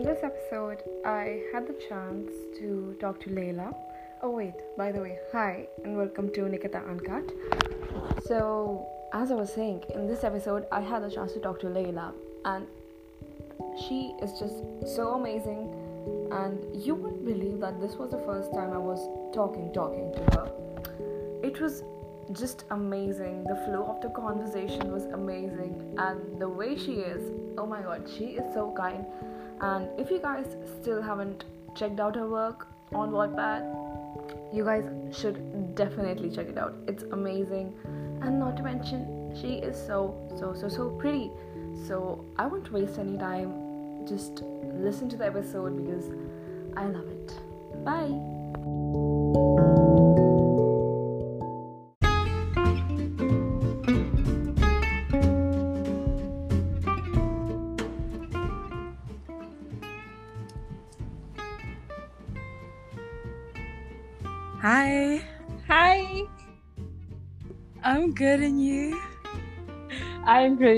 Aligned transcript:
in 0.00 0.06
this 0.06 0.22
episode, 0.22 0.82
I 1.04 1.42
had 1.52 1.66
the 1.66 1.74
chance 1.86 2.30
to 2.58 2.96
talk 3.00 3.20
to 3.20 3.28
Layla. 3.28 3.74
Oh, 4.22 4.30
wait, 4.30 4.54
by 4.78 4.92
the 4.92 5.00
way, 5.02 5.18
hi, 5.30 5.66
and 5.84 5.94
welcome 5.94 6.32
to 6.32 6.48
Nikita 6.48 6.78
Uncut. 6.78 7.30
So, 8.24 8.88
as 9.12 9.30
I 9.30 9.34
was 9.34 9.52
saying, 9.52 9.84
in 9.94 10.06
this 10.06 10.24
episode, 10.24 10.64
I 10.72 10.80
had 10.80 11.02
the 11.02 11.10
chance 11.10 11.34
to 11.34 11.40
talk 11.40 11.60
to 11.60 11.66
Layla, 11.66 12.14
and 12.46 12.66
she 13.78 14.14
is 14.22 14.38
just 14.38 14.64
so 14.96 15.16
amazing. 15.20 15.68
And 16.32 16.82
you 16.82 16.94
wouldn't 16.94 17.26
believe 17.26 17.60
that 17.60 17.78
this 17.78 17.96
was 17.96 18.12
the 18.12 18.22
first 18.24 18.54
time 18.54 18.72
I 18.72 18.78
was 18.78 19.06
talking, 19.34 19.70
talking 19.74 20.14
to 20.14 20.22
her. 20.34 20.50
It 21.42 21.60
was 21.60 21.82
just 22.32 22.64
amazing. 22.70 23.44
The 23.44 23.56
flow 23.66 23.84
of 23.84 24.00
the 24.00 24.08
conversation 24.08 24.92
was 24.92 25.04
amazing, 25.12 25.94
and 25.98 26.40
the 26.40 26.48
way 26.48 26.74
she 26.78 26.92
is, 26.92 27.22
oh 27.58 27.66
my 27.66 27.82
god, 27.82 28.08
she 28.08 28.40
is 28.40 28.54
so 28.54 28.72
kind. 28.74 29.04
And 29.60 29.88
if 29.98 30.10
you 30.10 30.18
guys 30.18 30.56
still 30.80 31.02
haven't 31.02 31.44
checked 31.74 32.00
out 32.00 32.16
her 32.16 32.28
work 32.28 32.66
on 32.92 33.10
Wattpad, 33.10 34.54
you 34.54 34.64
guys 34.64 34.84
should 35.12 35.74
definitely 35.74 36.30
check 36.30 36.48
it 36.48 36.58
out. 36.58 36.74
It's 36.86 37.04
amazing, 37.12 37.74
and 38.22 38.38
not 38.40 38.56
to 38.56 38.62
mention, 38.62 39.32
she 39.40 39.54
is 39.54 39.76
so 39.76 40.14
so 40.38 40.54
so 40.54 40.68
so 40.68 40.90
pretty. 40.90 41.30
So 41.86 42.24
I 42.36 42.46
won't 42.46 42.72
waste 42.72 42.98
any 42.98 43.16
time. 43.16 44.06
Just 44.06 44.42
listen 44.74 45.08
to 45.10 45.16
the 45.16 45.26
episode 45.26 45.76
because 45.84 46.10
I 46.76 46.86
love 46.86 47.08
it. 47.08 47.38
Bye. 47.84 48.39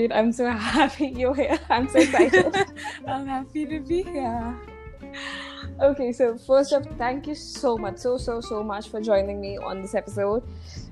Great. 0.07 0.17
I'm 0.17 0.31
so 0.31 0.49
happy 0.51 1.07
you're 1.07 1.35
here. 1.35 1.59
I'm 1.69 1.87
so 1.87 1.99
excited. 1.99 2.55
I'm 3.07 3.27
happy 3.27 3.65
to 3.65 3.79
be 3.79 4.03
here. 4.03 4.55
okay, 5.81 6.11
so 6.11 6.37
first 6.37 6.73
off, 6.73 6.83
thank 6.97 7.27
you 7.27 7.35
so 7.35 7.77
much, 7.77 7.97
so 7.97 8.17
so 8.17 8.41
so 8.41 8.63
much 8.63 8.89
for 8.89 9.01
joining 9.01 9.39
me 9.39 9.57
on 9.57 9.81
this 9.81 9.95
episode. 9.95 10.43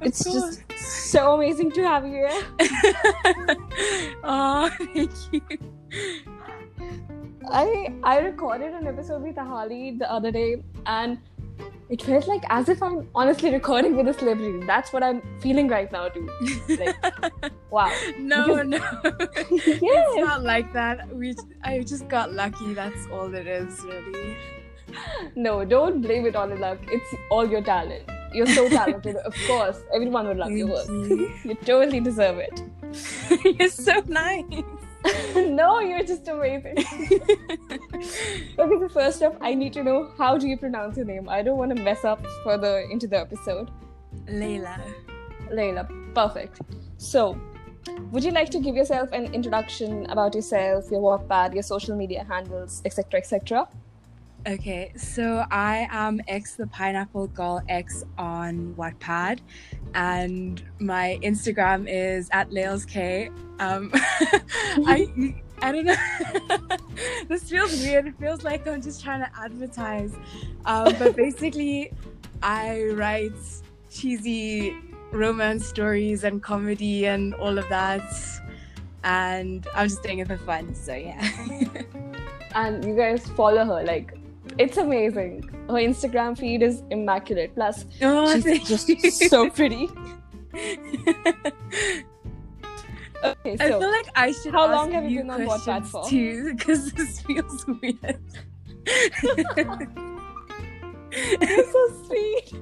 it's 0.02 0.24
just 0.24 0.64
so 0.78 1.36
amazing 1.36 1.72
to 1.72 1.84
have 1.84 2.06
you 2.06 2.12
here. 2.12 2.42
oh, 4.24 4.70
thank 4.94 5.12
you. 5.32 5.42
I 7.52 7.94
I 8.04 8.20
recorded 8.20 8.74
an 8.74 8.88
episode 8.88 9.24
with 9.24 9.36
Ahali 9.36 9.98
the 9.98 10.10
other 10.12 10.32
day, 10.32 10.64
and 10.86 11.18
it 11.90 12.02
felt 12.02 12.28
like 12.28 12.44
as 12.50 12.70
if 12.70 12.82
I'm 12.82 13.08
honestly 13.14 13.52
recording 13.52 13.96
with 13.98 14.08
a 14.08 14.14
celebrity. 14.14 14.66
That's 14.66 14.94
what 14.94 15.04
I'm 15.04 15.22
feeling 15.42 15.68
right 15.68 15.92
now, 15.92 16.08
too. 16.10 16.30
Like, 16.70 16.96
wow. 17.70 17.92
No, 18.20 18.48
Because- 18.48 18.68
no. 18.68 18.80
Yes. 19.52 20.08
It's 20.14 20.26
not 20.26 20.44
like 20.44 20.72
that. 20.74 21.14
We 21.16 21.36
I 21.64 21.80
just 21.82 22.08
got 22.08 22.32
lucky. 22.34 22.74
That's 22.74 23.08
all 23.12 23.34
it 23.34 23.48
is, 23.48 23.80
really. 23.84 24.38
No, 25.36 25.64
don't 25.66 26.02
blame 26.02 26.26
it 26.26 26.36
on 26.36 26.50
the 26.50 26.56
luck. 26.56 26.80
It's 26.88 27.16
all 27.30 27.48
your 27.50 27.62
talent. 27.62 28.04
You're 28.34 28.48
so 28.48 28.68
talented. 28.70 29.16
of 29.18 29.36
course, 29.48 29.82
everyone 29.94 30.28
would 30.28 30.38
love 30.38 30.52
your 30.52 30.68
work. 30.68 30.88
You. 30.88 31.32
You 31.44 31.56
totally 31.56 32.00
deserve 32.00 32.38
it. 32.40 32.62
You're 33.60 33.70
so 33.70 34.02
nice. 34.08 34.46
no, 35.36 35.80
you're 35.80 36.04
just 36.04 36.28
amazing. 36.28 36.78
Okay, 38.58 38.80
so 38.80 38.90
first 38.90 39.24
off, 39.24 39.36
I 39.42 39.54
need 39.54 39.74
to 39.74 39.84
know 39.84 40.12
how 40.18 40.38
do 40.38 40.48
you 40.48 40.58
pronounce 40.58 40.98
your 40.98 41.06
name? 41.06 41.30
I 41.30 41.42
don't 41.42 41.58
want 41.58 41.76
to 41.76 41.82
mess 41.82 42.04
up 42.04 42.26
further 42.44 42.80
into 42.80 43.08
the 43.08 43.20
episode. 43.20 43.70
Layla. 44.28 44.80
Layla, 45.50 46.14
perfect. 46.16 46.62
So, 46.98 47.40
would 48.12 48.24
you 48.24 48.32
like 48.32 48.50
to 48.50 48.60
give 48.60 48.76
yourself 48.76 49.10
an 49.12 49.34
introduction 49.34 50.06
about 50.08 50.36
yourself, 50.36 50.90
your 50.92 51.02
Wattpad, 51.02 51.54
your 51.54 51.64
social 51.64 51.96
media 51.96 52.24
handles, 52.24 52.82
etc., 52.86 53.20
etc.? 53.20 53.68
Okay, 54.48 54.92
so 54.98 55.46
I 55.52 55.88
am 55.92 56.20
X 56.28 56.56
the 56.56 56.66
Pineapple 56.66 57.28
Girl 57.28 57.62
X 57.70 58.04
on 58.18 58.74
Wattpad, 58.74 59.40
and 59.94 60.64
my 60.80 61.20
Instagram 61.22 61.86
is 61.88 62.28
at 62.32 62.52
Lails 62.52 62.84
K. 62.84 63.30
Um, 63.60 63.92
I 63.94 65.36
I 65.62 65.72
don't 65.72 65.86
know. 65.86 65.96
this 67.30 67.44
feels 67.52 67.84
weird. 67.84 68.08
It 68.08 68.18
feels 68.20 68.44
like 68.44 68.68
I'm 68.68 68.82
just 68.82 69.04
trying 69.04 69.20
to 69.20 69.30
advertise, 69.40 70.16
um, 70.66 70.96
but 70.98 71.16
basically, 71.16 71.92
I 72.42 72.86
write 72.94 73.34
cheesy 73.92 74.76
romance 75.12 75.68
stories 75.68 76.24
and 76.24 76.42
comedy 76.42 77.06
and 77.06 77.36
all 77.36 77.60
of 77.60 77.70
that, 77.70 78.12
and 79.04 79.68
I'm 79.76 79.88
just 79.88 80.02
doing 80.02 80.18
it 80.18 80.28
for 80.28 80.38
fun. 80.38 80.74
So 80.74 80.96
yeah. 80.96 81.22
And 82.54 82.84
you 82.84 82.96
guys 82.96 83.26
follow 83.30 83.64
her. 83.64 83.84
Like, 83.84 84.14
it's 84.58 84.78
amazing. 84.78 85.44
Her 85.68 85.76
Instagram 85.76 86.38
feed 86.38 86.62
is 86.64 86.84
immaculate. 86.90 87.54
Plus, 87.56 87.86
oh, 88.02 88.40
she's 88.40 88.68
just 88.68 88.90
you. 88.90 89.12
so 89.12 89.50
pretty. 89.50 89.90
Okay, 93.24 93.56
I 93.60 93.68
so 93.70 93.80
feel 93.80 93.92
like 93.92 94.08
I 94.16 94.32
should. 94.32 94.52
how 94.52 94.72
long 94.72 94.92
have 94.94 95.08
you 95.10 95.20
been 95.20 95.30
on 95.30 95.46
questions 95.46 95.92
for? 95.92 96.10
Too, 96.10 96.56
because 96.56 96.92
this 96.94 97.22
feels 97.22 97.66
weird. 97.68 98.18
you're 101.42 101.72
so 101.72 102.04
sweet. 102.08 102.54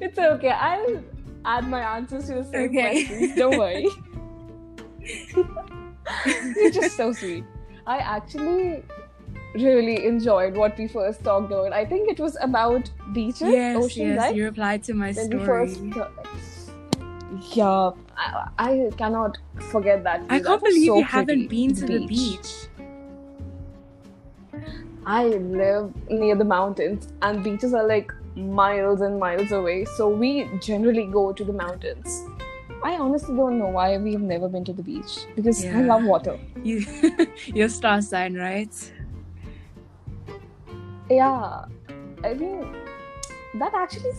it's 0.00 0.18
okay. 0.18 0.48
I'll 0.50 1.04
add 1.44 1.68
my 1.68 1.96
answers 1.96 2.26
to 2.26 2.34
the 2.34 2.44
same 2.44 2.70
Okay. 2.70 3.04
questions. 3.06 3.36
Don't 3.36 3.56
worry. 3.58 3.86
You're 6.56 6.70
just 6.72 6.96
so 6.96 7.12
sweet. 7.12 7.44
I 7.86 7.98
actually 7.98 8.82
really 9.54 10.06
enjoyed 10.06 10.54
what 10.56 10.76
we 10.78 10.86
first 10.88 11.22
talked 11.24 11.52
about. 11.52 11.72
I 11.72 11.84
think 11.84 12.10
it 12.10 12.18
was 12.20 12.36
about 12.40 12.90
beaches, 13.12 13.42
yes, 13.42 13.76
ocean, 13.76 14.08
yes, 14.08 14.18
right? 14.18 14.34
you 14.34 14.44
replied 14.44 14.82
to 14.84 14.94
my 14.94 15.12
when 15.12 15.26
story. 15.26 15.46
first 15.46 15.80
yeah 17.56 17.90
I, 18.16 18.48
I 18.58 18.90
cannot 18.96 19.38
forget 19.70 20.04
that 20.04 20.20
I 20.28 20.38
view. 20.38 20.46
can't 20.46 20.62
believe 20.62 20.86
so 20.88 20.96
you 20.98 21.04
haven't 21.04 21.48
been 21.48 21.74
to 21.74 21.86
the 21.86 22.06
beach. 22.06 22.50
i 25.06 25.24
live 25.24 25.92
near 26.10 26.36
the 26.36 26.44
mountains 26.44 27.08
and 27.22 27.42
beaches 27.42 27.74
are 27.74 27.86
like 27.86 28.12
miles 28.36 29.00
and 29.00 29.18
miles 29.18 29.50
away 29.50 29.84
so 29.96 30.08
we 30.08 30.48
generally 30.60 31.06
go 31.06 31.32
to 31.32 31.42
the 31.44 31.52
mountains 31.52 32.22
i 32.84 32.92
honestly 32.96 33.34
don't 33.34 33.58
know 33.58 33.66
why 33.68 33.96
we've 33.96 34.20
never 34.20 34.48
been 34.48 34.64
to 34.64 34.72
the 34.72 34.82
beach 34.82 35.18
because 35.34 35.64
i 35.64 35.80
love 35.82 36.04
water 36.04 36.38
You, 36.62 36.84
your 37.46 37.68
star 37.68 38.00
sign, 38.02 38.34
right? 38.34 38.92
Yeah 41.10 41.64
i 42.24 42.34
mean 42.34 42.66
that 43.54 43.72
actually 43.74 44.10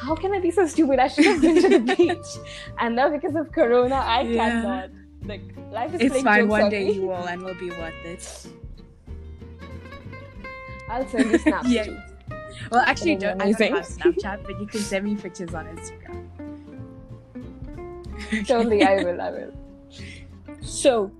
how 0.00 0.14
can 0.14 0.32
i 0.32 0.40
be 0.40 0.50
so 0.50 0.66
stupid 0.66 0.98
i 0.98 1.08
should 1.08 1.24
have 1.26 1.40
been 1.40 1.60
to 1.60 1.68
the 1.68 1.94
beach 1.96 2.30
and 2.78 2.94
now 2.96 3.08
because 3.08 3.34
of 3.34 3.50
corona 3.52 3.96
i 3.96 4.20
Yeah. 4.22 4.36
cannot 4.50 4.90
like 5.24 5.42
life 5.70 5.94
is 5.94 6.00
It's 6.00 6.22
fine. 6.22 6.48
One 6.48 6.70
day 6.70 6.84
me. 6.86 6.92
you 6.94 7.02
will, 7.02 7.26
and 7.28 7.42
will 7.42 7.54
be 7.54 7.68
worth 7.70 8.04
it. 8.06 8.46
I'll 10.88 11.06
send 11.06 11.30
you 11.30 11.38
snaps 11.46 11.68
Yeah. 11.68 11.84
too. 11.84 11.98
Well, 12.72 12.80
actually, 12.86 13.16
don't, 13.16 13.40
I 13.40 13.52
don't 13.52 13.74
have 13.74 13.86
Snapchat, 13.86 14.42
but 14.44 14.58
you 14.60 14.66
can 14.66 14.80
send 14.80 15.04
me 15.04 15.14
pictures 15.16 15.54
on 15.54 15.66
Instagram. 15.66 16.16
Totally, 18.46 18.82
I 18.82 18.96
will. 19.04 19.20
I 19.20 19.30
will. 19.30 19.52
So, 20.62 21.12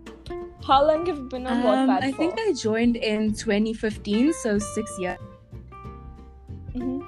how 0.70 0.87
long 0.87 1.05
have 1.06 1.17
you 1.19 1.25
been 1.25 1.46
on 1.46 1.58
Um, 1.58 1.62
Wattpad 1.67 2.02
I 2.05 2.12
for? 2.12 2.17
think 2.19 2.34
I 2.38 2.52
joined 2.52 2.96
in 2.96 3.34
2015, 3.34 4.32
so 4.32 4.58
six 4.58 4.99
years. 4.99 5.19
Mhm. 6.75 7.02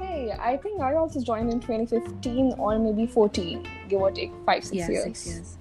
Hey, 0.00 0.32
I 0.38 0.56
think 0.56 0.80
I 0.80 0.94
also 1.02 1.22
joined 1.22 1.52
in 1.52 1.60
2015 1.60 2.54
or 2.58 2.78
maybe 2.78 3.06
14, 3.06 3.62
give 3.88 4.00
or 4.00 4.10
take 4.10 4.32
five, 4.44 4.64
six 4.64 4.76
yeah, 4.76 4.90
years. 4.90 5.04
six 5.04 5.26
years. 5.26 5.58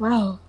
Wow. 0.00 0.40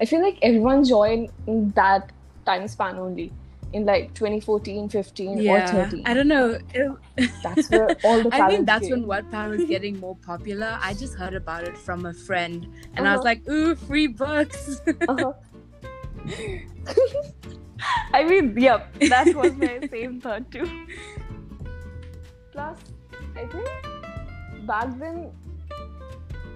I 0.00 0.04
feel 0.04 0.22
like 0.22 0.38
everyone 0.42 0.84
joined 0.84 1.30
in 1.48 1.70
that 1.70 2.12
time 2.46 2.68
span 2.68 2.96
only, 2.98 3.32
in 3.72 3.84
like 3.84 4.14
2014, 4.14 4.88
15, 4.88 5.48
or 5.48 5.60
13. 5.60 6.02
I 6.06 6.14
don't 6.14 6.28
know. 6.28 6.58
That's 7.42 7.70
where 7.70 7.90
all 8.02 8.22
the 8.22 8.30
I 8.34 8.48
think 8.48 8.66
that's 8.66 8.88
came. 8.88 9.02
when 9.06 9.22
Wattpad 9.24 9.50
was 9.50 9.64
getting 9.64 9.98
more 10.00 10.16
popular. 10.16 10.78
I 10.80 10.94
just 10.94 11.14
heard 11.14 11.34
about 11.34 11.64
it 11.64 11.76
from 11.76 12.06
a 12.06 12.12
friend, 12.14 12.66
and 12.96 13.06
I 13.06 13.12
was 13.12 13.18
Uh-huh. 13.20 13.24
like, 13.24 13.48
"Ooh, 13.48 13.74
free 13.74 14.06
books!" 14.06 14.80
Uh-huh. 15.06 15.32
I 18.12 18.24
mean, 18.24 18.54
yep, 18.58 18.92
that 19.08 19.34
was 19.34 19.54
my 19.56 19.80
same 19.90 20.20
thought 20.20 20.50
too. 20.50 20.68
Plus, 22.52 22.78
I 23.36 23.44
think 23.46 23.68
back 24.66 24.98
then 24.98 25.30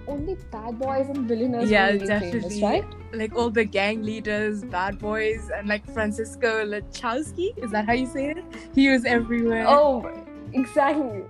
only 0.07 0.35
bad 0.51 0.79
boys 0.79 1.07
and 1.09 1.27
billionaires 1.27 1.69
Yeah, 1.69 1.87
really 1.87 2.07
definitely. 2.07 2.41
famous, 2.41 2.61
right? 2.61 2.85
like 3.13 3.35
all 3.35 3.49
the 3.51 3.63
gang 3.63 4.01
leaders, 4.03 4.63
bad 4.63 4.97
boys, 4.99 5.49
and 5.55 5.67
like 5.67 5.85
Francisco 5.93 6.65
Lachowski. 6.65 7.55
Is 7.63 7.71
that 7.71 7.85
how 7.85 7.93
you 7.93 8.07
say 8.07 8.31
it? 8.31 8.43
He 8.73 8.89
was 8.89 9.05
everywhere. 9.05 9.65
Oh, 9.67 10.09
exactly. 10.53 11.23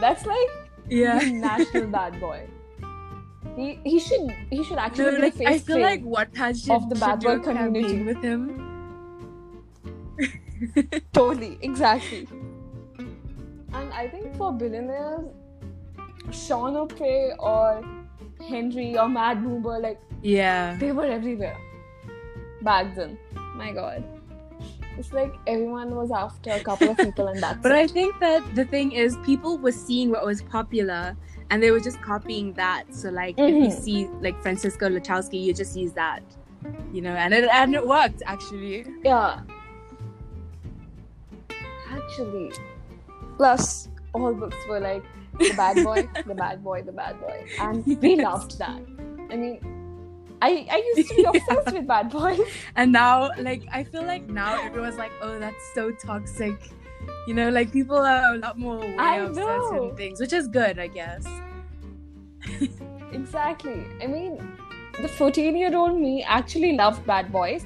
That's 0.00 0.24
like 0.26 0.48
yeah, 0.88 1.18
national 1.18 1.86
bad 1.88 2.18
boy. 2.26 2.46
He 3.56 3.78
he 3.84 3.98
should 3.98 4.30
he 4.50 4.62
should 4.64 4.78
actually 4.78 5.12
no, 5.12 5.18
like 5.18 5.40
I 5.46 5.58
feel 5.58 5.80
like 5.80 6.02
what 6.02 6.34
has 6.36 6.68
of 6.68 6.88
the 6.88 6.94
bad 6.96 7.20
boy 7.20 7.38
community. 7.40 8.02
with 8.02 8.22
him. 8.22 8.62
Totally, 11.12 11.58
exactly. 11.62 12.26
And 13.74 13.92
I 13.92 14.08
think 14.08 14.34
for 14.36 14.52
billionaires, 14.52 15.26
Sean 16.32 16.76
O'Pry 16.76 17.32
or 17.38 17.82
Henry 18.48 18.98
or 18.98 19.08
Matt 19.08 19.38
Bomer, 19.38 19.80
like 19.82 20.00
Yeah, 20.22 20.76
they 20.78 20.92
were 20.92 21.06
everywhere 21.06 21.56
back 22.62 22.94
then. 22.94 23.18
My 23.54 23.72
God, 23.72 24.04
it's 24.98 25.12
like 25.12 25.34
everyone 25.46 25.94
was 25.94 26.10
after 26.10 26.50
a 26.52 26.60
couple 26.60 26.88
of 26.90 26.98
people, 26.98 27.28
and 27.28 27.42
that's 27.42 27.58
but 27.62 27.72
it. 27.72 27.78
I 27.78 27.86
think 27.86 28.18
that 28.20 28.54
the 28.54 28.64
thing 28.64 28.92
is, 28.92 29.16
people 29.24 29.56
were 29.58 29.72
seeing 29.72 30.10
what 30.10 30.24
was 30.26 30.42
popular. 30.42 31.16
And 31.48 31.62
they 31.62 31.70
were 31.70 31.78
just 31.78 32.02
copying 32.02 32.54
that. 32.54 32.92
So, 32.92 33.08
like, 33.08 33.38
if 33.38 33.54
you 33.54 33.68
Mhm. 33.68 33.80
see 33.80 34.08
like 34.20 34.36
Francisco 34.42 34.88
Lachowski, 34.88 35.40
you 35.40 35.54
just 35.54 35.76
use 35.76 35.92
that, 35.92 36.24
you 36.92 37.00
know. 37.00 37.12
And 37.14 37.32
it 37.32 37.48
and 37.52 37.72
it 37.72 37.86
worked 37.86 38.20
actually. 38.26 38.84
yeah. 39.04 39.42
Actually, 41.88 42.50
plus 43.36 43.88
all 44.12 44.34
books 44.34 44.56
were 44.68 44.80
like 44.80 45.04
the 45.38 45.54
bad 45.56 45.82
boy, 45.84 46.08
the 46.26 46.34
bad 46.34 46.62
boy, 46.62 46.82
the 46.82 46.92
bad 46.92 47.20
boy, 47.20 47.46
and 47.60 47.86
we 48.02 48.16
loved 48.16 48.58
that. 48.58 48.80
I 49.30 49.36
mean, 49.36 49.60
I 50.42 50.66
I 50.70 50.92
used 50.96 51.08
to 51.10 51.16
be 51.16 51.24
obsessed 51.34 51.72
with 51.72 51.86
bad 51.86 52.10
boys. 52.10 52.40
And 52.76 52.92
now, 52.92 53.30
like, 53.38 53.62
I 53.72 53.84
feel 53.84 54.04
like 54.04 54.28
now 54.28 54.60
everyone's 54.62 54.96
like, 54.96 55.12
oh, 55.20 55.38
that's 55.38 55.74
so 55.74 55.90
toxic. 55.92 56.70
You 57.26 57.34
know, 57.34 57.50
like 57.50 57.72
people 57.72 57.96
are 57.96 58.34
a 58.34 58.38
lot 58.38 58.58
more 58.58 58.82
aware 58.82 59.24
of 59.24 59.34
certain 59.34 59.96
things, 59.96 60.20
which 60.20 60.32
is 60.32 60.48
good, 60.48 60.78
I 60.78 60.88
guess. 60.88 61.26
Exactly. 63.12 63.84
I 64.02 64.06
mean, 64.06 64.38
the 65.00 65.08
14 65.08 65.56
year 65.56 65.76
old 65.76 65.98
me 65.98 66.22
actually 66.22 66.72
loved 66.72 67.06
bad 67.06 67.30
boys. 67.32 67.64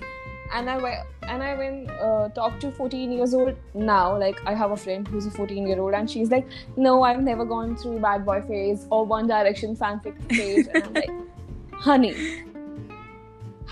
And 0.53 0.69
I 0.69 0.79
went 0.79 1.01
and 1.31 1.43
I 1.43 1.55
went 1.59 1.91
uh, 2.07 2.29
talk 2.39 2.59
to 2.61 2.71
14 2.73 3.13
years 3.13 3.35
old 3.35 3.57
now. 3.75 4.19
Like 4.19 4.41
I 4.47 4.55
have 4.55 4.73
a 4.73 4.77
friend 4.77 5.07
who's 5.07 5.27
a 5.27 5.31
14 5.31 5.67
year 5.67 5.81
old, 5.81 5.95
and 5.95 6.11
she's 6.15 6.31
like, 6.31 6.47
"No, 6.77 7.03
I've 7.11 7.23
never 7.29 7.45
gone 7.53 7.77
through 7.77 8.01
bad 8.07 8.27
boy 8.27 8.43
phase 8.51 8.87
or 8.91 9.05
One 9.15 9.29
Direction 9.33 9.77
fanfic 9.77 10.21
phase." 10.37 10.67
And 10.67 10.83
I'm 10.83 10.95
like, 10.95 11.11
"Honey, 11.89 12.15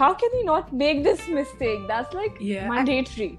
how 0.03 0.15
can 0.15 0.31
you 0.41 0.45
not 0.45 0.73
make 0.73 1.03
this 1.11 1.29
mistake? 1.41 1.87
That's 1.93 2.15
like 2.23 2.41
Yeah. 2.53 2.69
mandatory. 2.75 3.39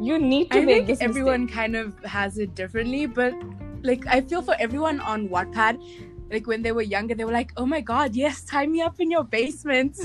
You 0.00 0.18
need 0.18 0.50
to 0.52 0.60
I 0.62 0.64
make 0.64 0.76
think 0.76 0.86
this 0.88 1.02
everyone 1.10 1.42
mistake." 1.42 1.56
kind 1.62 1.76
of 1.76 2.04
has 2.18 2.38
it 2.38 2.54
differently, 2.54 3.06
but 3.06 3.34
like 3.82 4.06
I 4.06 4.20
feel 4.22 4.42
for 4.50 4.56
everyone 4.68 5.00
on 5.00 5.28
Wattpad, 5.28 5.82
like 6.30 6.46
when 6.46 6.62
they 6.62 6.72
were 6.80 6.88
younger, 6.96 7.14
they 7.14 7.24
were 7.32 7.36
like, 7.40 7.52
"Oh 7.56 7.66
my 7.66 7.80
god, 7.92 8.16
yes, 8.24 8.42
tie 8.54 8.66
me 8.66 8.80
up 8.88 9.00
in 9.06 9.10
your 9.10 9.24
basement." 9.24 9.98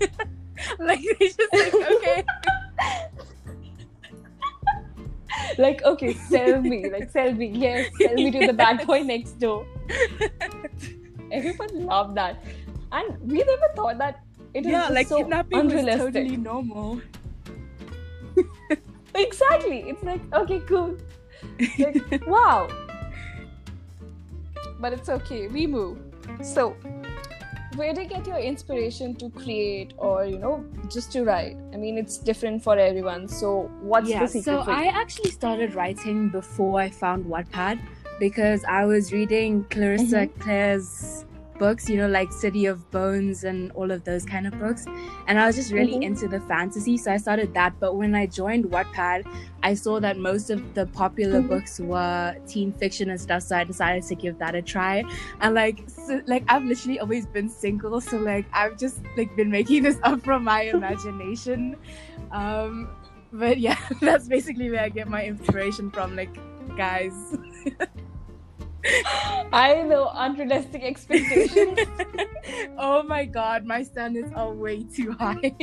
like 0.78 1.00
they 1.18 1.28
just 1.28 1.54
like 1.62 1.74
okay, 1.94 2.24
Like, 5.58 5.82
okay, 5.84 6.12
sell 6.12 6.60
me, 6.60 6.90
like 6.90 7.10
sell 7.10 7.32
me, 7.32 7.46
yes, 7.46 7.90
sell 7.98 8.14
me 8.14 8.30
to 8.30 8.46
the 8.46 8.52
bad 8.52 8.86
boy 8.86 9.02
next 9.02 9.38
door. 9.38 9.66
Everyone 11.32 11.86
loved 11.86 12.16
that, 12.16 12.44
and 12.92 13.18
we 13.20 13.38
never 13.38 13.68
thought 13.74 13.98
that 13.98 14.20
it 14.54 14.64
yeah, 14.64 14.82
just 14.82 14.92
like 14.92 15.06
so 15.06 15.18
kidnapping 15.18 15.64
was 15.64 15.72
unrealistic. 15.72 16.14
totally 16.14 16.36
normal. 16.36 17.00
Exactly, 19.14 19.80
it's 19.88 20.02
like 20.02 20.20
okay, 20.34 20.60
cool, 20.68 20.96
like 21.78 22.04
wow. 22.26 22.68
But 24.78 24.92
it's 24.92 25.08
okay, 25.08 25.48
we 25.48 25.66
move. 25.66 25.98
So, 26.42 26.76
where 27.76 27.92
do 27.92 28.02
you 28.02 28.08
get 28.08 28.26
your 28.26 28.38
inspiration 28.38 29.14
to 29.16 29.30
create, 29.30 29.92
or 29.98 30.24
you 30.24 30.38
know, 30.38 30.64
just 30.90 31.12
to 31.12 31.24
write? 31.24 31.56
I 31.72 31.76
mean, 31.76 31.98
it's 31.98 32.16
different 32.18 32.62
for 32.62 32.78
everyone. 32.78 33.28
So, 33.28 33.70
what's 33.80 34.08
yeah, 34.08 34.20
the 34.20 34.28
secret 34.28 34.64
so? 34.64 34.70
I 34.70 34.86
actually 34.86 35.30
started 35.30 35.74
writing 35.74 36.30
before 36.30 36.80
I 36.80 36.88
found 36.90 37.26
Wattpad 37.26 37.78
because 38.18 38.64
I 38.64 38.84
was 38.86 39.12
reading 39.12 39.64
Clarissa 39.70 40.26
Mm-hmm. 40.26 40.40
Clare's 40.40 41.25
books, 41.58 41.88
you 41.88 41.96
know, 41.96 42.08
like 42.08 42.32
City 42.32 42.66
of 42.66 42.90
Bones 42.90 43.44
and 43.44 43.72
all 43.72 43.90
of 43.90 44.04
those 44.04 44.24
kind 44.24 44.46
of 44.46 44.58
books. 44.58 44.86
And 45.26 45.38
I 45.38 45.46
was 45.46 45.56
just 45.56 45.72
really 45.72 45.94
Mhm. 45.94 46.02
into 46.02 46.28
the 46.28 46.40
fantasy, 46.40 46.96
so 46.96 47.12
I 47.12 47.16
started 47.16 47.54
that. 47.54 47.74
But 47.80 47.96
when 47.96 48.14
I 48.14 48.26
joined 48.26 48.66
Wattpad, 48.66 49.26
I 49.62 49.74
saw 49.74 49.98
that 50.00 50.18
most 50.18 50.50
of 50.50 50.74
the 50.74 50.86
popular 50.86 51.40
Mhm. 51.42 51.48
books 51.48 51.80
were 51.80 52.36
teen 52.46 52.72
fiction 52.72 53.10
and 53.10 53.20
stuff, 53.20 53.42
so 53.42 53.56
I 53.56 53.64
decided 53.64 54.04
to 54.04 54.14
give 54.14 54.38
that 54.38 54.54
a 54.54 54.62
try. 54.62 55.02
And 55.40 55.54
like, 55.54 55.84
so, 55.88 56.20
like 56.26 56.44
I've 56.48 56.64
literally 56.64 57.00
always 57.00 57.26
been 57.26 57.48
single, 57.48 58.00
so 58.00 58.18
like 58.18 58.46
I've 58.52 58.78
just 58.78 59.00
like 59.16 59.34
been 59.36 59.50
making 59.50 59.82
this 59.82 59.98
up 60.02 60.22
from 60.22 60.44
my 60.44 60.62
imagination. 60.74 61.76
Um, 62.30 62.88
but 63.32 63.58
yeah, 63.58 63.76
that's 64.00 64.28
basically 64.28 64.70
where 64.70 64.82
I 64.82 64.88
get 64.88 65.08
my 65.08 65.24
inspiration 65.24 65.90
from, 65.90 66.14
like 66.16 66.30
guys. 66.76 67.12
I 69.52 69.82
know 69.86 70.10
unrealistic 70.14 70.82
expectations. 70.82 71.78
oh 72.78 73.02
my 73.02 73.24
god, 73.24 73.64
my 73.64 73.82
standards 73.82 74.32
are 74.34 74.52
way 74.52 74.84
too 74.84 75.12
high. 75.12 75.56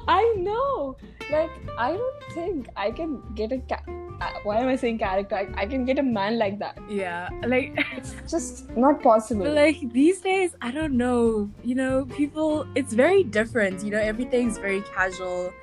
I 0.08 0.36
know. 0.38 0.98
Like, 1.32 1.52
I 1.78 1.94
don't 1.94 2.24
think 2.34 2.70
I 2.76 2.92
can 2.92 3.22
get 3.36 3.52
a 3.52 3.60
ca- 3.60 3.84
uh, 4.22 4.32
why 4.44 4.58
am 4.58 4.68
I 4.68 4.76
saying 4.76 4.98
character? 5.00 5.36
I, 5.36 5.48
I 5.56 5.66
can 5.66 5.86
get 5.86 6.00
a 6.00 6.04
man 6.04 6.38
like 6.38 6.60
that. 6.60 6.78
yeah, 6.90 7.30
like 7.46 7.74
It's 7.96 8.14
just 8.30 8.70
not 8.76 9.02
possible. 9.02 9.46
But 9.46 9.54
like 9.54 9.94
these 9.94 10.22
days, 10.22 10.56
I 10.62 10.72
don't 10.72 10.98
know. 10.98 11.50
You 11.64 11.76
know, 11.76 12.06
people, 12.06 12.68
it's 12.76 12.94
very 12.94 13.24
different. 13.24 13.84
You 13.84 13.92
know, 13.92 14.00
everything's 14.00 14.58
very 14.58 14.82
casual 14.94 15.54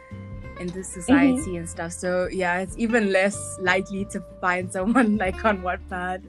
in 0.60 0.68
this 0.68 0.88
society 0.88 1.56
and 1.56 1.68
stuff. 1.68 1.92
So 1.92 2.28
yeah, 2.28 2.60
it's 2.60 2.76
even 2.78 3.12
less 3.12 3.58
likely 3.60 4.04
to 4.06 4.20
find 4.40 4.72
someone 4.72 5.16
like 5.24 5.44
on 5.44 5.62
Wattpad. 5.62 6.22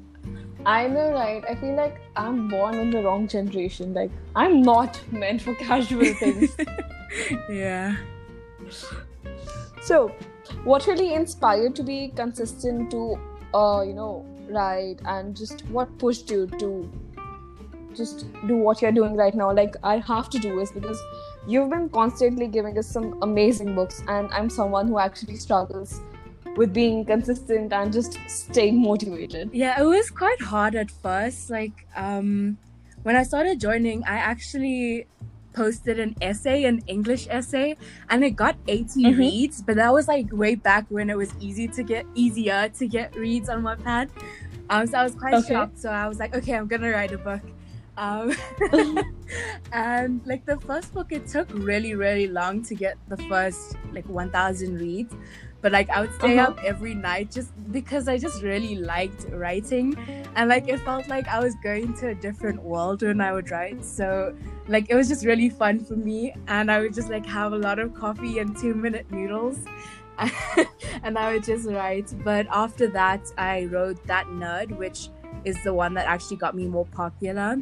I 0.65 0.87
know, 0.87 1.13
right? 1.13 1.43
I 1.49 1.55
feel 1.55 1.75
like 1.75 2.01
I'm 2.17 2.49
born 2.49 2.75
in 2.75 2.89
the 2.89 3.01
wrong 3.01 3.25
generation. 3.25 3.93
Like, 3.93 4.11
I'm 4.35 4.61
not 4.61 4.99
meant 5.13 5.41
for 5.41 5.55
casual 5.55 6.13
things. 6.19 6.57
yeah. 7.49 7.95
so, 9.81 10.11
what 10.65 10.85
really 10.85 11.13
inspired 11.13 11.73
to 11.75 11.83
be 11.83 12.09
consistent 12.15 12.91
to, 12.91 13.17
uh, 13.53 13.81
you 13.81 13.93
know, 13.93 14.25
write 14.49 14.99
and 15.05 15.37
just 15.37 15.61
what 15.67 15.97
pushed 15.99 16.29
you 16.29 16.47
to 16.59 16.91
just 17.95 18.25
do 18.45 18.57
what 18.57 18.81
you're 18.81 18.91
doing 18.91 19.15
right 19.15 19.35
now? 19.35 19.53
Like, 19.53 19.77
I 19.83 19.99
have 19.99 20.29
to 20.31 20.37
do 20.37 20.59
is 20.59 20.69
because 20.71 21.01
you've 21.47 21.69
been 21.69 21.89
constantly 21.89 22.47
giving 22.47 22.77
us 22.77 22.87
some 22.87 23.17
amazing 23.21 23.73
books, 23.75 24.03
and 24.07 24.29
I'm 24.31 24.49
someone 24.49 24.87
who 24.87 24.99
actually 24.99 25.37
struggles 25.37 26.01
with 26.55 26.73
being 26.73 27.05
consistent 27.05 27.71
and 27.71 27.93
just 27.93 28.19
staying 28.27 28.81
motivated. 28.81 29.49
Yeah, 29.53 29.79
it 29.81 29.85
was 29.85 30.09
quite 30.09 30.41
hard 30.41 30.75
at 30.75 30.89
first. 30.91 31.49
Like, 31.49 31.85
um, 31.95 32.57
when 33.03 33.15
I 33.15 33.23
started 33.23 33.59
joining, 33.59 34.03
I 34.03 34.17
actually 34.17 35.07
posted 35.53 35.99
an 35.99 36.15
essay, 36.21 36.65
an 36.65 36.81
English 36.87 37.27
essay, 37.29 37.77
and 38.09 38.23
it 38.23 38.31
got 38.35 38.55
80 38.67 39.05
Mhm. 39.05 39.17
reads. 39.17 39.61
But 39.61 39.75
that 39.77 39.91
was 39.93 40.07
like 40.07 40.27
way 40.31 40.55
back 40.55 40.85
when 40.89 41.09
it 41.09 41.17
was 41.17 41.33
easy 41.39 41.67
to 41.69 41.83
get 41.83 42.05
easier 42.13 42.69
to 42.77 42.87
get 42.87 43.15
reads 43.15 43.49
on 43.49 43.63
Wattpad. 43.63 44.09
Um, 44.69 44.85
so 44.85 44.97
I 44.99 45.03
was 45.03 45.15
quite 45.15 45.33
Okay. 45.35 45.53
shocked. 45.53 45.79
So 45.79 45.89
I 45.89 46.07
was 46.07 46.19
like, 46.19 46.35
okay, 46.35 46.53
I'm 46.53 46.67
gonna 46.67 46.91
write 46.91 47.11
a 47.11 47.17
book. 47.17 47.41
Um, 47.97 48.33
and 49.71 50.21
like 50.25 50.45
the 50.45 50.57
first 50.59 50.93
book, 50.93 51.11
it 51.11 51.27
took 51.27 51.49
really, 51.53 51.95
really 51.95 52.27
long 52.27 52.61
to 52.63 52.75
get 52.75 52.97
the 53.07 53.17
first 53.29 53.75
like 53.91 54.07
1,000 54.07 54.75
reads. 54.75 55.15
But 55.61 55.71
like 55.71 55.89
I 55.89 56.01
would 56.01 56.13
stay 56.13 56.37
Uh-huh. 56.37 56.51
up 56.51 56.63
every 56.63 56.93
night 56.93 57.31
just 57.31 57.51
because 57.71 58.07
I 58.07 58.19
just 58.19 58.43
really 58.43 58.75
liked 58.75 59.25
writing, 59.31 59.97
and 60.35 60.49
like 60.49 60.67
it 60.69 60.79
felt 60.81 61.07
like 61.07 61.27
I 61.27 61.39
was 61.39 61.55
going 61.63 61.95
to 61.95 62.09
a 62.09 62.15
different 62.15 62.61
world 62.61 63.01
when 63.01 63.19
I 63.19 63.33
would 63.33 63.49
write. 63.49 63.83
So 63.83 64.35
like 64.67 64.85
it 64.89 64.95
was 64.95 65.07
just 65.07 65.25
really 65.25 65.49
fun 65.49 65.83
for 65.83 65.95
me, 65.95 66.35
and 66.47 66.71
I 66.71 66.79
would 66.79 66.93
just 66.93 67.09
like 67.09 67.25
have 67.25 67.53
a 67.53 67.57
lot 67.57 67.79
of 67.79 67.95
coffee 67.95 68.37
and 68.37 68.55
two 68.55 68.75
minute 68.75 69.09
noodles. 69.11 69.57
and 71.03 71.17
I 71.17 71.33
would 71.33 71.43
just 71.43 71.67
write. 71.67 72.13
But 72.23 72.45
after 72.51 72.87
that, 72.89 73.21
I 73.37 73.65
wrote 73.65 74.05
that 74.05 74.27
nerd, 74.27 74.77
which 74.77 75.09
is 75.43 75.61
the 75.63 75.73
one 75.73 75.93
that 75.95 76.05
actually 76.07 76.37
got 76.37 76.55
me 76.55 76.67
more 76.67 76.85
popular. 76.85 77.57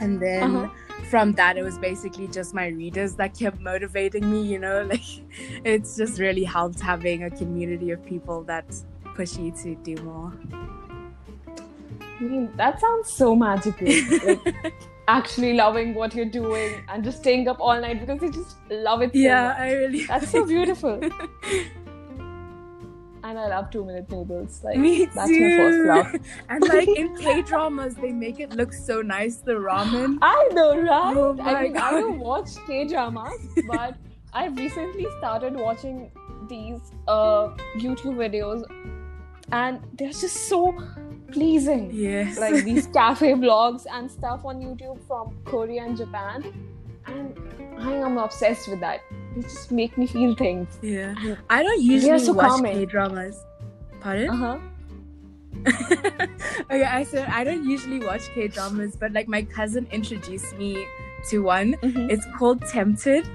And 0.00 0.20
then 0.20 0.42
Uh-huh. 0.56 0.68
from 1.10 1.32
that, 1.32 1.56
it 1.58 1.62
was 1.62 1.78
basically 1.78 2.28
just 2.28 2.54
my 2.54 2.68
readers 2.68 3.14
that 3.14 3.36
kept 3.38 3.60
motivating 3.60 4.30
me. 4.30 4.42
You 4.42 4.58
know, 4.58 4.82
like 4.92 5.02
it's 5.64 5.96
just 5.96 6.18
really 6.18 6.44
helped 6.44 6.80
having 6.80 7.24
a 7.24 7.30
community 7.30 7.90
of 7.90 8.04
people 8.04 8.42
that 8.44 8.64
push 9.14 9.36
you 9.36 9.50
to 9.62 9.74
do 9.76 9.96
more. 10.02 10.32
I 12.20 12.22
mean, 12.24 12.50
that 12.56 12.80
sounds 12.80 13.12
so 13.12 13.34
magical. 13.36 13.86
Like, 13.86 14.74
actually 15.08 15.54
loving 15.54 15.94
what 15.94 16.14
you're 16.14 16.26
doing 16.26 16.74
and 16.88 17.02
just 17.02 17.18
staying 17.18 17.48
up 17.48 17.58
all 17.60 17.80
night 17.80 17.98
because 18.00 18.20
you 18.20 18.30
just 18.30 18.56
love 18.70 19.00
it 19.02 19.12
so 19.12 19.18
yeah, 19.18 19.44
much. 19.48 19.58
I 19.58 19.72
really. 19.72 20.04
That's 20.04 20.30
so 20.30 20.44
beautiful. 20.44 21.00
and 23.28 23.38
I 23.38 23.48
love 23.48 23.70
two 23.70 23.84
minute 23.84 24.10
noodles. 24.10 24.64
Like 24.64 24.78
Me 24.78 25.04
that's 25.04 25.28
too. 25.28 25.48
my 25.48 25.56
first 25.56 25.78
love. 25.86 26.26
and 26.48 26.68
like 26.68 26.88
in 26.88 27.16
K 27.24 27.42
dramas, 27.42 27.94
they 27.94 28.12
make 28.12 28.40
it 28.40 28.54
look 28.54 28.72
so 28.72 29.02
nice. 29.02 29.36
The 29.36 29.52
ramen. 29.52 30.18
I 30.22 30.48
know, 30.52 30.80
right? 30.80 31.16
Oh 31.16 31.36
I 31.40 31.62
mean, 31.62 31.76
I 31.76 31.90
don't 31.90 32.18
watch 32.18 32.50
K 32.66 32.86
dramas, 32.86 33.38
but 33.68 33.96
I've 34.32 34.56
recently 34.56 35.06
started 35.18 35.54
watching 35.54 36.10
these 36.48 36.80
uh, 37.06 37.48
YouTube 37.76 38.16
videos, 38.24 38.64
and 39.52 39.80
they're 39.92 40.08
just 40.08 40.48
so 40.48 40.74
pleasing. 41.30 41.90
Yes. 41.92 42.38
Like 42.38 42.64
these 42.64 42.86
cafe 42.86 43.32
vlogs 43.34 43.84
and 43.92 44.10
stuff 44.10 44.46
on 44.46 44.60
YouTube 44.60 45.06
from 45.06 45.36
Korea 45.44 45.84
and 45.84 45.96
Japan, 45.98 46.44
and 47.06 47.38
I 47.78 47.92
am 47.92 48.16
obsessed 48.16 48.68
with 48.68 48.80
that. 48.80 49.00
They 49.38 49.42
just 49.42 49.70
make 49.70 49.96
me 49.96 50.06
feel 50.06 50.34
things. 50.34 50.78
yeah. 50.82 51.14
I 51.48 51.62
don't 51.62 51.80
usually 51.80 52.18
so 52.18 52.32
watch. 52.32 52.62
K 52.62 52.84
dramas. 52.86 53.44
Pardon? 54.00 54.30
Uh 54.30 54.36
huh. 54.36 54.58
okay, 56.70 56.84
I 56.84 57.04
said 57.04 57.28
I 57.28 57.44
don't 57.44 57.64
usually 57.64 58.00
watch 58.00 58.28
K 58.34 58.48
dramas, 58.48 58.96
but 58.96 59.12
like 59.12 59.28
my 59.28 59.42
cousin 59.42 59.86
introduced 59.92 60.56
me 60.56 60.84
to 61.30 61.42
one. 61.42 61.74
Mm-hmm. 61.74 62.10
It's 62.10 62.26
called 62.36 62.62
Tempted. 62.66 63.28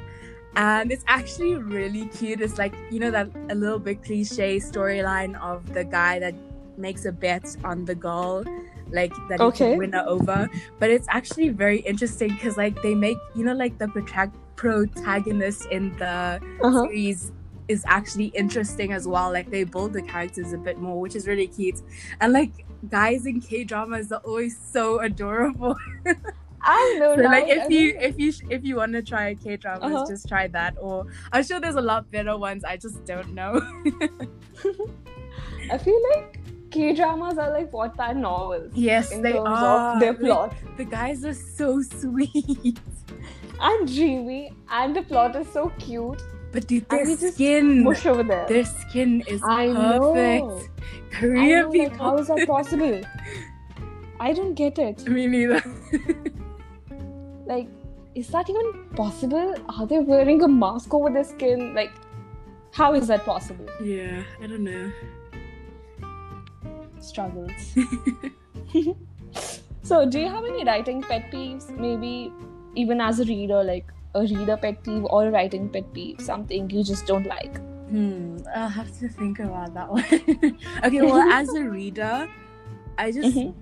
And 0.55 0.91
it's 0.91 1.03
actually 1.07 1.55
really 1.55 2.05
cute. 2.07 2.39
It's 2.39 2.57
like, 2.60 2.75
you 2.91 3.00
know, 3.00 3.10
that 3.12 3.29
a 3.50 3.55
little 3.55 3.79
bit 3.79 4.03
cliche 4.03 4.57
storyline 4.57 5.39
of 5.41 5.74
the 5.74 5.83
guy 5.83 6.19
that 6.19 6.36
makes 6.77 7.05
a 7.05 7.12
bet 7.12 7.55
on 7.63 7.86
the 7.86 7.95
girl, 7.95 8.43
like 8.91 9.12
that 9.29 9.41
he 9.41 9.51
can 9.51 9.77
win 9.79 9.93
her 9.93 10.05
over. 10.07 10.48
But 10.77 10.91
it's 10.91 11.07
actually 11.10 11.50
very 11.50 11.79
interesting 11.79 12.29
because, 12.29 12.55
like, 12.55 12.79
they 12.83 12.93
make, 12.93 13.17
you 13.33 13.43
know, 13.43 13.53
like 13.53 13.79
the 13.79 13.88
protra- 13.88 14.31
protagonist 14.55 15.65
in 15.72 15.95
the 15.98 16.39
Uh-huh. 16.62 16.83
series 16.83 17.31
is 17.67 17.83
actually 17.88 18.25
interesting 18.27 18.91
as 18.91 19.07
well. 19.07 19.31
Like, 19.31 19.50
they 19.50 19.63
build 19.63 19.93
the 19.93 20.01
characters 20.01 20.51
a 20.53 20.57
bit 20.57 20.77
more, 20.79 21.00
which 21.00 21.15
is 21.15 21.27
really 21.27 21.48
cute. 21.48 21.81
And, 22.19 22.33
like, 22.33 22.65
guys 22.89 23.25
in 23.25 23.39
K 23.41 23.63
dramas 23.63 24.12
are 24.12 24.22
always 24.25 24.57
so 24.60 25.00
adorable. 25.00 25.75
I 26.65 26.95
know, 26.98 27.15
So 27.15 27.22
like 27.24 27.48
if 27.50 27.69
you 27.69 27.98
if 28.00 28.17
you 28.17 28.31
if 28.50 28.63
you 28.63 28.77
want 28.77 28.93
to 28.93 29.01
try 29.03 29.33
K 29.36 29.57
dramas, 29.57 29.91
Uh-huh. 29.95 30.05
just 30.07 30.29
try 30.29 30.48
that. 30.48 30.75
Or 30.79 31.05
I'm 31.33 31.43
sure 31.43 31.60
there's 31.60 31.75
a 31.75 31.81
lot 31.81 32.10
better 32.10 32.38
ones. 32.38 32.63
I 32.63 32.77
just 32.77 33.03
don't 33.05 33.33
know. 33.33 33.60
I 35.72 35.77
feel 35.77 36.00
like 36.12 36.39
K 36.72 36.93
dramas 36.95 37.38
are 37.38 37.51
like 37.51 37.69
Wattpad 37.72 38.15
novels. 38.15 38.72
yes, 38.74 39.10
they 39.10 39.38
are. 39.38 40.00
their 40.00 40.13
Like, 40.13 40.19
plot. 40.22 40.55
the 40.77 40.86
guys 40.86 41.25
are 41.25 41.33
so 41.33 41.81
sweet, 42.00 42.79
and 43.60 43.88
dreamy, 43.95 44.51
and 44.69 44.95
the 44.95 45.01
plot 45.03 45.36
is 45.36 45.48
so 45.51 45.69
cute. 45.79 46.22
but 46.51 46.67
dude, 46.67 46.88
their 46.89 47.05
skin, 47.17 47.83
Mush 47.83 48.05
over 48.05 48.24
there. 48.24 48.45
their 48.48 48.65
skin 48.65 49.22
is 49.27 49.41
I 49.43 49.67
perfect. 49.67 50.45
know. 50.45 50.62
Know, 51.22 51.69
people. 51.72 51.79
like, 51.79 51.98
how 51.98 52.17
is 52.17 52.27
that 52.27 52.48
possible? 52.48 53.01
I 54.19 54.33
don't 54.33 54.53
get 54.53 54.77
it. 54.79 55.05
Me 55.15 55.27
neither. 55.27 55.62
Like, 57.45 57.67
is 58.15 58.27
that 58.29 58.50
even 58.50 58.86
possible? 58.95 59.55
Are 59.69 59.86
they 59.86 60.00
wearing 60.00 60.41
a 60.43 60.48
mask 60.48 60.93
over 60.93 61.10
their 61.10 61.24
skin? 61.24 61.74
Like, 61.75 61.91
how 62.72 62.93
is 62.93 63.07
that 63.07 63.25
possible? 63.25 63.65
yeah, 63.81 64.24
I 64.41 64.48
don't 64.48 64.63
know. 64.63 64.91
Struggles. 67.00 67.75
so, 69.83 70.05
do 70.10 70.19
you 70.19 70.29
have 70.29 70.45
any 70.45 70.63
writing 70.63 71.01
pet 71.01 71.29
peeves? 71.31 71.69
Maybe 71.77 72.31
even 72.75 73.01
as 73.01 73.20
a 73.20 73.25
reader, 73.25 73.63
like 73.63 73.88
a 74.15 74.22
reader 74.22 74.58
pet 74.58 74.84
peeve 74.84 75.03
or 75.06 75.27
a 75.27 75.32
writing 75.32 75.70
pet 75.70 75.92
peeve, 75.94 76.20
something 76.22 76.70
you 76.70 76.84
just 76.84 77.06
don't 77.06 77.25
like. 77.25 77.58
Hmm, 77.89 78.38
I'll 78.56 78.70
have 78.70 78.92
to 79.00 79.10
think 79.10 79.39
about 79.39 79.74
that 79.74 79.89
one. 79.92 80.03
okay, 80.84 81.01
well, 81.01 81.22
as 81.32 81.53
a 81.53 81.63
reader, 81.63 82.27
I 82.98 83.12
just 83.12 83.36
Mhm. 83.36 83.53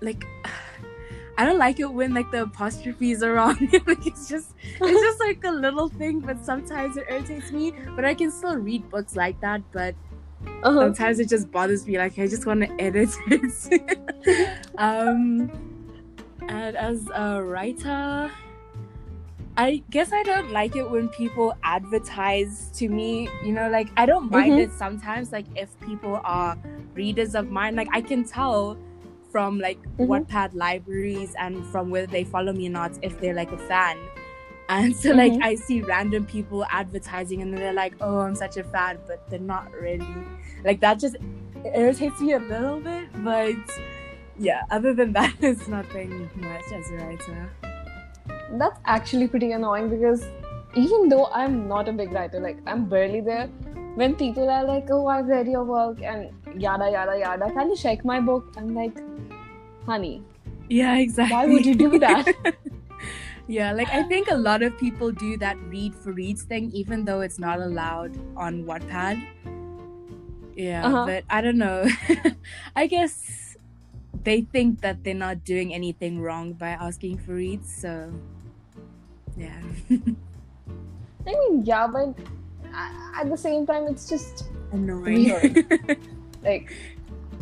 like 0.00 0.24
I 1.38 1.44
don't 1.46 1.58
like 1.58 1.78
it 1.78 1.92
when 1.92 2.14
like 2.14 2.30
the 2.32 2.42
apostrophes 2.42 3.22
are 3.22 3.34
wrong. 3.34 3.56
like 3.86 4.06
it's 4.06 4.28
just 4.28 4.54
it's 4.80 5.02
just 5.02 5.20
like 5.20 5.42
a 5.44 5.52
little 5.52 5.88
thing, 5.88 6.20
but 6.20 6.44
sometimes 6.44 6.96
it 6.96 7.06
irritates 7.08 7.52
me. 7.52 7.72
But 7.94 8.04
I 8.04 8.14
can 8.14 8.30
still 8.32 8.56
read 8.56 8.88
books 8.90 9.14
like 9.16 9.40
that. 9.40 9.62
But 9.72 9.94
Uh-huh. 10.64 10.80
sometimes 10.80 11.20
it 11.20 11.28
just 11.28 11.50
bothers 11.52 11.86
me. 11.86 11.96
Like 11.96 12.18
I 12.18 12.26
just 12.26 12.44
want 12.44 12.62
to 12.62 12.70
edit 12.80 13.10
it. 13.28 14.58
um, 14.78 15.50
and 16.48 16.76
as 16.76 17.08
a 17.14 17.42
writer, 17.42 18.30
I 19.56 19.82
guess 19.90 20.12
I 20.12 20.22
don't 20.22 20.52
like 20.52 20.76
it 20.76 20.88
when 20.88 21.08
people 21.08 21.54
advertise 21.64 22.70
to 22.76 22.88
me. 22.88 23.28
You 23.44 23.52
know, 23.52 23.68
like 23.68 23.88
I 23.96 24.06
don't 24.06 24.30
mind 24.30 24.52
Mhm. 24.52 24.58
it 24.64 24.72
sometimes. 24.72 25.32
Like 25.32 25.46
if 25.56 25.68
people 25.80 26.20
are 26.24 26.56
readers 26.94 27.34
of 27.34 27.50
mine, 27.50 27.74
like 27.76 27.88
I 27.92 28.00
can 28.00 28.24
tell 28.24 28.76
from 29.32 29.58
like 29.58 29.78
Mhm. 29.98 30.08
Wattpad 30.08 30.50
libraries 30.54 31.34
and 31.38 31.64
from 31.66 31.90
whether 31.90 32.06
they 32.06 32.24
follow 32.24 32.52
me 32.52 32.66
or 32.68 32.70
not 32.70 32.92
if 33.02 33.20
they're 33.20 33.34
like 33.34 33.52
a 33.52 33.58
fan. 33.58 33.96
And 34.70 34.94
so 34.94 35.12
like 35.12 35.32
Mhm. 35.32 35.42
I 35.42 35.54
see 35.54 35.80
random 35.80 36.26
people 36.26 36.64
advertising 36.70 37.40
and 37.40 37.56
they're 37.56 37.72
like, 37.72 37.94
"Oh, 38.02 38.18
I'm 38.20 38.34
such 38.34 38.58
a 38.58 38.64
fan," 38.64 38.98
but 39.06 39.28
they're 39.30 39.38
not 39.40 39.72
really. 39.72 40.04
Like 40.62 40.80
that 40.80 40.98
just 41.00 41.16
irritates 41.74 42.20
me 42.20 42.32
a 42.34 42.38
little 42.38 42.78
bit, 42.78 43.08
but 43.24 43.56
yeah. 44.38 44.62
Other 44.70 44.94
than 44.94 45.12
that, 45.14 45.34
it's 45.40 45.68
nothing 45.68 46.30
much 46.36 46.72
as 46.72 46.90
a 46.90 46.96
writer. 46.96 47.50
That's 48.52 48.78
actually 48.86 49.28
pretty 49.28 49.52
annoying 49.52 49.88
because 49.90 50.24
even 50.74 51.08
though 51.08 51.26
I'm 51.26 51.68
not 51.68 51.88
a 51.88 51.92
big 51.92 52.12
writer, 52.12 52.40
like 52.40 52.58
I'm 52.66 52.88
barely 52.88 53.20
there, 53.20 53.46
when 53.96 54.14
people 54.14 54.48
are 54.48 54.64
like, 54.64 54.88
"Oh, 54.90 55.06
I've 55.06 55.26
read 55.26 55.48
your 55.48 55.64
work," 55.64 56.02
and 56.02 56.30
yada 56.66 56.90
yada 56.90 57.18
yada, 57.18 57.50
can 57.52 57.68
you 57.70 57.76
check 57.76 58.04
my 58.04 58.20
book? 58.20 58.54
I'm 58.56 58.74
like, 58.74 58.96
honey, 59.86 60.22
Yeah, 60.68 60.96
exactly. 60.98 61.34
why 61.36 61.46
would 61.46 61.66
you 61.66 61.74
do 61.74 61.98
that? 62.06 62.28
yeah, 63.48 63.72
like 63.72 63.88
I 63.90 64.02
think 64.04 64.30
a 64.30 64.36
lot 64.36 64.62
of 64.62 64.76
people 64.78 65.10
do 65.12 65.36
that 65.38 65.56
read 65.68 65.94
for 65.94 66.12
reads 66.12 66.42
thing, 66.42 66.70
even 66.72 67.04
though 67.04 67.20
it's 67.20 67.38
not 67.38 67.60
allowed 67.60 68.16
on 68.36 68.64
Wattpad. 68.64 69.20
Yeah, 70.56 70.86
Uh-huh. 70.86 71.06
but 71.06 71.24
I 71.30 71.40
don't 71.40 71.58
know. 71.58 71.86
I 72.76 72.86
guess 72.86 73.47
they 74.24 74.42
think 74.42 74.80
that 74.80 75.04
they're 75.04 75.14
not 75.14 75.44
doing 75.44 75.72
anything 75.74 76.20
wrong 76.20 76.52
by 76.52 76.70
asking 76.70 77.18
for 77.18 77.34
reads, 77.34 77.72
so 77.72 78.12
yeah. 79.36 79.60
I 79.90 81.30
mean, 81.30 81.64
yeah, 81.64 81.86
but 81.86 82.16
at 83.14 83.28
the 83.28 83.36
same 83.36 83.66
time, 83.66 83.86
it's 83.86 84.08
just 84.08 84.48
Annoying. 84.72 85.66
like 86.42 86.72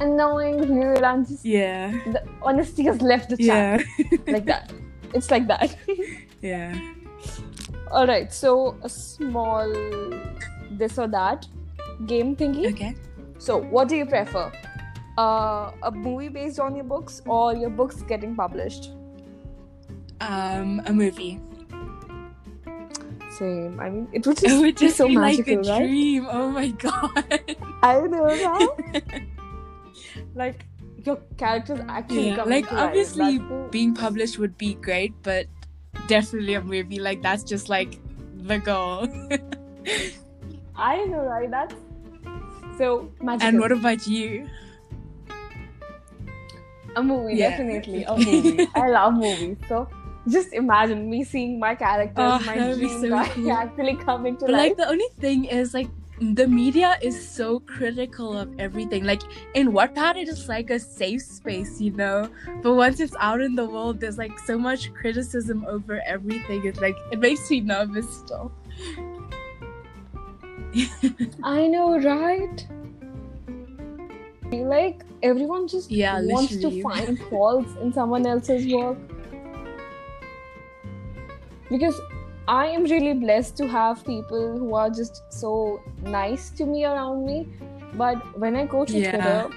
annoying, 0.01 0.79
weird, 0.79 1.03
and 1.03 1.27
just 1.27 1.45
yeah. 1.45 1.91
the 2.07 2.23
honesty 2.43 2.85
has 2.85 3.01
left 3.03 3.31
the 3.31 3.37
chat. 3.37 3.85
Yeah. 3.99 4.07
like 4.27 4.45
that. 4.47 4.73
It's 5.13 5.31
like 5.31 5.47
that. 5.49 5.77
yeah. 6.43 6.79
All 7.91 8.07
right, 8.07 8.33
so 8.33 8.77
a 8.83 8.89
small 8.89 9.73
this 10.71 10.99
or 10.99 11.09
that 11.09 11.47
game 12.07 12.37
thingy. 12.37 12.73
Okay. 12.73 12.95
So, 13.39 13.57
what 13.57 13.89
do 13.89 13.97
you 13.97 14.07
prefer? 14.07 14.53
Uh, 15.19 15.73
a 15.83 15.91
movie 15.91 16.29
based 16.29 16.61
on 16.61 16.75
your 16.75 16.85
books 16.85 17.23
or 17.27 17.55
your 17.55 17.71
books 17.71 18.03
getting 18.03 18.37
published? 18.37 18.91
Um, 20.21 20.83
a 20.87 20.93
movie. 20.93 21.41
Same. 23.31 23.79
I 23.81 23.91
mean, 23.91 24.09
it 24.13 24.27
would 24.27 24.37
just, 24.41 24.47
It 24.55 24.61
would 24.61 24.77
be 24.77 24.89
so 24.91 25.09
be 25.09 25.17
like 25.17 25.47
a 25.49 25.57
right? 25.57 25.87
dream. 25.87 26.27
Oh 26.31 26.51
my 26.51 26.69
god. 26.69 27.57
I 27.83 28.01
know, 28.01 28.25
right? 28.25 29.03
like 30.35 30.65
your 31.05 31.17
characters 31.37 31.81
actually 31.89 32.29
Yeah, 32.31 32.43
like 32.45 32.71
life. 32.73 32.81
obviously 32.89 33.39
That's 33.39 33.71
being 33.71 33.95
published 33.95 34.39
would 34.39 34.57
be 34.59 34.75
great, 34.75 35.15
but 35.23 35.47
definitely 36.09 36.55
a 36.55 36.63
movie 36.63 36.99
like 37.01 37.23
that's 37.23 37.43
just 37.45 37.69
like 37.69 37.99
the 38.37 38.59
goal. 38.59 39.09
I 40.77 41.05
know, 41.05 41.21
right? 41.25 41.51
That's 41.51 41.75
so 42.79 43.11
magical. 43.23 43.49
and 43.49 43.61
what 43.61 43.73
about 43.73 44.07
you? 44.07 44.49
A 46.97 47.03
movie, 47.03 47.35
Yeah. 47.37 47.51
definitely 47.51 48.03
a 48.05 48.17
movie. 48.29 48.67
I 48.75 48.89
love 48.89 49.15
movies. 49.15 49.59
So 49.69 49.89
just 50.29 50.53
imagine 50.53 51.09
me 51.09 51.23
seeing 51.25 51.59
my 51.61 51.75
characters, 51.75 52.17
Oh, 52.19 52.39
my 52.41 52.57
dream 52.75 53.01
so 53.01 53.09
guy 53.11 53.29
cool. 53.29 53.53
actually 53.61 53.97
coming 53.97 54.37
to 54.39 54.47
But 54.47 54.53
life. 54.53 54.69
like 54.69 54.77
the 54.77 54.89
only 54.89 55.09
thing 55.21 55.45
is 55.45 55.73
like 55.75 55.89
the 56.19 56.47
media 56.49 56.97
is 57.03 57.15
so 57.29 57.61
critical 57.61 58.37
of 58.37 58.49
everything. 58.59 59.05
Like 59.05 59.21
in 59.55 59.71
Wattpad, 59.73 60.17
it 60.17 60.29
is 60.29 60.49
like 60.49 60.71
a 60.71 60.79
safe 60.81 61.21
space, 61.21 61.79
you 61.81 61.91
know. 61.93 62.31
But 62.63 62.73
once 62.75 63.01
it's 63.01 63.15
out 63.21 63.43
in 63.43 63.55
the 63.55 63.67
world, 63.69 64.01
there's 64.01 64.17
like 64.17 64.39
so 64.47 64.57
much 64.59 64.93
criticism 64.95 65.67
over 65.69 66.01
everything. 66.07 66.65
It's 66.65 66.81
like 66.81 66.97
it 67.13 67.19
makes 67.21 67.51
me 67.51 67.61
nervous 67.61 68.09
still. 68.21 68.51
I 71.43 71.67
know, 71.69 71.99
right? 72.01 72.67
Like 74.53 75.03
everyone 75.23 75.67
just 75.69 75.91
Yeah, 75.91 76.21
wants 76.23 76.53
literally. 76.53 76.77
to 76.77 76.89
find 76.89 77.19
faults 77.31 77.73
in 77.83 77.93
someone 77.93 78.27
else's 78.27 78.67
work. 78.73 78.99
because 81.69 82.01
I 82.49 82.67
am 82.69 82.85
really 82.85 83.13
blessed 83.15 83.57
to 83.57 83.67
have 83.67 84.05
people 84.05 84.57
who 84.57 84.75
are 84.77 84.89
just 84.89 85.23
so 85.31 85.81
nice 86.03 86.51
to 86.51 86.65
me 86.65 86.85
around 86.85 87.27
me. 87.27 87.49
But 87.95 88.39
when 88.39 88.55
I 88.57 88.67
go 88.67 88.85
to 88.85 88.97
Yeah. 88.99 89.11
Twitter, 89.11 89.51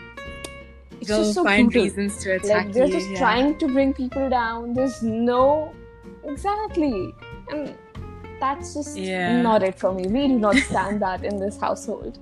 it's 1.00 1.08
They'll 1.08 1.20
just 1.24 1.36
so 1.36 1.44
find 1.44 1.70
brutal. 1.72 1.84
reasons 1.84 2.18
to 2.24 2.32
attack 2.36 2.66
Like 2.66 2.74
they're 2.74 2.88
you. 2.88 2.94
just 2.94 3.10
yeah. 3.12 3.20
trying 3.20 3.58
to 3.60 3.68
bring 3.68 3.94
people 3.94 4.28
down. 4.30 4.74
There's 4.74 5.04
no 5.04 5.72
exactly, 6.24 7.14
and 7.52 7.76
that's 8.40 8.74
just 8.74 8.98
Yeah. 8.98 9.42
not 9.42 9.62
it 9.62 9.76
for 9.78 9.94
me. 9.94 10.08
We 10.08 10.28
do 10.28 10.40
not 10.40 10.56
stand 10.56 11.00
that 11.02 11.24
in 11.24 11.38
this 11.40 11.60
household. 11.60 12.18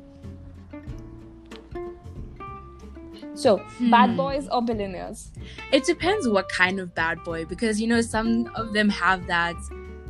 So, 3.38 3.58
bad 3.91 4.10
Hmm. 4.12 4.17
boys 4.17 4.48
or 4.51 4.62
billionaires? 4.63 5.32
It 5.72 5.86
depends 5.86 6.27
what 6.27 6.50
kind 6.50 6.79
of 6.79 6.96
bad 6.96 7.24
boy, 7.24 7.46
because 7.46 7.79
you 7.79 7.88
know 7.88 8.01
some 8.01 8.50
of 8.56 8.74
them 8.74 8.89
have 8.89 9.27
that, 9.27 9.56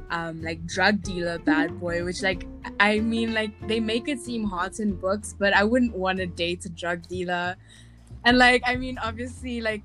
um, 0.10 0.42
like 0.42 0.66
drug 0.66 1.02
dealer 1.04 1.38
bad 1.52 1.78
boy, 1.80 2.04
which 2.06 2.22
like 2.22 2.48
I 2.80 3.00
mean 3.02 3.34
like 3.34 3.52
they 3.68 3.80
make 3.82 4.08
it 4.08 4.20
seem 4.20 4.46
hot 4.46 4.80
in 4.80 4.96
books, 4.96 5.36
but 5.38 5.54
I 5.54 5.64
wouldn't 5.66 5.96
want 5.96 6.20
to 6.20 6.26
date 6.26 6.66
a 6.66 6.70
drug 6.70 7.08
dealer, 7.08 7.56
and 8.24 8.38
like 8.38 8.64
I 8.66 8.76
mean 8.76 8.98
obviously 8.98 9.62
like. 9.62 9.84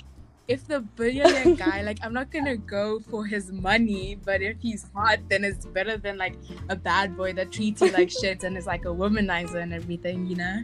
If 0.49 0.67
the 0.67 0.81
billionaire 0.81 1.55
guy, 1.65 1.83
like, 1.83 1.99
I'm 2.03 2.13
not 2.13 2.33
gonna 2.33 2.57
go 2.57 2.99
for 2.99 3.25
his 3.25 3.53
money, 3.53 4.19
but 4.23 4.43
if 4.43 4.57
he's 4.61 4.85
hot, 4.93 5.21
then 5.31 5.45
it's 5.45 5.65
better 5.67 5.97
than 5.97 6.19
like 6.19 6.35
a 6.69 6.75
bad 6.75 7.17
boy 7.17 7.33
that 7.35 7.53
treats 7.53 7.81
you 7.81 7.93
like 7.93 8.11
shit 8.21 8.43
and 8.43 8.59
is 8.59 8.67
like 8.67 8.85
a 8.85 8.89
womanizer 8.89 9.63
and 9.63 9.73
everything, 9.73 10.27
you 10.27 10.35
know? 10.35 10.61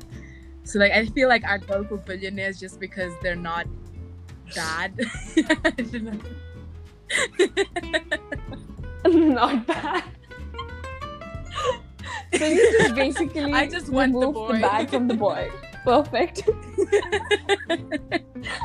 So, 0.68 0.78
like, 0.78 0.92
I 0.92 1.06
feel 1.06 1.30
like 1.30 1.46
I'd 1.46 1.66
go 1.66 1.82
for 1.82 1.96
billionaires 1.96 2.60
just 2.60 2.78
because 2.78 3.14
they're 3.22 3.34
not 3.34 3.66
bad. 4.54 4.92
I 5.34 5.72
not 9.08 9.66
bad. 9.66 10.04
so 12.34 12.44
you 12.44 12.78
just 12.78 12.94
basically 13.02 13.50
I 13.50 13.66
just 13.66 13.88
want 13.88 14.12
the 14.12 14.26
boy. 14.30 14.60
bad 14.60 14.90
from 14.90 15.08
the 15.08 15.14
boy. 15.14 15.50
Perfect. 15.84 16.42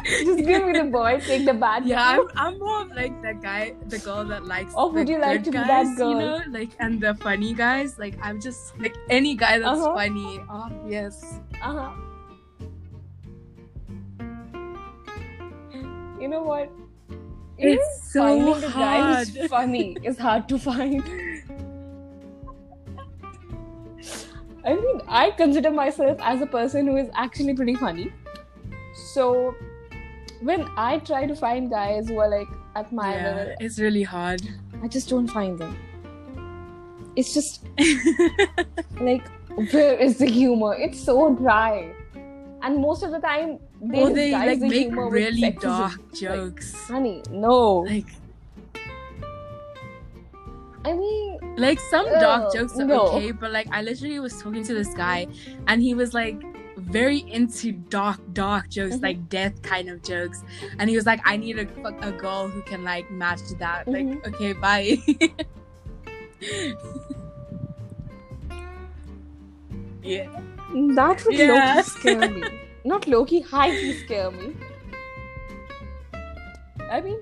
just 0.09 0.39
give 0.45 0.65
me 0.65 0.73
the 0.73 0.89
boy, 0.91 1.19
take 1.25 1.45
the 1.45 1.53
bad. 1.53 1.85
yeah, 1.85 2.01
I'm, 2.19 2.27
I'm 2.35 2.59
more 2.59 2.81
of 2.81 2.89
like 2.91 3.21
that 3.21 3.41
guy, 3.41 3.73
the 3.87 3.99
girl 3.99 4.25
that 4.25 4.45
likes. 4.45 4.73
Or 4.75 4.91
would 4.91 5.07
you 5.09 5.19
like 5.19 5.43
to 5.43 5.51
be 5.51 5.57
guys, 5.57 5.67
that 5.67 5.95
girl? 5.97 6.09
You 6.11 6.17
know, 6.17 6.41
like 6.49 6.71
and 6.79 6.99
the 7.01 7.13
funny 7.15 7.53
guys. 7.53 7.97
Like 7.97 8.15
I'm 8.21 8.39
just 8.41 8.77
like 8.79 8.95
any 9.09 9.35
guy 9.35 9.59
that's 9.59 9.79
Uh-huh. 9.79 9.93
funny. 9.95 10.41
Oh 10.49 10.69
yes. 10.87 11.39
Uh-huh. 11.61 11.91
You 16.19 16.27
know 16.29 16.43
what? 16.43 16.71
Even 17.59 17.77
It's 17.77 18.11
so 18.13 18.19
finding 18.21 18.61
the 18.61 18.67
guy 18.69 19.01
hard. 19.01 19.27
who's 19.27 19.49
funny 19.49 19.97
is 20.03 20.17
hard 20.17 20.47
to 20.49 20.57
find. 20.59 21.03
I 24.65 24.75
mean, 24.75 25.01
I 25.07 25.31
consider 25.31 25.71
myself 25.71 26.17
as 26.21 26.41
a 26.41 26.45
person 26.45 26.87
who 26.87 26.97
is 26.97 27.09
actually 27.13 27.53
pretty 27.53 27.75
funny. 27.75 28.11
So, 29.13 29.55
when 30.41 30.67
I 30.77 30.99
try 30.99 31.25
to 31.25 31.35
find 31.35 31.69
guys 31.69 32.07
who 32.07 32.19
are 32.19 32.29
like 32.29 32.47
at 32.75 32.91
my 32.91 33.15
yeah, 33.15 33.23
level, 33.23 33.55
it's 33.59 33.79
really 33.79 34.03
hard. 34.03 34.41
I 34.81 34.87
just 34.87 35.09
don't 35.09 35.27
find 35.27 35.57
them. 35.57 35.77
It's 37.15 37.33
just 37.33 37.65
like, 39.01 39.27
where 39.71 39.95
is 39.95 40.17
the 40.17 40.25
humor? 40.25 40.75
It's 40.75 40.99
so 40.99 41.35
dry. 41.35 41.93
And 42.61 42.77
most 42.79 43.03
of 43.03 43.11
the 43.11 43.19
time, 43.19 43.59
oh, 43.59 43.87
they, 43.91 44.01
or 44.01 44.13
they 44.13 44.31
like 44.31 44.59
the 44.59 44.69
make 44.69 44.95
really 44.95 45.51
dark 45.51 45.99
jokes. 46.13 46.73
Honey, 46.87 47.21
no. 47.29 47.79
Like 47.79 48.07
I 50.85 50.91
mean, 50.91 51.22
like 51.57 51.79
some 51.79 52.05
dark 52.19 52.53
jokes 52.53 52.79
are 52.79 52.85
no. 52.85 53.07
okay, 53.09 53.31
but 53.31 53.51
like 53.51 53.67
I 53.71 53.81
literally 53.81 54.19
was 54.19 54.41
talking 54.41 54.63
to 54.63 54.73
this 54.73 54.93
guy 54.93 55.27
and 55.67 55.81
he 55.81 55.93
was 55.93 56.13
like 56.13 56.41
very 56.77 57.19
into 57.31 57.71
dark, 57.71 58.19
dark 58.33 58.69
jokes, 58.69 58.95
Mhm. 58.97 59.03
like 59.03 59.29
death 59.29 59.61
kind 59.61 59.89
of 59.89 60.01
jokes. 60.03 60.43
And 60.79 60.89
he 60.89 60.95
was 60.95 61.05
like, 61.05 61.21
I 61.23 61.37
need 61.37 61.57
a 61.59 61.67
a 62.07 62.11
girl 62.11 62.47
who 62.47 62.61
can 62.63 62.83
like 62.83 63.09
match 63.11 63.39
that. 63.59 63.85
Mhm. 63.87 63.93
Like, 63.93 64.27
okay, 64.33 64.53
bye. 64.53 64.97
yeah. 70.03 70.27
that 70.95 71.23
would 71.25 71.35
Yeah. 71.37 71.75
low-key 71.75 71.89
scare 71.89 72.29
me. 72.29 72.43
Not 72.83 73.07
low-key, 73.07 73.41
high-key 73.41 73.93
scare 74.03 74.31
me. 74.31 74.55
I 76.91 77.01
mean, 77.01 77.19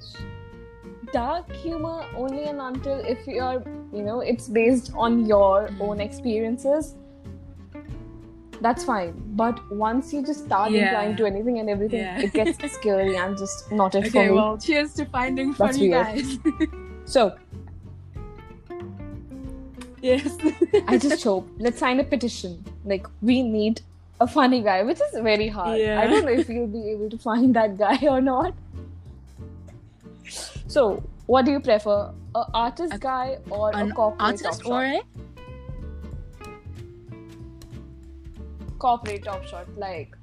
dark 1.14 1.52
humor 1.52 2.06
only 2.16 2.44
and 2.46 2.60
until 2.62 3.00
if 3.00 3.26
you're, 3.28 3.64
you 3.94 4.02
know, 4.04 4.20
it's 4.22 4.48
based 4.48 4.92
on 4.96 5.26
your 5.26 5.70
own 5.80 5.98
Mm. 5.98 6.06
experiences. 6.06 6.96
That's 8.62 8.84
fine. 8.84 9.14
But 9.36 9.60
once 9.72 10.14
you 10.14 10.24
just 10.26 10.46
start 10.46 10.72
Yeah. 10.72 10.84
implying 10.90 11.16
to 11.18 11.26
anything 11.26 11.58
and 11.60 11.70
everything, 11.70 12.00
Yeah. 12.02 12.20
it 12.20 12.34
gets 12.34 12.74
scary 12.80 13.16
and 13.18 13.38
just 13.38 13.72
not 13.72 13.96
it 13.96 14.04
for 14.04 14.18
Okay, 14.20 14.28
me. 14.30 14.36
well, 14.36 14.58
cheers 14.58 14.94
to 14.96 15.06
finding 15.06 15.54
That's 15.54 15.78
funny 15.78 15.90
weird. 15.90 16.06
guys. 16.06 16.40
So 17.06 17.34
yes. 20.02 20.38
I 20.88 20.98
just 20.98 21.24
hope. 21.24 21.48
Let's 21.58 21.80
sign 21.80 22.00
a 22.00 22.04
petition. 22.04 22.64
Like 22.86 23.08
we 23.22 23.42
need 23.44 23.82
a 24.20 24.28
funny 24.28 24.62
guy, 24.62 24.84
which 24.84 25.00
is 25.02 25.20
very 25.22 25.48
hard. 25.48 25.80
Yeah. 25.80 26.00
I 26.02 26.08
don't 26.08 26.26
know 26.26 26.32
if 26.32 26.48
you'll 26.56 26.68
be 26.68 26.90
able 26.92 27.10
to 27.10 27.18
find 27.18 27.56
that 27.56 27.78
guy 27.78 27.98
or 28.08 28.22
not. 28.22 28.54
So, 30.68 31.04
what 31.28 31.46
do 31.46 31.52
you 31.52 31.60
prefer? 31.60 32.14
A 32.36 32.44
artist 32.54 32.94
A- 32.94 33.00
guy 33.00 33.38
or 33.50 33.72
a 33.72 33.78
An 33.78 33.92
corporate 33.92 34.22
artist 34.22 34.66
or 34.66 34.84
a 34.84 35.02
Corporate 38.80 39.24
top 39.24 39.46
shot, 39.46 39.68
like 39.78 40.16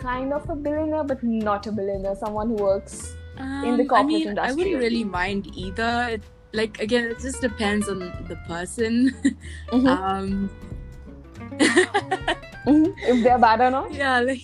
kind 0.00 0.32
of 0.32 0.48
a 0.48 0.54
billionaire, 0.56 1.04
but 1.04 1.22
not 1.22 1.66
a 1.66 1.72
billionaire. 1.72 2.14
Someone 2.16 2.48
who 2.48 2.54
works. 2.54 3.14
In 3.36 3.76
the 3.76 3.82
Um, 3.82 3.88
corporate 3.88 3.98
I 3.98 4.04
mean, 4.06 4.38
I 4.38 4.52
wouldn't 4.52 4.78
really 4.78 5.04
mind 5.04 5.50
either. 5.54 6.06
It, 6.12 6.22
like 6.52 6.80
again, 6.80 7.04
it 7.10 7.18
just 7.20 7.40
depends 7.40 7.88
on 7.88 7.98
the 8.28 8.36
person. 8.48 9.12
Mhm. 9.72 9.86
um, 9.88 10.50
Mhm. 12.66 12.94
If 13.12 13.22
they're 13.24 13.38
bad 13.38 13.60
or 13.60 13.70
not. 13.70 13.92
yeah, 14.02 14.20
like 14.20 14.42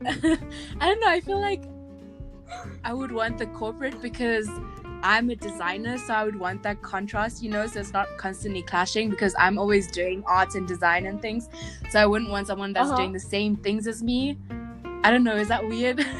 I 0.06 0.86
don't 0.88 1.00
know. 1.00 1.08
I 1.08 1.20
feel 1.20 1.40
like 1.40 1.62
I 2.86 2.92
would 2.92 3.10
want 3.10 3.36
the 3.38 3.46
corporate 3.46 4.00
because 4.00 4.48
I'm 5.02 5.28
a 5.30 5.34
designer, 5.34 5.98
so 5.98 6.14
I 6.14 6.22
would 6.22 6.38
want 6.38 6.62
that 6.62 6.82
contrast, 6.82 7.42
you 7.42 7.50
know, 7.50 7.66
so 7.66 7.80
it's 7.80 7.92
not 7.92 8.06
constantly 8.16 8.62
clashing 8.62 9.10
because 9.10 9.34
I'm 9.36 9.58
always 9.58 9.90
doing 9.90 10.22
art 10.24 10.54
and 10.54 10.68
design 10.68 11.06
and 11.06 11.20
things. 11.20 11.48
So 11.90 11.98
I 11.98 12.06
wouldn't 12.06 12.30
want 12.30 12.46
someone 12.46 12.72
that's 12.72 12.86
Uh-huh. 12.90 12.98
doing 12.98 13.12
the 13.12 13.18
same 13.18 13.56
things 13.56 13.88
as 13.88 14.04
me. 14.04 14.38
I 15.02 15.10
don't 15.10 15.24
know. 15.24 15.34
Is 15.34 15.48
that 15.48 15.66
weird? 15.68 16.06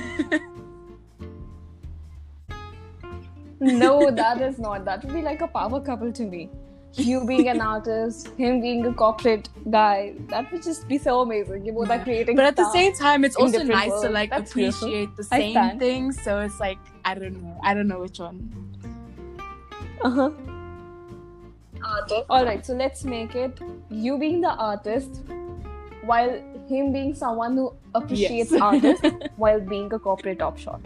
No, 3.61 4.11
that 4.11 4.41
is 4.41 4.59
not. 4.59 4.85
That 4.85 5.05
would 5.05 5.15
be 5.15 5.23
like 5.23 5.41
a 5.41 5.49
power 5.49 5.81
couple 5.81 6.13
to 6.13 6.25
me. 6.25 6.51
You 6.97 7.27
being 7.27 7.49
an 7.49 7.61
artist, 7.61 8.29
him 8.39 8.61
being 8.61 8.87
a 8.87 8.93
corporate 8.93 9.49
guy. 9.71 10.15
That 10.29 10.51
would 10.51 10.63
just 10.63 10.89
be 10.89 10.97
so 10.99 11.21
amazing. 11.21 11.67
You 11.67 11.73
both 11.73 11.91
are 11.91 11.99
creating. 12.03 12.37
but 12.37 12.45
at 12.47 12.57
the 12.57 12.71
same 12.73 12.95
time 12.95 13.25
it's 13.25 13.37
also 13.37 13.59
different 13.59 13.71
nice 13.71 14.01
to 14.01 14.09
like 14.09 14.31
That's 14.31 14.55
beautiful. 14.55 14.89
appreciate 14.89 15.17
the 15.17 15.25
same 15.25 15.53
stand. 15.53 15.79
things 15.81 16.21
so 16.23 16.41
it's 16.41 16.59
like 16.59 16.79
i 17.05 17.15
don't 17.15 17.35
know 17.43 17.61
i 17.63 17.75
don't 17.75 17.89
know 17.89 18.01
which 18.01 18.19
one 18.19 18.39
Uh-huh. 20.03 20.31
All 22.31 22.45
right, 22.45 22.65
so 22.67 22.75
let's 22.75 23.05
make 23.05 23.35
it 23.35 23.59
you 23.91 24.19
being 24.19 24.41
the 24.41 24.51
artist, 24.51 25.21
while 26.05 26.31
him 26.69 26.93
being 26.93 27.15
someone 27.15 27.57
who 27.57 27.73
appreciates 27.95 28.51
Yes. 28.53 28.61
artists, 28.61 29.07
while 29.37 29.61
being 29.61 29.93
a 29.93 29.99
corporate 29.99 30.39
top 30.41 30.59
shot. 30.59 30.81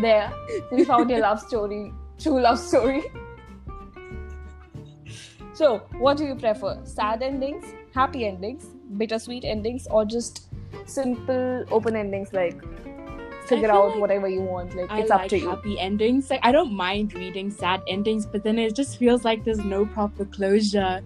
there, 0.00 0.32
we 0.72 0.84
found 0.84 1.10
your 1.10 1.20
love 1.20 1.40
story, 1.40 1.92
true 2.18 2.40
love 2.40 2.58
story. 2.58 3.02
So, 5.54 5.78
what 5.98 6.16
do 6.16 6.24
you 6.26 6.34
prefer? 6.34 6.80
Sad 6.84 7.22
endings, 7.22 7.64
happy 7.94 8.26
endings, 8.26 8.66
bittersweet 8.96 9.44
endings, 9.44 9.86
or 9.90 10.04
just 10.04 10.48
simple 10.86 11.64
open 11.70 11.96
endings 11.96 12.32
like 12.32 12.60
figure 13.46 13.70
out 13.70 13.90
like 13.90 14.00
whatever 14.00 14.28
you 14.28 14.40
want? 14.42 14.74
Like 14.74 14.90
I 14.90 15.00
it's 15.00 15.10
like 15.10 15.22
up 15.22 15.28
to 15.28 15.38
you. 15.38 15.48
happy 15.48 15.78
endings 15.78 16.28
like 16.30 16.40
i 16.42 16.50
don't 16.52 16.72
mind 16.72 17.14
reading 17.14 17.50
sad 17.50 17.82
endings 17.88 18.26
but 18.26 18.42
then 18.42 18.58
it 18.58 18.74
just 18.74 18.98
feels 18.98 19.24
like 19.24 19.44
there's 19.44 19.58
no 19.64 19.86
proper 19.86 20.24
closure 20.26 21.02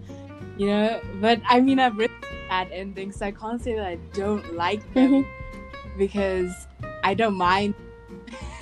you 0.57 0.67
know 0.67 0.99
but 1.21 1.41
i 1.47 1.59
mean 1.61 1.79
i've 1.79 1.97
written 1.97 2.15
sad 2.49 2.69
endings 2.71 3.17
so 3.17 3.25
i 3.27 3.31
can't 3.31 3.61
say 3.61 3.75
that 3.75 3.85
i 3.85 3.95
don't 4.13 4.53
like 4.55 4.81
them 4.93 5.23
Mm-hmm. 5.23 5.97
because 5.97 6.67
i 7.03 7.13
don't 7.13 7.35
mind 7.35 7.73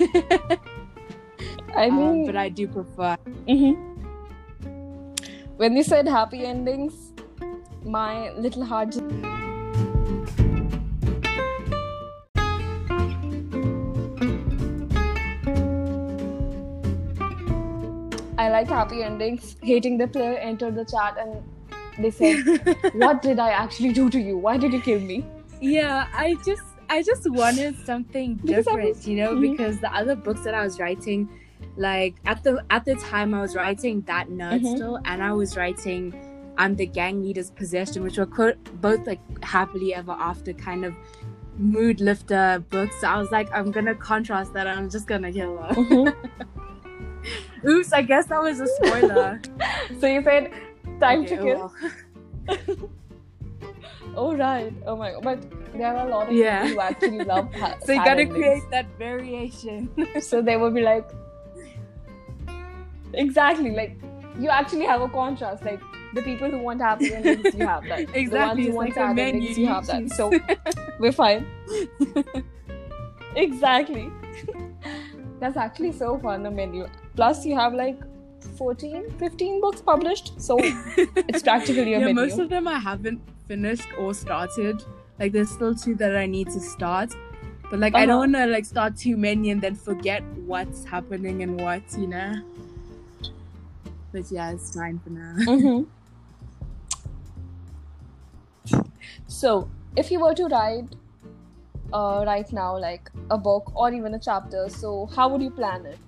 I 1.76 1.88
um, 1.88 1.96
mean, 1.96 2.26
but 2.26 2.36
i 2.36 2.48
do 2.48 2.66
prefer 2.68 3.16
Mhm. 3.48 3.97
When 5.58 5.76
you 5.76 5.82
said 5.82 6.06
happy 6.08 6.44
endings, 6.46 7.12
my 7.84 8.30
little 8.32 8.64
heart 8.64 8.92
just. 8.92 9.04
I 18.38 18.50
like 18.50 18.68
happy 18.68 19.02
endings. 19.02 19.56
Hating 19.62 19.98
the 19.98 20.06
player 20.06 20.34
entered 20.38 20.76
the 20.76 20.84
chat 20.84 21.16
and 21.18 21.42
they 21.98 22.10
said, 22.10 22.36
"What 22.94 23.20
did 23.22 23.38
I 23.40 23.50
actually 23.50 23.92
do 23.92 24.08
to 24.10 24.20
you? 24.20 24.36
Why 24.38 24.56
did 24.56 24.72
you 24.72 24.80
kill 24.80 25.00
me?" 25.00 25.24
Yeah, 25.60 26.06
I 26.14 26.36
just 26.46 26.62
I 26.88 27.02
just 27.02 27.28
wanted 27.30 27.76
something 27.84 28.36
different, 28.44 28.88
was- 28.96 29.08
you 29.08 29.16
know, 29.16 29.32
Mhm. 29.34 29.40
because 29.50 29.80
the 29.80 29.92
other 30.02 30.14
books 30.28 30.42
that 30.44 30.54
I 30.54 30.62
was 30.62 30.78
writing, 30.78 31.28
like 31.76 32.16
at 32.26 32.42
the 32.42 32.64
at 32.70 32.84
the 32.84 32.94
time 32.96 33.34
I 33.34 33.40
was 33.40 33.54
writing 33.54 34.02
that 34.02 34.28
nerd 34.28 34.60
Mhm. 34.62 34.74
still, 34.76 34.98
and 35.04 35.22
I 35.22 35.32
was 35.32 35.56
writing 35.56 36.14
I'm 36.56 36.74
the 36.74 36.86
gang 36.86 37.22
leader's 37.22 37.50
possession, 37.52 38.02
which 38.02 38.18
were 38.18 38.26
quote, 38.26 38.56
both 38.80 39.06
like 39.06 39.20
happily 39.44 39.94
ever 39.94 40.12
after 40.12 40.52
kind 40.52 40.84
of 40.84 40.92
mood 41.56 42.00
lifter 42.00 42.64
books. 42.70 43.00
So 43.00 43.06
I 43.08 43.16
was 43.18 43.30
like, 43.30 43.48
I'm 43.54 43.70
gonna 43.70 43.94
contrast 43.94 44.52
that. 44.54 44.66
And 44.66 44.78
I'm 44.78 44.90
just 44.90 45.06
gonna 45.06 45.32
kill 45.32 45.56
her. 45.58 45.74
Mhm. 45.74 46.14
Oops, 47.68 47.92
I 47.92 48.02
guess 48.02 48.26
that 48.26 48.42
was 48.42 48.60
a 48.60 48.66
spoiler. 48.66 49.40
so 50.00 50.06
you 50.06 50.22
said, 50.22 50.52
"Time 51.00 51.20
Okay, 51.20 51.36
to 51.36 51.42
kill." 51.42 51.72
well. 52.48 52.76
Oh 54.16 54.34
right. 54.34 54.72
Oh 54.86 54.96
my 54.96 55.12
god. 55.12 55.22
But 55.22 55.72
there 55.74 55.86
are 55.94 56.06
a 56.06 56.10
lot 56.10 56.28
of 56.28 56.34
Yeah. 56.34 56.62
people 56.66 56.74
who 56.82 56.88
actually 56.88 57.24
love 57.24 57.54
ha- 57.54 57.76
So 57.84 57.92
you 57.92 57.98
gotta 58.04 58.22
endings. 58.22 58.34
create 58.34 58.62
that 58.70 58.86
variation. 58.98 59.88
So 60.20 60.42
they 60.42 60.56
will 60.56 60.72
be 60.72 60.80
like, 60.80 61.08
exactly. 63.14 63.70
Like 63.74 64.00
you 64.38 64.48
actually 64.50 64.86
have 64.86 65.00
a 65.02 65.08
contrast. 65.08 65.64
Like 65.64 65.80
the 66.14 66.22
people 66.22 66.50
who 66.50 66.58
want 66.58 66.80
happy 66.80 67.14
endings, 67.14 67.54
you 67.54 67.66
have 67.66 67.86
that. 67.88 68.08
exactly 68.14 68.28
The 68.30 68.38
ones 68.38 68.60
who 68.60 68.66
it's 68.68 68.76
want 68.76 68.88
like 68.88 68.94
sad 68.94 69.18
endings, 69.18 69.58
you 69.58 69.66
have 69.66 69.86
that. 69.86 70.10
So 70.10 70.32
we're 70.98 71.12
fine. 71.12 71.46
exactly. 73.36 74.10
That's 75.40 75.56
actually 75.56 75.92
so 75.92 76.18
fun. 76.18 76.42
The 76.42 76.50
menu. 76.50 76.86
Plus, 77.14 77.44
you 77.46 77.56
have 77.56 77.74
like 77.74 77.98
14, 78.56 79.10
15 79.18 79.60
books 79.60 79.80
published. 79.80 80.40
So 80.40 80.58
it's 80.60 81.42
practically 81.42 81.94
a 81.94 81.98
yeah, 82.00 82.06
menu. 82.06 82.14
most 82.14 82.38
of 82.38 82.48
them 82.48 82.66
I 82.66 82.78
haven't 82.78 83.20
finished 83.46 83.88
or 83.98 84.14
started. 84.14 84.82
Like 85.18 85.32
there's 85.32 85.50
still 85.50 85.74
two 85.74 85.94
that 85.96 86.16
I 86.16 86.26
need 86.26 86.48
to 86.48 86.60
start. 86.60 87.12
But 87.70 87.80
like 87.80 87.94
I 87.94 88.06
don't 88.06 88.34
Uh-huh. 88.34 88.40
wanna 88.42 88.46
like 88.52 88.64
start 88.64 88.96
too 88.96 89.16
many 89.16 89.50
and 89.50 89.60
then 89.60 89.74
forget 89.74 90.22
what's 90.46 90.84
happening 90.84 91.42
and 91.42 91.60
what, 91.60 91.82
you 91.98 92.06
know. 92.06 92.34
But 94.12 94.30
yeah, 94.30 94.52
it's 94.52 94.74
fine 94.74 94.98
for 95.00 95.10
now. 95.10 95.36
Mhm. 95.46 95.86
So, 99.26 99.68
if 99.96 100.10
you 100.10 100.20
were 100.20 100.34
to 100.34 100.46
write 100.46 100.94
uh, 101.92 102.24
right 102.26 102.50
now, 102.52 102.78
like 102.78 103.10
a 103.30 103.38
book 103.38 103.72
or 103.74 103.92
even 103.92 104.14
a 104.14 104.18
chapter, 104.18 104.68
so 104.68 105.06
how 105.14 105.28
would 105.28 105.42
you 105.42 105.50
plan 105.50 105.86
it? 105.86 105.98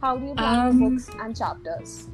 How 0.00 0.16
do 0.16 0.26
you 0.26 0.34
plan 0.34 0.68
Um, 0.68 0.78
books 0.78 1.08
and 1.20 1.36
chapters? 1.36 2.08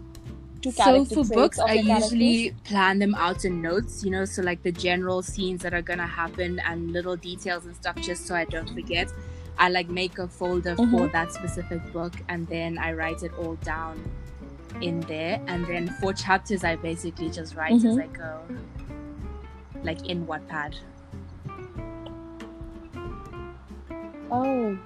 To 0.62 0.70
So 0.70 1.04
for 1.04 1.24
books, 1.24 1.58
I 1.58 1.74
characters? 1.74 2.12
usually 2.12 2.50
plan 2.64 2.98
them 3.00 3.14
out 3.16 3.44
in 3.44 3.60
notes, 3.62 4.04
you 4.04 4.10
know, 4.12 4.24
so 4.24 4.42
like 4.42 4.62
the 4.62 4.70
general 4.72 5.20
scenes 5.22 5.62
that 5.62 5.74
are 5.74 5.82
gonna 5.82 6.06
happen 6.06 6.60
and 6.60 6.92
little 6.92 7.16
details 7.16 7.66
and 7.66 7.74
stuff, 7.74 7.96
just 7.96 8.26
so 8.26 8.34
I 8.36 8.44
don't 8.44 8.70
forget. 8.70 9.12
I 9.58 9.68
like 9.70 9.88
make 9.88 10.18
a 10.18 10.28
folder 10.28 10.76
for 10.76 10.82
Mhm. 10.82 11.12
that 11.12 11.32
specific 11.32 11.92
book, 11.92 12.14
and 12.28 12.46
then 12.48 12.78
I 12.78 12.92
write 12.92 13.22
it 13.22 13.32
all 13.34 13.56
down 13.56 14.02
in 14.80 15.00
there. 15.02 15.40
And 15.46 15.66
then 15.66 15.88
four 16.00 16.12
chapters, 16.12 16.64
I 16.64 16.76
basically 16.76 17.30
just 17.30 17.54
write 17.54 17.72
as 17.72 17.84
Mhm. 17.84 18.02
I 18.02 18.06
go, 18.06 18.40
like 19.82 20.06
in 20.08 20.26
Wattpad. 20.26 20.76
Oh, 24.30 24.78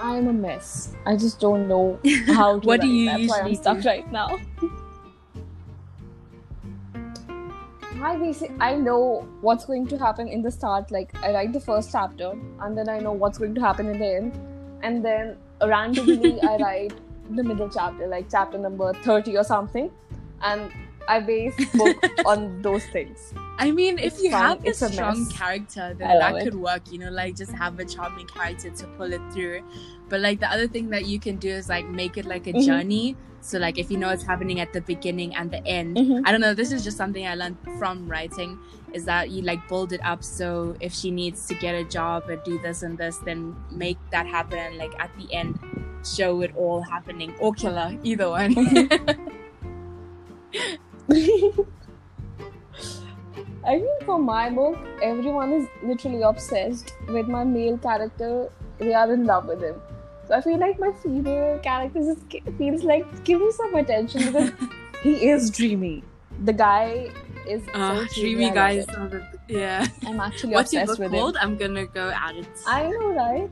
I'm 0.00 0.28
a 0.28 0.32
mess. 0.32 0.92
I 1.06 1.16
just 1.16 1.40
don't 1.40 1.66
know 1.66 1.98
how 2.26 2.58
to 2.60 2.66
What 2.66 2.80
do 2.82 2.88
you 2.88 3.06
That's 3.06 3.28
why 3.28 3.40
I'm 3.40 3.46
usually 3.48 3.54
stuck 3.56 3.80
do? 3.80 3.88
right 3.88 4.12
now. 4.12 4.38
I 8.00 8.16
basic 8.16 8.52
I 8.60 8.76
know 8.76 9.26
what's 9.40 9.64
going 9.64 9.86
to 9.88 9.98
happen 9.98 10.28
in 10.28 10.40
the 10.42 10.50
start. 10.52 10.90
Like 10.92 11.10
I 11.22 11.32
write 11.32 11.52
the 11.52 11.60
first 11.60 11.90
chapter, 11.90 12.32
and 12.60 12.78
then 12.78 12.88
I 12.88 12.98
know 13.00 13.12
what's 13.12 13.38
going 13.38 13.54
to 13.56 13.60
happen 13.60 13.88
in 13.88 13.98
the 13.98 14.06
end, 14.16 14.38
and 14.82 15.04
then 15.04 15.36
randomly 15.62 16.40
I 16.42 16.56
write 16.64 16.92
the 17.36 17.42
middle 17.44 17.68
chapter, 17.68 18.06
like 18.06 18.30
chapter 18.30 18.58
number 18.58 18.92
thirty 18.94 19.36
or 19.36 19.44
something, 19.44 19.90
and 20.42 20.70
I 21.06 21.20
base 21.20 21.54
book 21.74 21.96
on 22.26 22.60
those 22.62 22.84
things. 22.86 23.32
I 23.58 23.70
mean, 23.70 23.98
if 23.98 24.20
you 24.20 24.30
fun, 24.30 24.40
have 24.42 24.64
a 24.64 24.68
it's 24.68 24.82
a 24.82 24.88
strong 24.92 25.24
mess. 25.24 25.32
character, 25.32 25.94
then 25.98 26.18
that 26.18 26.36
it. 26.36 26.44
could 26.44 26.54
work, 26.54 26.92
you 26.92 26.98
know, 26.98 27.10
like 27.10 27.34
just 27.36 27.52
have 27.52 27.78
a 27.78 27.84
charming 27.84 28.26
character 28.26 28.70
to 28.70 28.86
pull 28.98 29.12
it 29.12 29.20
through. 29.32 29.62
But 30.08 30.20
like 30.20 30.40
the 30.40 30.50
other 30.50 30.68
thing 30.68 30.90
that 30.90 31.06
you 31.06 31.18
can 31.18 31.36
do 31.36 31.48
is 31.48 31.68
like 31.68 31.86
make 31.88 32.16
it 32.16 32.24
like 32.26 32.46
a 32.46 32.52
Mhm. 32.52 32.64
journey. 32.64 33.16
So 33.40 33.58
like 33.58 33.78
if 33.78 33.90
you 33.90 33.96
know 33.96 34.08
what's 34.08 34.22
happening 34.24 34.60
at 34.60 34.72
the 34.72 34.80
beginning 34.80 35.34
and 35.34 35.50
the 35.50 35.64
end. 35.66 35.96
Mhm. 35.96 36.22
I 36.26 36.30
don't 36.32 36.40
know, 36.40 36.54
this 36.54 36.72
is 36.72 36.84
just 36.84 36.96
something 36.96 37.26
I 37.26 37.34
learned 37.34 37.56
from 37.78 38.06
writing 38.08 38.58
is 38.92 39.04
that 39.06 39.30
you 39.30 39.42
like 39.42 39.66
build 39.68 39.92
it 39.92 40.00
up 40.04 40.22
so 40.24 40.74
if 40.80 40.92
she 40.94 41.10
needs 41.10 41.46
to 41.46 41.54
get 41.54 41.74
a 41.74 41.84
job 41.84 42.28
and 42.30 42.42
do 42.44 42.58
this 42.60 42.82
and 42.82 42.96
this, 42.98 43.18
then 43.18 43.54
make 43.70 43.98
that 44.12 44.26
happen 44.26 44.76
like 44.78 44.92
at 45.00 45.10
the 45.18 45.32
end 45.34 45.58
show 46.04 46.40
it 46.42 46.54
all 46.56 46.80
happening 46.82 47.34
or 47.40 47.52
kill 47.52 47.74
her, 47.74 47.96
either 48.02 48.30
one. 48.30 48.54
I 53.66 53.76
mean, 53.76 54.00
for 54.04 54.18
my 54.18 54.50
book, 54.50 54.78
everyone 55.02 55.52
is 55.52 55.68
literally 55.82 56.22
obsessed 56.22 56.94
with 57.08 57.28
my 57.28 57.44
male 57.44 57.76
character. 57.78 58.50
They 58.78 58.94
are 58.94 59.12
in 59.12 59.24
love 59.26 59.46
with 59.46 59.62
him. 59.62 59.74
So 60.26 60.34
I 60.34 60.40
feel 60.40 60.58
like 60.58 60.78
my 60.78 60.92
female 61.02 61.58
character 61.58 62.00
just 62.00 62.20
feels 62.56 62.82
like 62.84 63.24
give 63.24 63.40
me 63.40 63.50
some 63.52 63.74
attention 63.74 64.26
because 64.26 64.50
he 65.02 65.28
is 65.28 65.50
dreamy. 65.50 66.02
The 66.44 66.52
guy 66.52 67.10
is 67.46 67.62
uh, 67.74 68.06
so 68.06 68.14
dreamy 68.14 68.34
dreamy. 68.34 68.50
I 68.50 68.54
guys. 68.54 68.84
it. 68.84 68.96
are 68.98 69.08
the- 69.08 69.26
Yeah. 69.48 69.86
I'm 70.06 70.20
actually 70.20 70.54
What's 70.54 70.72
your 70.72 70.86
book 70.86 70.98
with 70.98 71.10
called? 71.12 71.36
him. 71.36 71.42
I'm 71.42 71.56
gonna 71.56 71.86
go 71.86 72.10
at 72.10 72.36
it. 72.36 72.46
I 72.66 72.88
know, 72.88 73.12
right? 73.12 73.50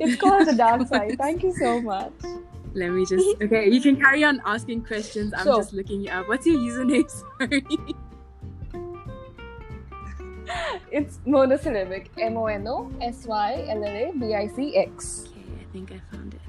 It's 0.00 0.16
called 0.20 0.46
The 0.48 0.54
Dark 0.54 0.86
Side. 0.92 1.16
Thank 1.18 1.42
you 1.42 1.52
so 1.54 1.80
much. 1.80 2.12
Let 2.74 2.90
me 2.90 3.04
just. 3.06 3.40
Okay, 3.42 3.68
you 3.70 3.80
can 3.80 3.96
carry 3.96 4.24
on 4.24 4.40
asking 4.44 4.84
questions. 4.84 5.32
I'm 5.36 5.44
So- 5.44 5.56
just 5.58 5.72
looking 5.72 6.02
you 6.02 6.10
up. 6.10 6.28
What's 6.28 6.46
your 6.46 6.56
username? 6.58 7.10
Sorry. 7.38 7.64
It's 10.90 11.18
monosyllabic. 11.26 12.10
M 12.18 12.36
O 12.36 12.46
N 12.46 12.66
O 12.66 12.90
S 13.00 13.26
Y 13.26 13.64
L 13.68 13.84
L 13.84 13.96
A 13.96 14.12
B 14.18 14.34
I 14.34 14.46
C 14.48 14.76
X. 14.76 15.24
Okay, 15.28 15.60
I 15.60 15.72
think 15.72 15.92
I 15.92 16.00
found 16.10 16.34
it. 16.34 16.40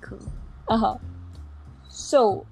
Cool. 0.00 0.18
Cool. 0.18 0.32
Uh 0.68 0.76
huh. 0.78 0.96
So, 1.88 2.46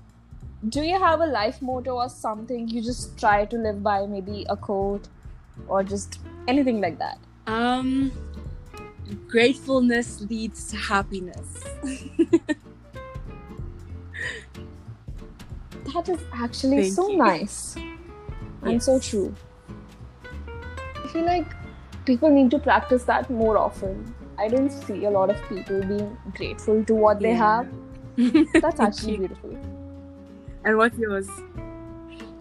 do 0.69 0.83
you 0.83 0.99
have 0.99 1.21
a 1.21 1.27
life 1.27 1.61
motto 1.61 1.97
or 1.97 2.09
something 2.09 2.69
you 2.69 2.81
just 2.83 3.19
try 3.19 3.45
to 3.47 3.57
live 3.57 3.83
by? 3.83 4.07
Maybe 4.07 4.47
a 4.49 4.57
quote 4.57 5.09
or 5.67 5.83
just 5.83 6.21
anything 6.47 6.81
like 6.81 6.99
that? 6.99 7.19
Um, 7.47 8.13
gratefulness 9.29 10.21
leads 10.23 10.71
to 10.71 10.77
happiness. 10.77 11.65
That 15.95 16.09
is 16.09 16.19
actually 16.33 16.83
Thank 16.83 16.95
so 16.95 17.09
you. 17.09 17.19
nice 17.19 17.77
and 18.63 18.83
so 18.83 18.99
true. 18.99 19.33
I 21.05 21.09
feel 21.09 21.25
like 21.25 21.47
people 22.05 22.31
need 22.31 22.51
to 22.51 22.59
practice 22.59 23.05
that 23.05 23.31
more 23.31 23.57
often. 23.57 24.13
I 24.37 24.49
don't 24.49 24.71
see 24.71 25.05
a 25.05 25.11
lot 25.11 25.31
of 25.31 25.41
people 25.49 25.81
being 25.83 26.17
grateful 26.35 26.85
to 26.85 26.95
what 26.95 27.21
they 27.21 27.35
have. 27.35 27.69
That's 28.17 28.81
actually 28.81 29.19
beautiful. 29.19 29.57
And 30.65 30.77
what's 30.77 30.99
yours? 30.99 31.29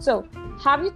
So, 0.00 0.26
have 0.60 0.82
you? 0.82 0.94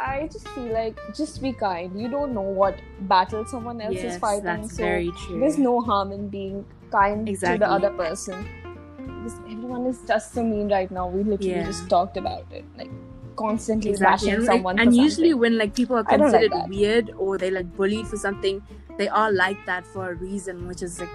I 0.00 0.28
just 0.32 0.48
feel 0.48 0.72
like 0.72 0.98
just 1.14 1.42
be 1.42 1.52
kind. 1.52 2.00
You 2.00 2.08
don't 2.08 2.32
know 2.32 2.40
what 2.60 2.78
battle 3.02 3.44
someone 3.44 3.80
else 3.82 3.96
is 3.96 4.16
fighting, 4.16 4.44
that's 4.44 4.70
so 4.76 4.82
very 4.82 5.12
true. 5.24 5.40
there's 5.40 5.58
no 5.58 5.80
harm 5.80 6.12
in 6.12 6.28
being 6.28 6.64
kind 6.90 7.26
to 7.26 7.36
the 7.58 7.70
other 7.70 7.90
person. 7.90 8.48
Because 8.96 9.34
everyone 9.40 9.86
is 9.86 9.98
just 10.08 10.32
so 10.32 10.42
mean 10.42 10.70
right 10.70 10.90
now. 10.90 11.06
We 11.08 11.22
literally 11.22 11.50
Yeah. 11.50 11.66
just 11.66 11.88
talked 11.90 12.16
about 12.16 12.46
it, 12.50 12.64
like 12.78 12.90
constantly 13.36 13.90
exactly. 13.90 14.28
bashing 14.28 14.38
And, 14.38 14.46
someone. 14.46 14.78
and 14.80 14.96
usually, 14.96 15.30
something. 15.30 15.40
when 15.40 15.58
like 15.58 15.74
people 15.74 15.96
are 15.96 16.02
don't 16.04 16.20
like 16.20 16.32
considered 16.32 16.70
weird 16.70 17.12
or 17.18 17.36
they 17.36 17.50
like 17.50 17.76
bullied 17.76 18.06
for 18.06 18.16
something, 18.16 18.62
they 18.96 19.08
are 19.08 19.30
like 19.32 19.64
that 19.66 19.86
for 19.86 20.10
a 20.12 20.14
reason, 20.14 20.66
which 20.66 20.82
is 20.82 20.98
like, 21.00 21.10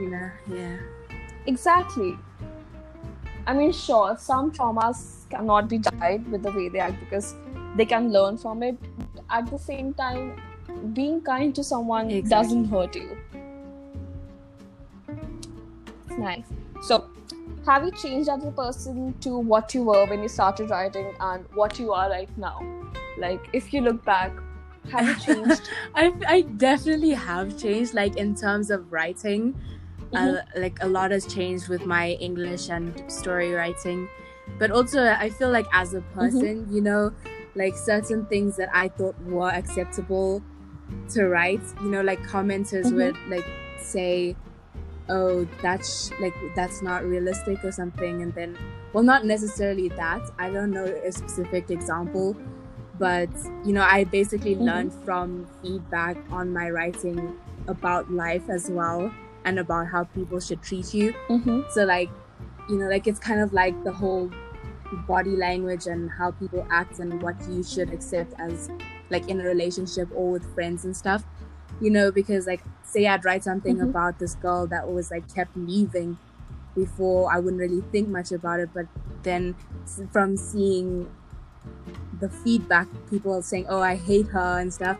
you 0.00 0.10
know, 0.10 0.30
yeah. 0.48 0.76
exactly. 1.46 2.16
I 3.46 3.54
mean, 3.54 3.72
sure, 3.72 4.16
some 4.18 4.50
traumas 4.50 5.28
cannot 5.30 5.68
be 5.68 5.78
died 5.78 6.26
with 6.32 6.42
the 6.42 6.50
way 6.50 6.68
they 6.68 6.78
act 6.80 6.98
because 7.00 7.34
they 7.76 7.84
can 7.84 8.12
learn 8.12 8.36
from 8.38 8.62
it. 8.62 8.76
At 9.30 9.50
the 9.50 9.58
same 9.58 9.94
time, 9.94 10.40
being 10.92 11.20
kind 11.22 11.54
to 11.54 11.64
someone 11.64 12.10
Exactly. 12.10 12.28
doesn't 12.28 12.64
hurt 12.66 12.94
you. 12.96 13.16
It's 16.06 16.18
nice. 16.18 16.46
So, 16.82 17.08
have 17.66 17.84
you 17.84 17.90
changed 17.92 18.28
as 18.28 18.44
a 18.44 18.50
person 18.50 19.14
to 19.20 19.38
what 19.38 19.74
you 19.74 19.84
were 19.84 20.04
when 20.06 20.22
you 20.22 20.28
started 20.28 20.70
writing 20.70 21.14
and 21.20 21.46
what 21.54 21.78
you 21.78 21.92
are 21.92 22.10
right 22.10 22.28
now? 22.38 22.60
Like, 23.18 23.48
if 23.52 23.72
you 23.72 23.80
look 23.80 24.04
back, 24.04 24.32
have 24.92 25.08
you 25.08 25.14
changed? 25.34 25.70
I 25.94 26.12
I 26.28 26.40
definitely 26.42 27.10
have 27.12 27.56
changed, 27.58 27.94
like 27.94 28.16
in 28.16 28.34
terms 28.34 28.70
of 28.70 28.92
writing. 28.92 29.54
Mhm. 30.12 30.38
Uh, 30.38 30.42
like 30.60 30.78
a 30.82 30.86
lot 30.86 31.10
has 31.10 31.26
changed 31.26 31.68
with 31.68 31.86
my 31.86 32.10
English 32.20 32.68
and 32.68 33.02
story 33.10 33.52
writing, 33.52 34.08
but 34.58 34.70
also 34.70 35.06
I 35.08 35.30
feel 35.30 35.50
like 35.50 35.66
as 35.72 35.94
a 35.94 36.02
person, 36.14 36.68
you 36.70 36.80
know, 36.82 37.12
like 37.54 37.76
certain 37.76 38.26
things 38.26 38.56
that 38.56 38.68
I 38.74 38.88
thought 38.88 39.20
were 39.22 39.50
acceptable 39.50 40.42
to 41.10 41.28
write, 41.28 41.62
you 41.82 41.90
know, 41.90 42.02
like 42.02 42.20
commenters 42.22 42.86
Mhm. 42.86 42.96
would 42.96 43.16
like 43.28 43.44
say, 43.78 44.36
"Oh, 45.08 45.46
that's 45.62 46.10
like 46.20 46.34
that's 46.54 46.82
not 46.82 47.04
realistic" 47.04 47.64
or 47.64 47.72
something, 47.72 48.22
and 48.22 48.34
then, 48.34 48.56
well, 48.92 49.04
not 49.04 49.24
necessarily 49.24 49.88
that. 49.90 50.22
I 50.38 50.50
don't 50.50 50.72
know 50.72 50.84
a 50.84 51.12
specific 51.12 51.70
example, 51.70 52.36
but 52.98 53.28
you 53.64 53.72
know, 53.72 53.82
I 53.82 54.04
basically 54.04 54.56
Mhm. 54.56 54.64
learned 54.66 54.92
from 55.04 55.46
feedback 55.62 56.16
on 56.30 56.52
my 56.52 56.70
writing 56.70 57.34
about 57.68 58.10
life 58.12 58.48
as 58.50 58.70
well 58.70 59.10
and 59.44 59.58
about 59.58 59.86
how 59.88 60.04
people 60.04 60.40
should 60.40 60.62
treat 60.62 60.92
you. 60.94 61.12
Mm-hmm. 61.28 61.60
So 61.70 61.84
like, 61.84 62.10
you 62.68 62.78
know, 62.78 62.88
like 62.88 63.06
it's 63.06 63.18
kind 63.18 63.40
of 63.40 63.52
like 63.52 63.74
the 63.84 63.92
whole 63.92 64.30
body 65.08 65.36
language 65.36 65.86
and 65.86 66.10
how 66.10 66.30
people 66.32 66.66
act 66.70 66.98
and 66.98 67.20
what 67.22 67.34
you 67.48 67.62
should 67.62 67.92
accept 67.92 68.32
as 68.38 68.70
like 69.10 69.28
in 69.28 69.40
a 69.40 69.44
relationship 69.44 70.08
or 70.14 70.30
with 70.30 70.54
friends 70.54 70.84
and 70.84 70.96
stuff. 70.96 71.24
You 71.80 71.90
know, 71.90 72.12
because 72.12 72.46
like 72.46 72.62
say 72.84 73.06
I'd 73.06 73.24
write 73.24 73.44
something 73.44 73.78
Mhm. 73.78 73.90
about 73.90 74.18
this 74.18 74.34
girl 74.36 74.66
that 74.68 74.88
was 74.90 75.10
like 75.10 75.32
kept 75.34 75.56
leaving 75.56 76.16
before 76.74 77.32
I 77.32 77.38
wouldn't 77.38 77.60
really 77.60 77.82
think 77.92 78.08
much 78.08 78.32
about 78.32 78.60
it, 78.60 78.70
but 78.74 78.86
then 79.22 79.54
from 80.12 80.36
seeing 80.36 81.08
the 82.20 82.28
feedback, 82.28 82.88
people 83.10 83.42
saying, 83.42 83.66
"Oh, 83.68 83.80
I 83.80 83.96
hate 83.96 84.28
her" 84.28 84.58
and 84.58 84.72
stuff, 84.72 84.98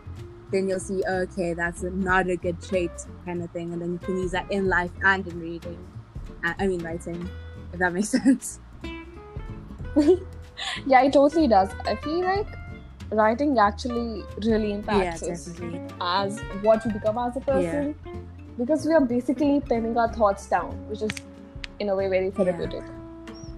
then 0.51 0.69
you'll 0.69 0.81
see, 0.81 1.03
oh, 1.09 1.21
okay, 1.23 1.53
that's 1.55 1.83
not 1.83 2.29
a 2.29 2.37
good 2.37 2.61
trait, 2.63 2.91
kind 3.25 3.43
of 3.43 3.51
thing, 3.51 3.73
and 3.73 3.81
then 3.83 3.93
you 3.93 3.99
can 3.99 4.19
use 4.19 4.33
that 4.33 4.51
in 4.51 4.69
life 4.69 4.91
and 5.03 5.27
in 5.27 5.41
reading. 5.41 5.79
I 6.43 6.67
mean, 6.67 6.83
writing, 6.83 7.29
if 7.73 7.79
that 7.79 7.93
makes 7.93 8.09
sense. 8.19 8.61
Yeah, 10.87 11.03
it 11.03 11.13
totally 11.13 11.49
does. 11.49 11.71
I 11.87 11.97
feel 11.97 12.21
like 12.21 12.47
writing 13.11 13.59
actually 13.59 14.23
really 14.45 14.73
impacts 14.73 15.23
us 15.23 15.61
as 16.01 16.41
what 16.63 16.85
we 16.85 16.93
become 16.93 17.19
as 17.19 17.37
a 17.37 17.41
person 17.41 17.95
because 18.59 18.87
we 18.87 18.93
are 18.95 19.01
basically 19.05 19.61
penning 19.61 19.97
our 19.99 20.13
thoughts 20.13 20.47
down, 20.49 20.89
which 20.89 21.03
is 21.03 21.11
in 21.81 21.89
a 21.89 21.97
way 21.97 22.09
very 22.09 22.31
therapeutic. 22.31 22.85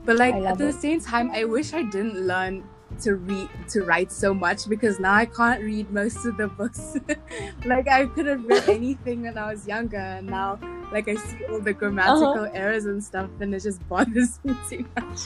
But 0.05 0.17
like 0.17 0.35
at 0.35 0.59
the 0.59 0.69
it. 0.69 0.75
same 0.75 1.01
time, 1.01 1.31
I 1.31 1.45
wish 1.45 1.73
I 1.75 1.83
didn't 1.83 2.27
learn 2.27 2.65
to 3.03 3.17
read 3.17 3.51
to 3.71 3.83
write 3.85 4.11
so 4.13 4.33
much 4.33 4.69
because 4.69 4.99
now 5.01 5.15
I 5.15 5.27
can't 5.27 5.63
read 5.63 5.91
most 5.91 6.25
of 6.25 6.37
the 6.37 6.49
books. 6.49 6.97
like 7.65 7.89
I 7.89 8.07
could 8.07 8.27
have 8.27 8.45
read 8.45 8.65
anything 8.69 9.23
when 9.23 9.37
I 9.37 9.53
was 9.53 9.67
younger, 9.67 9.97
and 9.99 10.29
now 10.29 10.59
like 10.93 11.09
I 11.09 11.17
see 11.17 11.45
all 11.51 11.61
the 11.61 11.73
grammatical 11.75 12.45
Uh-huh. 12.45 12.51
errors 12.55 12.85
and 12.87 13.03
stuff, 13.03 13.31
and 13.41 13.55
it 13.55 13.61
just 13.63 13.87
bothers 13.89 14.39
me 14.45 14.55
too 14.71 14.87
much. 14.97 15.19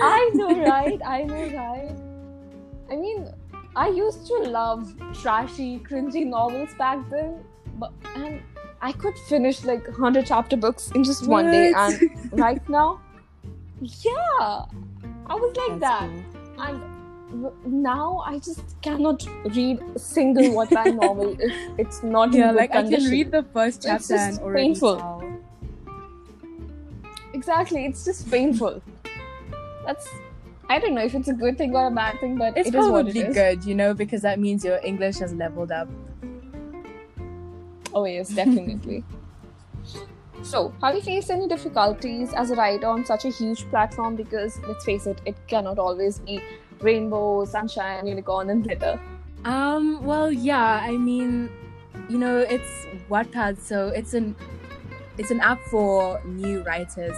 I 0.00 0.30
know, 0.34 0.60
right? 0.64 1.00
I 1.04 1.22
know, 1.24 1.44
right? 1.56 1.96
I 2.90 2.96
mean, 2.96 3.28
I 3.76 3.88
used 3.88 4.26
to 4.26 4.34
love 4.38 4.94
trashy, 5.12 5.78
cringy 5.80 6.26
novels 6.26 6.70
back 6.78 6.98
then, 7.10 7.44
but 7.78 7.92
and 8.16 8.42
I 8.80 8.92
could 8.92 9.16
finish 9.28 9.64
like 9.64 9.88
hundred 9.96 10.26
chapter 10.26 10.56
books 10.56 10.90
in 10.94 11.04
just 11.04 11.26
one 11.26 11.50
day. 11.50 11.72
And 11.76 12.00
right 12.32 12.66
now, 12.68 13.00
yeah, 13.80 14.64
I 15.26 15.34
was 15.34 15.54
like 15.56 15.80
That's 15.80 16.00
that. 16.00 16.08
cool. 16.08 16.24
And 16.58 17.82
now 17.84 18.22
I 18.24 18.38
just 18.38 18.80
cannot 18.82 19.26
read 19.54 19.80
a 19.94 19.98
single 19.98 20.48
Wattpad 20.54 20.94
novel 20.94 21.36
if 21.38 21.52
it's 21.76 22.02
not 22.02 22.34
in 22.34 22.40
Yeah, 22.40 22.48
good 22.48 22.56
like 22.56 22.74
I 22.74 22.82
can 22.82 23.04
read 23.04 23.30
the 23.30 23.42
first 23.52 23.84
It's 23.84 23.86
chapter 23.86 24.14
just 24.14 24.30
and 24.30 24.38
already 24.40 24.68
painful. 24.68 25.24
Exactly, 27.34 27.84
it's 27.84 28.04
just 28.04 28.30
painful. 28.30 28.82
That's 29.88 30.06
I 30.68 30.78
don't 30.78 30.94
know 30.94 31.02
if 31.02 31.14
it's 31.14 31.28
a 31.28 31.32
good 31.32 31.56
thing 31.56 31.74
or 31.74 31.86
a 31.86 31.90
bad 31.90 32.20
thing, 32.20 32.36
but 32.36 32.56
It's 32.58 32.68
it 32.68 32.74
probably 32.74 33.20
it 33.20 33.28
is. 33.28 33.34
good, 33.34 33.64
you 33.64 33.74
know, 33.74 33.94
because 33.94 34.20
that 34.20 34.38
means 34.38 34.62
your 34.62 34.78
English 34.84 35.16
has 35.20 35.32
leveled 35.32 35.72
up. 35.72 35.88
Oh 37.94 38.04
yes, 38.04 38.28
definitely. 38.28 39.02
so, 40.42 40.74
have 40.82 40.94
you 40.94 41.00
faced 41.00 41.30
any 41.30 41.48
difficulties 41.48 42.34
as 42.34 42.50
a 42.50 42.54
writer 42.54 42.86
on 42.86 43.06
such 43.06 43.24
a 43.24 43.30
huge 43.30 43.64
platform? 43.70 44.14
Because 44.14 44.60
let's 44.68 44.84
face 44.84 45.06
it, 45.06 45.22
it 45.24 45.36
cannot 45.46 45.78
always 45.78 46.18
be 46.18 46.42
rainbow, 46.82 47.46
sunshine, 47.46 48.06
unicorn, 48.06 48.50
and 48.50 48.62
glitter. 48.62 49.00
Um, 49.46 50.04
well, 50.04 50.30
yeah, 50.30 50.82
I 50.82 50.98
mean, 50.98 51.48
you 52.10 52.18
know, 52.18 52.40
it's 52.40 52.86
Wattpad, 53.08 53.58
so 53.58 53.88
it's 53.88 54.12
an 54.12 54.36
it's 55.16 55.30
an 55.30 55.40
app 55.40 55.62
for 55.70 56.20
new 56.26 56.62
writers. 56.62 57.16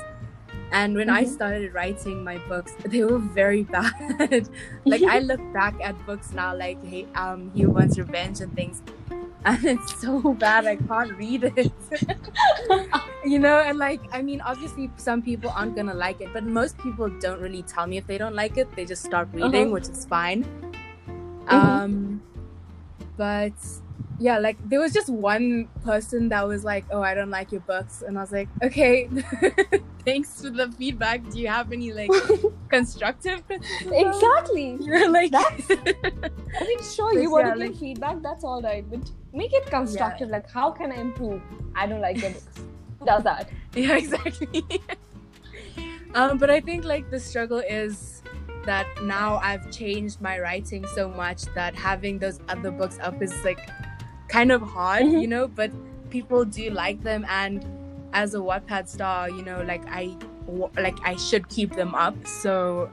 And 0.73 0.95
when 0.95 1.11
I 1.11 1.25
Mhm. 1.25 1.29
started 1.35 1.75
writing 1.75 2.23
my 2.25 2.39
books, 2.49 2.73
they 2.87 3.03
were 3.05 3.19
very 3.19 3.65
bad. 3.65 4.49
like 4.87 5.03
I 5.03 5.19
look 5.19 5.41
back 5.53 5.75
at 5.83 5.95
books 6.07 6.33
now, 6.33 6.55
like 6.57 6.79
hey, 6.85 7.07
um, 7.15 7.51
He 7.55 7.67
Wants 7.67 7.99
Revenge 7.99 8.41
and 8.41 8.55
things, 8.55 8.83
and 9.45 9.65
it's 9.65 10.01
so 10.01 10.35
bad 10.35 10.67
I 10.67 10.77
can't 10.77 11.13
read 11.19 11.45
it. 11.57 11.73
you 13.25 13.39
know, 13.39 13.59
and 13.61 13.79
like 13.79 14.01
I 14.13 14.23
mean, 14.23 14.41
obviously 14.43 14.91
some 14.97 15.23
people 15.23 15.51
aren't 15.57 15.75
gonna 15.77 15.95
like 15.95 16.21
it, 16.21 16.33
but 16.33 16.45
most 16.45 16.79
people 16.79 17.09
don't 17.21 17.41
really 17.41 17.63
tell 17.63 17.87
me 17.87 17.97
if 17.99 18.07
they 18.07 18.19
don't 18.19 18.35
like 18.35 18.57
it. 18.57 18.69
They 18.77 18.85
just 18.85 19.03
start 19.05 19.29
reading, 19.33 19.67
Uh-huh. 19.67 19.75
which 19.75 19.89
is 19.89 20.07
fine. 20.07 20.45
Mhm. 21.47 21.51
Um, 21.51 22.23
but 23.17 23.53
yeah, 24.21 24.39
like 24.39 24.57
there 24.69 24.79
was 24.81 24.93
just 24.93 25.09
one 25.09 25.67
person 25.83 26.29
that 26.29 26.47
was 26.47 26.63
like, 26.63 26.85
"Oh, 26.91 27.01
I 27.01 27.15
don't 27.15 27.31
like 27.31 27.51
your 27.53 27.63
books," 27.63 28.03
and 28.07 28.19
I 28.19 28.21
was 28.21 28.31
like, 28.31 28.49
"Okay, 28.63 29.09
thanks 30.05 30.43
for 30.43 30.51
the 30.51 30.71
feedback. 30.73 31.27
Do 31.31 31.41
you 31.41 31.49
have 31.49 31.73
any 31.73 31.93
like 31.95 32.11
constructive 32.69 33.47
criticism?" 33.47 33.95
exactly. 33.95 34.77
You're 34.81 35.09
like, 35.11 35.33
I 35.35 36.65
mean, 36.69 36.83
sure, 36.83 37.15
But 37.15 37.23
you 37.23 37.31
want 37.31 37.47
yeah, 37.47 37.55
to 37.55 37.61
give 37.61 37.71
like- 37.71 37.81
feedback, 37.81 38.21
that's 38.23 38.45
all 38.45 38.61
right, 38.61 38.85
but 38.91 39.11
make 39.33 39.55
it 39.55 39.65
constructive. 39.71 40.29
Like, 40.29 40.51
how 40.51 40.71
can 40.71 40.93
I 40.93 40.97
improve? 40.97 41.41
I 41.75 41.87
don't 41.87 42.03
like 42.03 42.21
your 42.21 42.31
books. 42.33 42.61
Does 43.07 43.25
that? 43.25 43.49
yeah, 43.75 43.97
exactly. 43.97 44.63
um, 46.15 46.37
but 46.37 46.51
I 46.51 46.61
think 46.61 46.85
like 46.85 47.11
the 47.11 47.19
struggle 47.19 47.61
is 47.67 48.23
that 48.67 48.87
now 49.05 49.39
I've 49.43 49.71
changed 49.71 50.21
my 50.21 50.39
writing 50.39 50.87
so 50.95 51.09
much 51.09 51.45
that 51.55 51.75
having 51.75 52.19
those 52.19 52.39
other 52.51 52.71
books 52.71 52.99
up 53.01 53.23
is 53.23 53.33
like 53.43 53.67
kind 54.37 54.53
of 54.57 54.63
hard, 54.63 55.03
Mhm. 55.05 55.21
you 55.23 55.29
know. 55.35 55.45
But 55.61 55.71
people 56.17 56.45
do 56.45 56.71
like 56.71 57.03
them, 57.11 57.27
and 57.41 57.65
as 58.23 58.35
a 58.35 58.39
Wattpad 58.39 58.89
star, 58.89 59.29
you 59.31 59.43
know, 59.51 59.61
like 59.75 59.85
I 60.01 60.17
like 60.87 60.99
I 61.13 61.17
should 61.17 61.49
keep 61.49 61.75
them 61.83 61.95
up. 61.95 62.17
So 62.27 62.91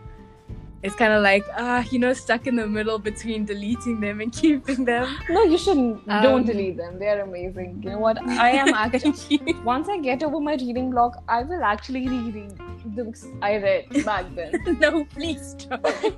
it's 0.84 0.95
kind 0.95 1.13
of 1.13 1.23
like 1.23 1.43
ah, 1.58 1.84
you 1.91 2.00
know, 2.02 2.13
stuck 2.13 2.45
in 2.52 2.56
the 2.56 2.67
middle 2.67 3.00
between 3.00 3.45
deleting 3.45 4.00
them 4.02 4.21
and 4.26 4.32
keeping 4.41 4.86
them. 4.86 5.08
No, 5.30 5.43
you 5.43 5.58
shouldn't. 5.58 6.04
Um, 6.08 6.21
don't 6.28 6.45
delete 6.45 6.78
them. 6.78 7.00
They're 7.00 7.21
amazing. 7.23 7.82
You 7.84 7.91
know 7.91 7.97
what? 8.06 8.21
I 8.47 8.50
am 8.63 8.73
actually. 8.84 9.41
Once 9.73 9.89
I 9.89 9.97
get 10.10 10.23
over 10.30 10.39
my 10.39 10.54
reading 10.65 10.91
block, 10.91 11.17
I 11.28 11.41
will 11.43 11.63
actually 11.73 12.08
reread 12.08 12.54
the 12.95 13.04
books 13.04 13.26
I 13.41 13.58
read 13.58 14.06
back 14.06 14.26
then. 14.36 14.62
no, 14.86 15.06
please 15.06 15.54
don't. 15.56 16.15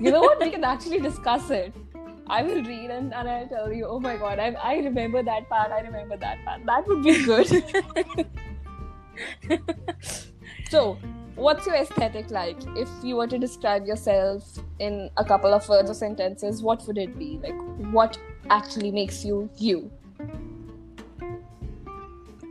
You 0.00 0.10
know 0.12 0.20
what? 0.20 0.38
We 0.40 0.50
can 0.50 0.62
actually 0.64 1.00
discuss 1.00 1.50
it. 1.50 1.72
I 2.30 2.42
will 2.42 2.62
read 2.62 2.90
and, 2.90 3.12
and 3.12 3.28
I'll 3.28 3.48
tell 3.48 3.72
you, 3.72 3.86
oh 3.86 3.98
my 3.98 4.16
god, 4.16 4.38
I, 4.38 4.52
I 4.52 4.74
remember 4.76 5.20
that 5.20 5.48
part, 5.48 5.72
I 5.72 5.80
remember 5.80 6.16
that 6.16 6.44
part. 6.44 6.64
That 6.64 6.86
would 6.86 7.02
be 7.02 7.24
good. 7.24 7.64
so, 10.70 10.96
what's 11.34 11.66
your 11.66 11.74
aesthetic 11.74 12.30
like? 12.30 12.56
If 12.76 12.88
you 13.02 13.16
were 13.16 13.26
to 13.26 13.36
describe 13.36 13.84
yourself 13.84 14.44
in 14.78 15.10
a 15.16 15.24
couple 15.24 15.52
of 15.52 15.68
words 15.68 15.90
or 15.90 15.94
sentences, 15.94 16.62
what 16.62 16.86
would 16.86 16.98
it 16.98 17.18
be? 17.18 17.40
Like, 17.42 17.60
what 17.92 18.16
actually 18.48 18.92
makes 18.92 19.24
you 19.24 19.50
you? 19.56 19.90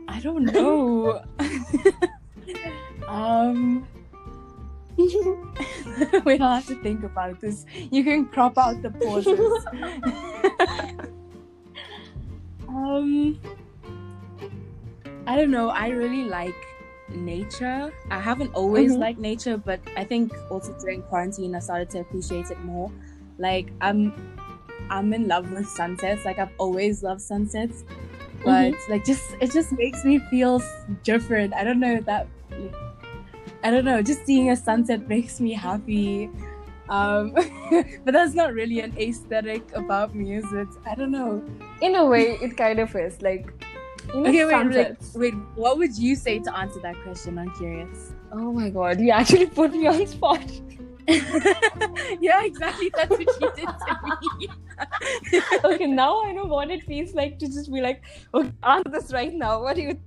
I 0.08 0.20
don't 0.20 0.44
know. 0.44 1.22
um. 3.08 3.88
Wait, 6.24 6.38
don't 6.38 6.54
have 6.54 6.66
to 6.66 6.74
think 6.82 7.02
about 7.04 7.40
this. 7.40 7.64
You 7.90 8.04
can 8.04 8.26
crop 8.26 8.58
out 8.58 8.82
the 8.82 8.90
pauses. 8.90 9.66
um. 12.68 13.38
I 15.26 15.36
don't 15.36 15.50
know. 15.50 15.68
I 15.68 15.88
really 15.90 16.24
like 16.24 16.54
nature. 17.08 17.92
I 18.10 18.20
haven't 18.20 18.52
always 18.54 18.92
Mhm. 18.92 18.98
liked 19.00 19.18
nature, 19.18 19.56
but 19.56 19.80
I 19.96 20.04
think 20.04 20.32
also 20.50 20.72
during 20.80 21.02
quarantine, 21.02 21.54
I 21.54 21.58
started 21.60 21.90
to 21.90 22.00
appreciate 22.00 22.50
it 22.50 22.58
more. 22.64 22.90
Like 23.38 23.70
I'm, 23.80 24.12
I'm 24.90 25.12
in 25.12 25.28
love 25.28 25.50
with 25.52 25.68
sunsets. 25.68 26.24
Like 26.24 26.38
I've 26.38 26.52
always 26.58 27.02
loved 27.02 27.20
sunsets, 27.20 27.84
but 28.44 28.74
like 28.88 29.04
just 29.04 29.34
it 29.40 29.52
just 29.52 29.72
makes 29.72 30.04
me 30.04 30.18
feel 30.30 30.62
different. 31.04 31.54
I 31.54 31.64
don't 31.64 31.80
know 31.80 31.94
if 31.94 32.04
that. 32.06 32.26
Like, 32.50 32.74
I 33.62 33.70
don't 33.70 33.84
know. 33.84 34.02
Just 34.02 34.24
seeing 34.26 34.50
a 34.50 34.56
sunset 34.56 35.08
makes 35.08 35.40
me 35.40 35.52
happy. 35.52 36.30
Um, 36.88 37.32
but 38.04 38.12
that's 38.12 38.34
not 38.34 38.52
really 38.52 38.80
an 38.80 38.96
aesthetic 38.98 39.62
about 39.76 40.10
it? 40.14 40.68
I 40.86 40.94
don't 40.94 41.12
know. 41.12 41.42
In 41.80 41.94
a 41.94 42.04
way, 42.04 42.38
it 42.42 42.56
kind 42.56 42.80
of 42.80 42.94
is. 42.96 43.22
Like, 43.22 43.52
you 44.12 44.22
know, 44.22 44.28
Okay, 44.28 44.44
wait, 44.44 44.76
like, 44.76 44.96
wait. 45.14 45.34
What 45.54 45.78
would 45.78 45.96
you 45.96 46.16
say 46.16 46.40
to 46.40 46.58
answer 46.58 46.80
that 46.80 46.96
question? 47.04 47.38
I'm 47.38 47.50
curious. 47.54 48.12
Oh 48.32 48.52
my 48.52 48.70
god, 48.70 49.00
you 49.00 49.10
actually 49.10 49.46
put 49.46 49.72
me 49.72 49.86
on 49.86 50.04
spot. 50.06 50.42
yeah, 52.20 52.44
exactly. 52.44 52.90
That's 52.94 53.10
what 53.10 53.20
you 53.20 53.52
did 53.56 53.68
to 53.68 53.98
me. 54.04 54.48
okay, 55.64 55.86
now 55.86 56.22
I 56.22 56.32
know 56.32 56.44
what 56.44 56.70
it 56.70 56.84
feels 56.84 57.14
like 57.14 57.38
to 57.38 57.46
just 57.46 57.72
be 57.72 57.80
like, 57.80 58.02
okay, 58.34 58.52
answer 58.62 58.90
this 58.90 59.12
right 59.12 59.32
now. 59.32 59.62
What 59.62 59.76
do 59.76 59.82
you? 59.82 60.00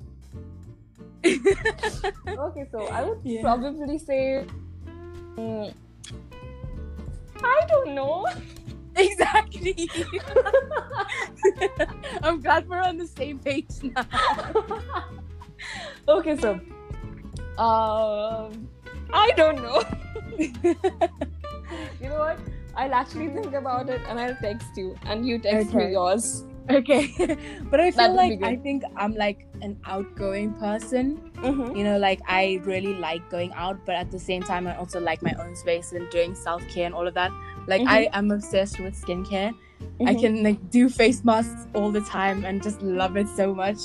okay, 1.25 2.65
so 2.71 2.87
I 2.87 3.03
would 3.03 3.19
Yeah. 3.23 3.41
probably 3.41 3.97
say, 3.97 4.45
mm, 5.37 5.73
I 7.43 7.61
don't 7.67 7.95
know. 7.95 8.25
exactly. 8.95 9.89
I'm 12.23 12.41
glad 12.41 12.67
we're 12.67 12.81
on 12.81 12.97
the 12.97 13.07
same 13.07 13.39
page 13.39 13.67
now. 13.83 14.05
okay, 16.07 16.37
so, 16.37 16.59
um, 17.57 18.67
I 19.13 19.31
don't 19.35 19.61
know. 19.61 19.83
you 20.37 22.09
know 22.09 22.19
what? 22.19 22.39
I'll 22.75 22.93
actually 22.93 23.29
think 23.29 23.53
about 23.53 23.89
it 23.89 24.01
and 24.09 24.19
I'll 24.19 24.35
text 24.41 24.67
you, 24.75 24.95
and 25.05 25.27
you 25.27 25.37
text 25.39 25.69
Okay. 25.69 25.85
me 25.87 25.91
yours. 25.91 26.43
Okay, 26.69 27.13
but 27.69 27.79
I 27.79 27.91
feel 27.91 28.15
like. 28.15 28.41
I 28.41 28.55
think 28.55 28.83
I'm 28.95 29.15
like 29.15 29.45
an 29.61 29.77
outgoing 29.85 30.53
person. 30.53 31.19
Mm-hmm. 31.35 31.75
You 31.75 31.83
know, 31.83 31.97
like 31.97 32.21
I 32.25 32.61
really 32.63 32.93
like 32.93 33.29
going 33.29 33.51
out, 33.53 33.85
but 33.85 33.95
at 33.95 34.11
the 34.11 34.19
same 34.19 34.43
time, 34.43 34.65
I 34.67 34.77
also 34.77 34.99
like 34.99 35.21
my 35.21 35.33
own 35.39 35.55
space 35.57 35.91
and 35.91 36.09
doing 36.09 36.35
self 36.35 36.65
care 36.69 36.85
and 36.85 36.95
all 36.95 37.07
of 37.07 37.13
that. 37.15 37.31
Like 37.67 37.81
I 37.85 38.09
am 38.13 38.31
obsessed 38.31 38.79
with 38.79 38.99
skincare. 38.99 39.51
Mm-hmm. 39.51 40.07
I 40.07 40.15
can 40.15 40.43
like 40.43 40.69
do 40.69 40.87
face 40.87 41.25
masks 41.25 41.67
all 41.73 41.91
the 41.91 42.01
time 42.01 42.45
and 42.45 42.63
just 42.63 42.81
love 42.81 43.17
it 43.17 43.27
so 43.27 43.53
much. 43.53 43.77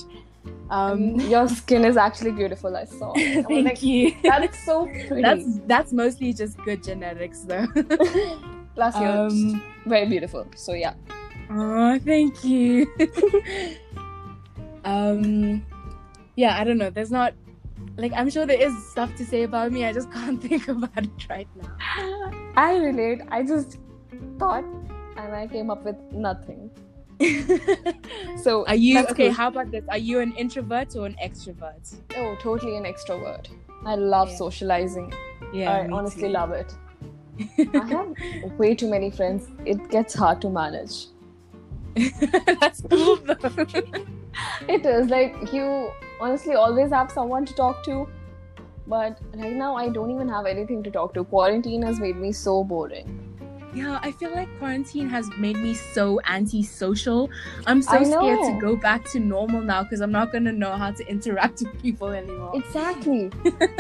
Um, 0.71 1.19
your 1.21 1.49
skin 1.49 1.85
is 1.85 1.97
actually 1.97 2.33
beautiful. 2.33 2.77
I 2.77 2.85
saw. 2.85 3.13
I 3.17 3.43
thank 3.49 3.65
like, 3.65 3.83
you. 3.83 4.15
That 4.23 4.45
is 4.45 4.59
so 4.61 4.87
pretty. 4.87 5.23
That's 5.23 5.59
that's 5.67 5.93
mostly 5.93 6.33
just 6.33 6.59
good 6.59 6.85
genetics, 6.85 7.41
though. 7.41 7.67
Plus, 8.75 9.01
you're 9.01 9.27
um, 9.27 9.63
very 9.87 10.07
beautiful. 10.07 10.47
So 10.55 10.75
yeah. 10.75 10.95
Oh, 11.51 11.99
thank 11.99 12.45
you. 12.45 12.87
um, 14.85 15.65
yeah, 16.37 16.59
I 16.61 16.65
don't 16.65 16.79
know. 16.79 16.91
There's 16.91 17.11
not 17.11 17.35
like 17.97 18.13
I'm 18.15 18.31
sure 18.31 18.47
there 18.47 18.61
is 18.61 18.73
stuff 18.91 19.15
to 19.17 19.25
say 19.25 19.43
about 19.43 19.73
me. 19.73 19.85
I 19.85 19.93
just 19.93 20.11
can't 20.17 20.41
think 20.43 20.69
about 20.69 20.97
it 20.97 21.29
right 21.29 21.49
now. 21.57 22.31
I 22.57 22.77
relate. 22.77 23.21
I 23.29 23.43
just 23.43 23.79
thought, 24.39 24.65
and 25.17 25.35
I 25.35 25.47
came 25.47 25.71
up 25.71 25.85
with 25.85 25.97
nothing. 26.13 26.71
So 28.37 28.65
Are 28.67 28.77
you 28.77 29.01
okay? 29.07 29.27
cool. 29.29 29.33
How 29.33 29.49
about 29.49 29.71
this? 29.73 29.85
Are 29.89 29.99
you 29.99 30.21
an 30.21 30.33
introvert 30.35 30.95
or 30.97 31.07
an 31.07 31.17
extrovert? 31.23 31.97
Oh, 32.17 32.37
totally 32.41 32.77
an 32.77 32.85
extrovert. 32.85 33.49
I 33.85 33.97
love 33.97 34.29
Yeah. 34.31 34.37
socializing. 34.37 35.13
Yeah, 35.53 35.71
I 35.73 35.89
honestly 35.91 36.23
too. 36.29 36.29
love 36.29 36.53
it. 36.53 36.73
I 37.75 37.85
have 37.87 38.15
way 38.59 38.75
too 38.77 38.89
many 38.89 39.11
friends. 39.11 39.49
It 39.65 39.89
gets 39.91 40.15
hard 40.15 40.41
to 40.43 40.51
manage. 40.51 41.07
That's 42.61 42.83
cool 42.83 43.17
though. 43.17 43.37
It 44.69 44.87
is 44.87 45.09
like 45.09 45.53
you 45.53 45.91
honestly 46.21 46.55
always 46.55 46.91
have 46.91 47.11
someone 47.11 47.45
to 47.47 47.55
talk 47.55 47.83
to. 47.85 48.09
But 48.87 49.19
right 49.35 49.53
now, 49.53 49.77
I 49.77 49.89
don't 49.89 50.11
even 50.11 50.29
have 50.29 50.47
anything 50.47 50.83
to 50.85 50.91
talk 50.91 51.13
to. 51.15 51.25
Quarantine 51.25 51.83
has 51.83 52.01
made 52.01 52.17
me 52.17 52.33
so 52.33 52.65
boring. 52.65 53.28
Yeah, 53.75 53.99
I 54.03 54.13
feel 54.13 54.31
like 54.33 54.49
quarantine 54.59 55.09
has 55.11 55.29
made 55.39 55.57
me 55.59 55.75
so 55.75 56.21
antisocial. 56.27 57.31
I'm 57.67 57.83
so 57.83 58.03
scared 58.03 58.39
to 58.41 58.59
go 58.61 58.77
back 58.77 59.05
to 59.11 59.21
normal 59.21 59.61
now 59.61 59.83
because 59.83 60.01
I'm 60.01 60.11
not 60.11 60.33
gonna 60.33 60.53
know 60.53 60.73
how 60.77 60.91
to 60.91 61.07
interact 61.07 61.61
with 61.61 61.81
people 61.83 62.09
anymore. 62.09 62.53
Exactly. 62.55 63.31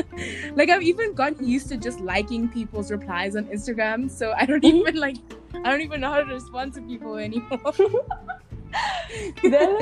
like 0.54 0.68
I've 0.68 0.82
even 0.82 1.14
gotten 1.14 1.48
used 1.48 1.68
to 1.70 1.76
just 1.76 2.00
liking 2.00 2.48
people's 2.48 2.90
replies 2.90 3.34
on 3.34 3.44
Instagram, 3.46 4.10
so 4.10 4.32
I 4.36 4.44
don't 4.44 4.62
Mhm. 4.62 4.80
even 4.80 4.96
like 4.96 5.16
I 5.54 5.70
don't 5.70 5.80
even 5.80 6.00
know 6.02 6.10
how 6.12 6.22
to 6.22 6.34
respond 6.34 6.74
to 6.74 6.82
people 6.82 7.16
anymore. 7.16 7.72
then 9.42 9.78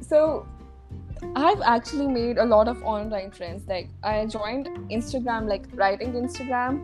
so 0.00 0.46
i've 1.34 1.60
actually 1.62 2.06
made 2.06 2.36
a 2.38 2.44
lot 2.44 2.68
of 2.68 2.82
online 2.82 3.30
friends 3.30 3.66
like 3.68 3.88
i 4.02 4.26
joined 4.26 4.66
instagram 4.90 5.48
like 5.48 5.64
writing 5.74 6.12
instagram 6.12 6.80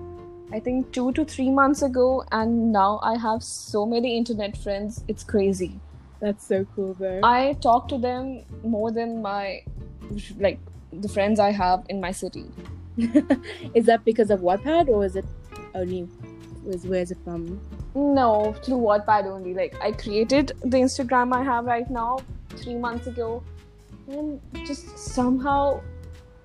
i 0.52 0.60
think 0.60 0.92
two 0.92 1.12
to 1.12 1.24
three 1.24 1.50
months 1.50 1.82
ago 1.82 2.24
and 2.32 2.72
now 2.72 3.00
i 3.02 3.16
have 3.16 3.42
so 3.42 3.84
many 3.86 4.16
internet 4.16 4.56
friends 4.56 5.04
it's 5.08 5.24
crazy 5.24 5.80
That's 6.20 6.46
so 6.46 6.64
cool 6.74 6.94
though. 6.98 7.20
i 7.24 7.54
talk 7.60 7.88
to 7.88 7.98
them 7.98 8.44
more 8.62 8.90
than 8.92 9.22
my 9.22 9.64
like 10.38 10.60
the 10.92 11.08
friends 11.08 11.40
i 11.40 11.50
have 11.50 11.84
in 11.88 12.00
my 12.00 12.12
city 12.12 12.44
is 13.74 13.86
that 13.86 14.04
because 14.04 14.30
of 14.30 14.40
Wattpad 14.40 14.88
or 14.88 15.04
is 15.04 15.16
it 15.16 15.24
only 15.74 16.06
was 16.64 16.86
where 16.86 17.00
is 17.00 17.10
it 17.10 17.18
from? 17.24 17.60
no 17.94 18.54
through 18.62 18.76
wattpad 18.76 19.26
only 19.26 19.52
like 19.54 19.74
i 19.82 19.92
created 19.92 20.52
the 20.62 20.78
instagram 20.78 21.34
i 21.34 21.42
have 21.42 21.66
right 21.66 21.90
now 21.90 22.18
three 22.56 22.74
months 22.74 23.06
ago 23.06 23.42
and 24.08 24.40
just 24.66 24.96
somehow 24.98 25.80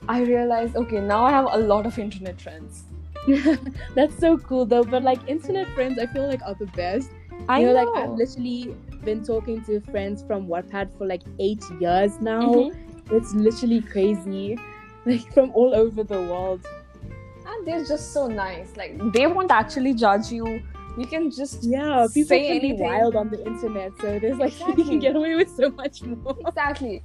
i 0.09 0.21
realized 0.21 0.75
okay 0.75 0.99
now 0.99 1.23
i 1.23 1.31
have 1.31 1.47
a 1.51 1.57
lot 1.57 1.85
of 1.85 1.97
internet 1.97 2.41
friends 2.41 2.83
That's 3.95 4.17
so 4.17 4.37
cool 4.37 4.65
though. 4.65 4.83
But 4.83 5.03
like 5.03 5.19
internet 5.27 5.67
friends, 5.75 5.99
I 5.99 6.05
feel 6.07 6.27
like 6.27 6.41
are 6.45 6.55
the 6.55 6.67
best. 6.67 7.11
i 7.49 7.59
you 7.59 7.67
know, 7.67 7.73
know, 7.73 7.91
like 7.91 8.03
I've 8.03 8.15
literally 8.17 8.75
been 9.03 9.23
talking 9.23 9.63
to 9.65 9.79
friends 9.81 10.23
from 10.27 10.47
Wattpad 10.47 10.97
for 10.97 11.05
like 11.05 11.23
eight 11.39 11.63
years 11.79 12.19
now. 12.19 12.41
Mhm. 12.41 12.75
It's 13.11 13.33
literally 13.33 13.81
crazy. 13.81 14.57
Like 15.05 15.31
from 15.33 15.51
all 15.53 15.73
over 15.73 16.03
the 16.03 16.21
world. 16.21 16.65
and 17.49 17.65
they're 17.67 17.85
just 17.89 18.11
so 18.13 18.27
nice 18.27 18.71
like 18.79 18.95
they 19.13 19.25
won't 19.35 19.51
actually 19.57 19.93
judge 19.93 20.31
you 20.37 20.47
you 20.97 21.05
can 21.11 21.29
just 21.37 21.63
Yeah, 21.63 22.07
people 22.13 22.27
Say 22.31 22.39
can 22.47 22.59
be 22.63 22.69
anything. 22.71 22.87
wild 22.87 23.15
on 23.15 23.29
the 23.29 23.39
internet, 23.51 23.93
so 24.01 24.19
there's 24.23 24.37
like 24.37 24.57
you 24.79 24.83
can 24.89 24.99
get 25.05 25.15
away 25.15 25.35
with 25.35 25.49
so 25.61 25.69
much 25.77 26.01
more. 26.03 26.35
exactly 26.45 27.01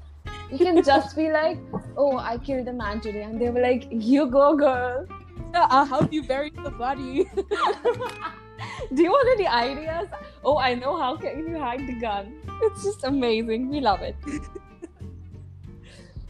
you 0.50 0.58
can 0.58 0.82
just 0.88 1.14
be 1.20 1.30
like 1.30 1.58
oh 1.96 2.18
i 2.18 2.34
killed 2.48 2.66
a 2.72 2.72
man 2.80 3.00
today 3.06 3.22
and 3.28 3.40
they 3.40 3.50
were 3.50 3.62
like 3.68 3.86
you 4.10 4.26
go 4.38 4.48
girl 4.56 5.06
I'll 5.54 5.84
help 5.86 6.12
you 6.12 6.22
bury 6.22 6.50
the 6.50 6.70
body. 6.70 7.24
do 8.94 9.02
you 9.02 9.10
want 9.10 9.28
any 9.38 9.46
ideas? 9.46 10.08
Oh 10.44 10.58
i 10.58 10.74
know 10.74 10.96
how 10.96 11.16
can 11.16 11.46
you 11.46 11.58
hide 11.58 11.86
the 11.86 11.94
gun. 12.00 12.34
It's 12.62 12.84
just 12.84 13.04
amazing. 13.04 13.68
We 13.68 13.80
love 13.80 14.02
it. 14.02 14.16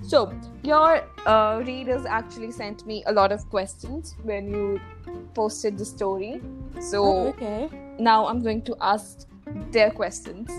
So 0.03 0.33
your 0.65 1.05
uh, 1.27 1.63
readers 1.65 2.05
actually 2.05 2.51
sent 2.51 2.85
me 2.87 3.05
a 3.07 3.13
lot 3.13 3.31
of 3.33 3.49
questions 3.51 4.17
when 4.25 4.49
you 4.49 4.81
posted 5.35 5.79
the 5.79 5.85
story. 5.85 6.41
So 6.81 7.05
Oh, 7.05 7.27
okay. 7.29 7.69
now 7.99 8.27
i'm 8.27 8.43
going 8.43 8.63
to 8.63 8.77
ask 8.81 9.29
their 9.71 9.91
questions. 9.91 10.51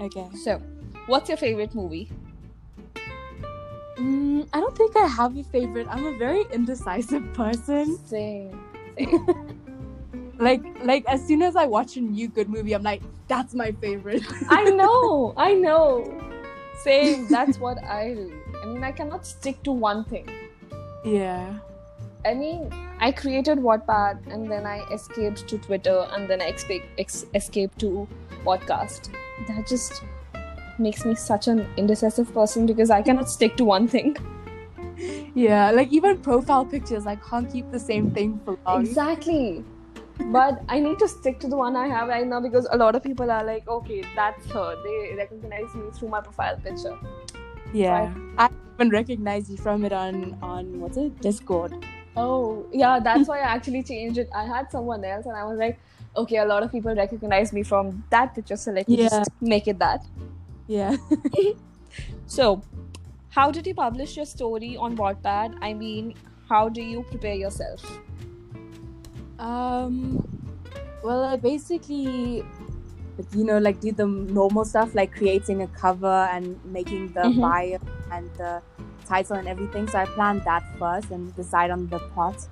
Okay. 0.00 0.26
so 0.44 0.60
what's 1.06 1.28
your 1.28 1.38
favorite 1.38 1.74
movie 1.74 2.10
Mm, 3.96 4.48
I 4.52 4.60
don't 4.60 4.76
think 4.76 4.96
I 4.96 5.06
have 5.06 5.36
a 5.36 5.42
favorite. 5.42 5.86
I'm 5.90 6.06
a 6.06 6.16
very 6.18 6.44
indecisive 6.52 7.32
person. 7.34 7.98
same 8.06 8.50
Same. 8.98 9.22
Like, 10.38 10.60
like 10.84 11.06
as 11.06 11.26
soon 11.26 11.40
as 11.40 11.56
I 11.56 11.64
watch 11.64 11.96
a 11.96 12.00
new 12.02 12.28
good 12.28 12.50
movie, 12.50 12.74
I'm 12.74 12.82
like, 12.82 13.00
that's 13.28 13.54
my 13.54 13.72
favorite. 13.72 14.22
i 14.48 14.64
know 14.64 15.34
i 15.36 15.52
know 15.52 16.04
same 16.82 17.26
that's 17.28 17.58
what 17.58 17.82
i 17.84 18.14
do 18.14 18.32
i 18.62 18.66
mean 18.66 18.84
i 18.84 18.92
cannot 18.92 19.26
stick 19.26 19.60
to 19.62 19.72
one 19.72 20.04
thing 20.04 20.28
yeah. 21.04 21.58
I 22.24 22.34
mean, 22.34 22.72
I 22.98 23.12
created 23.12 23.58
Wattpad 23.58 24.26
and 24.32 24.50
then 24.50 24.66
I 24.66 24.80
escaped 24.92 25.46
to 25.46 25.58
Twitter 25.58 26.08
and 26.10 26.28
then 26.28 26.42
I 26.42 26.50
expe- 26.50 26.82
ex- 26.98 27.26
escaped 27.32 27.78
to 27.78 28.08
podcast. 28.44 29.12
That 29.46 29.68
just 29.68 30.02
makes 30.78 31.04
me 31.04 31.14
such 31.14 31.48
an 31.48 31.66
indecisive 31.76 32.32
person 32.32 32.66
because 32.66 32.90
I 32.90 33.02
cannot 33.02 33.28
stick 33.30 33.56
to 33.56 33.64
one 33.64 33.88
thing. 33.88 34.16
Yeah, 35.34 35.70
like 35.70 35.92
even 35.92 36.18
profile 36.18 36.64
pictures, 36.64 37.06
I 37.06 37.16
can't 37.16 37.50
keep 37.52 37.70
the 37.70 37.78
same 37.78 38.10
thing 38.10 38.40
for 38.44 38.58
long. 38.66 38.80
Exactly. 38.80 39.64
But 40.18 40.62
I 40.68 40.80
need 40.80 40.98
to 40.98 41.08
stick 41.08 41.38
to 41.40 41.48
the 41.48 41.56
one 41.56 41.76
I 41.76 41.88
have 41.88 42.08
right 42.08 42.26
now 42.26 42.40
because 42.40 42.66
a 42.70 42.76
lot 42.76 42.94
of 42.96 43.02
people 43.02 43.30
are 43.30 43.44
like, 43.44 43.68
okay, 43.68 44.02
that's 44.14 44.50
her. 44.50 44.76
They 44.82 45.14
recognize 45.14 45.74
me 45.74 45.90
through 45.92 46.08
my 46.08 46.20
profile 46.22 46.56
picture. 46.56 46.98
Yeah, 47.74 48.14
I 48.38 48.48
even 48.78 48.90
recognize 48.90 49.50
you 49.50 49.56
from 49.58 49.84
it 49.84 49.92
on 49.92 50.38
on 50.42 50.80
what's 50.80 50.96
it 50.96 51.20
Discord. 51.20 51.74
Oh, 52.16 52.66
yeah, 52.72 52.98
that's 52.98 53.28
why 53.28 53.40
I 53.40 53.48
actually 53.54 53.82
changed 53.82 54.18
it. 54.18 54.30
I 54.34 54.44
had 54.46 54.70
someone 54.70 55.04
else 55.04 55.26
and 55.26 55.36
I 55.36 55.44
was 55.44 55.58
like, 55.58 55.78
okay, 56.16 56.38
a 56.38 56.46
lot 56.46 56.62
of 56.62 56.72
people 56.72 56.94
recognize 56.94 57.52
me 57.52 57.62
from 57.62 58.04
that 58.10 58.34
picture, 58.34 58.56
so 58.56 58.70
let 58.70 58.88
me 58.88 58.96
Yeah. 58.96 59.10
just 59.10 59.30
make 59.42 59.68
it 59.68 59.78
that. 59.80 60.06
Yeah. 60.66 60.96
So, 62.26 62.62
how 63.30 63.50
did 63.50 63.66
you 63.66 63.74
publish 63.74 64.16
your 64.16 64.26
story 64.26 64.76
on 64.76 64.96
Wattpad? 64.96 65.56
I 65.62 65.72
mean, 65.72 66.14
how 66.48 66.68
do 66.68 66.82
you 66.82 67.04
prepare 67.04 67.34
yourself? 67.34 67.82
Um, 69.38 70.26
well, 71.02 71.24
I 71.24 71.36
basically, 71.36 72.44
you 73.32 73.44
know, 73.44 73.58
like 73.58 73.80
do 73.80 73.92
the 73.92 74.06
normal 74.06 74.64
stuff 74.64 74.94
like 74.94 75.12
creating 75.12 75.62
a 75.62 75.68
cover 75.68 76.28
and 76.32 76.58
making 76.64 77.12
the 77.12 77.20
Mhm. 77.30 77.40
bio 77.40 77.78
and 78.10 78.30
the 78.36 78.62
title 79.06 79.36
and 79.36 79.48
everything. 79.48 79.88
So 79.88 79.98
I 79.98 80.06
planned 80.06 80.42
that 80.44 80.64
first 80.78 81.10
and 81.10 81.34
decide 81.36 81.70
on 81.70 81.88
the 81.88 81.98
plot. 81.98 82.46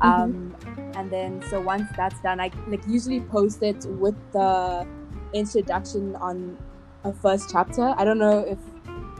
Um, 0.00 0.56
and 0.94 1.10
then 1.10 1.42
so 1.50 1.60
once 1.60 1.88
that's 1.96 2.20
done, 2.20 2.40
I 2.40 2.50
like 2.68 2.86
usually 2.86 3.20
post 3.20 3.62
it 3.62 3.84
with 4.00 4.16
the 4.32 4.86
introduction 5.34 6.16
on 6.16 6.56
a 7.04 7.12
first 7.12 7.50
chapter. 7.50 7.94
I 7.96 8.04
don't 8.04 8.18
know 8.18 8.40
if 8.40 8.58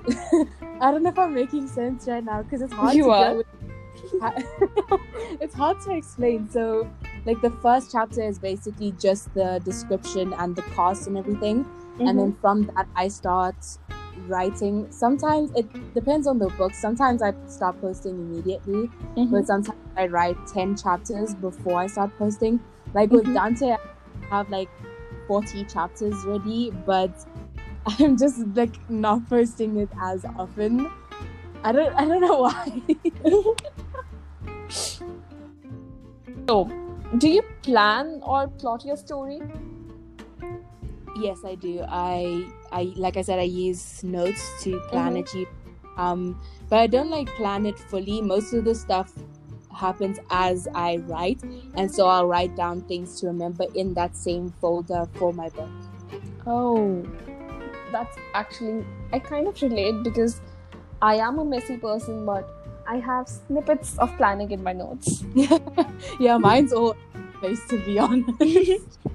I 0.81 0.91
don't 0.91 1.03
know 1.03 1.11
if 1.11 1.19
I'm 1.19 1.35
making 1.35 1.67
sense 1.69 2.07
right 2.07 2.25
now 2.25 2.43
because 2.43 2.63
it's 2.63 2.73
hard 2.73 2.95
You 2.95 3.05
to 3.05 3.11
are. 3.11 3.35
with 3.37 3.47
it's 5.41 5.55
hard 5.55 5.81
to 5.83 5.91
explain. 5.97 6.49
So, 6.51 6.89
like 7.27 7.41
the 7.43 7.51
first 7.63 7.91
chapter 7.93 8.23
is 8.23 8.39
basically 8.39 8.93
just 8.93 9.33
the 9.35 9.61
description 9.65 10.33
and 10.35 10.55
the 10.57 10.63
cast 10.75 11.07
and 11.09 11.19
everything, 11.19 11.67
and 12.01 12.19
then 12.19 12.37
from 12.41 12.63
that 12.75 12.87
I 12.97 13.09
start 13.09 13.57
writing. 14.27 14.87
Sometimes 14.91 15.51
it 15.57 15.67
depends 15.95 16.27
on 16.27 16.39
the 16.39 16.49
book. 16.51 16.75
Sometimes 16.75 17.23
I 17.23 17.35
start 17.49 17.81
posting 17.81 18.19
immediately, 18.19 18.89
Mhm. 19.17 19.31
but 19.31 19.47
sometimes 19.47 19.79
I 19.97 20.07
write 20.07 20.37
ten 20.47 20.77
chapters 20.77 21.35
before 21.35 21.79
I 21.81 21.87
start 21.89 22.17
posting. 22.19 22.61
Like 22.95 23.11
with 23.11 23.27
Mhm. 23.27 23.35
Dante, 23.35 23.73
I 23.73 23.79
have 24.37 24.49
like 24.49 24.69
forty 25.27 25.65
chapters 25.65 26.15
ready, 26.25 26.71
but 26.87 27.11
I'm 27.99 28.17
just 28.17 28.39
like 28.55 28.77
not 28.91 29.29
posting 29.29 29.77
it 29.79 29.91
as 30.01 30.25
often. 30.37 30.91
I 31.65 31.73
don't 31.73 31.95
I 31.95 32.05
don't 32.05 32.21
know 32.21 32.41
why. 32.49 32.83
so, 36.49 36.71
do 37.19 37.29
you 37.29 37.43
plan 37.63 38.21
or 38.23 38.49
plot 38.49 38.85
your 38.85 38.97
story? 38.97 39.41
Yes, 41.17 41.39
I 41.45 41.55
do. 41.57 41.83
I 41.89 42.49
I 42.71 42.93
like 42.97 43.17
I 43.17 43.23
said, 43.23 43.39
I 43.39 43.43
use 43.51 44.05
notes 44.05 44.43
to 44.65 44.79
plan 44.91 45.15
Mhm. 45.15 45.43
it. 45.43 45.49
Um, 45.97 46.41
but 46.69 46.79
I 46.79 46.87
don't 46.87 47.11
like 47.11 47.29
plan 47.35 47.67
it 47.67 47.79
fully. 47.79 48.21
Most 48.23 48.53
of 48.53 48.65
the 48.65 48.75
stuff 48.75 49.13
happens 49.75 50.19
as 50.31 50.69
I 50.75 50.99
write, 51.09 51.43
and 51.75 51.93
so 51.93 52.07
I'll 52.07 52.27
write 52.27 52.55
down 52.57 52.83
things 52.83 53.21
to 53.21 53.27
remember 53.27 53.65
in 53.75 53.95
that 53.95 54.17
same 54.17 54.51
folder 54.61 55.07
for 55.15 55.33
my 55.33 55.49
book. 55.49 55.71
Oh, 56.47 57.05
that's 57.93 58.17
actually 58.35 58.85
I 59.13 59.19
kind 59.19 59.47
of 59.49 59.61
relate 59.63 60.03
because 60.03 60.41
I 61.01 61.17
am 61.17 61.39
a 61.39 61.45
messy 61.45 61.77
person, 61.77 62.25
but 62.27 62.49
I 62.87 62.97
have 62.99 63.29
snippets 63.29 63.99
of 63.99 64.17
planning 64.17 64.51
in 64.51 64.63
my 64.63 64.73
notes. 64.73 65.25
yeah, 66.21 66.39
mine's 66.39 66.73
all 66.73 66.97
based 67.43 67.69
to 67.71 67.79
be 67.85 67.99
honest. 67.99 68.99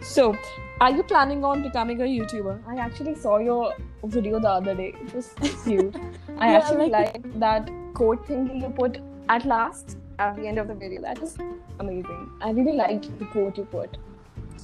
So, 0.00 0.36
are 0.80 0.90
you 0.90 1.02
planning 1.02 1.44
on 1.44 1.62
becoming 1.62 2.00
a 2.00 2.04
YouTuber? 2.04 2.62
I 2.68 2.76
actually 2.76 3.14
saw 3.14 3.38
your 3.38 3.74
video 4.04 4.38
the 4.38 4.48
other 4.50 4.74
day. 4.74 4.94
It 5.00 5.14
was 5.14 5.34
cute. 5.64 5.96
I 6.38 6.52
Yeah, 6.52 6.58
actually 6.58 6.88
like 6.90 7.14
like 7.14 7.40
that 7.40 7.70
quote 7.94 8.26
thing 8.26 8.60
you 8.60 8.68
put 8.68 8.98
at 9.28 9.44
last 9.44 9.96
at 10.18 10.36
the 10.36 10.46
end 10.46 10.58
of 10.58 10.68
the 10.68 10.74
video. 10.74 11.00
That 11.02 11.20
was 11.20 11.36
amazing. 11.80 12.30
I 12.40 12.50
really 12.50 12.72
liked 12.72 13.18
the 13.18 13.24
quote 13.26 13.56
you 13.58 13.64
put. 13.64 13.96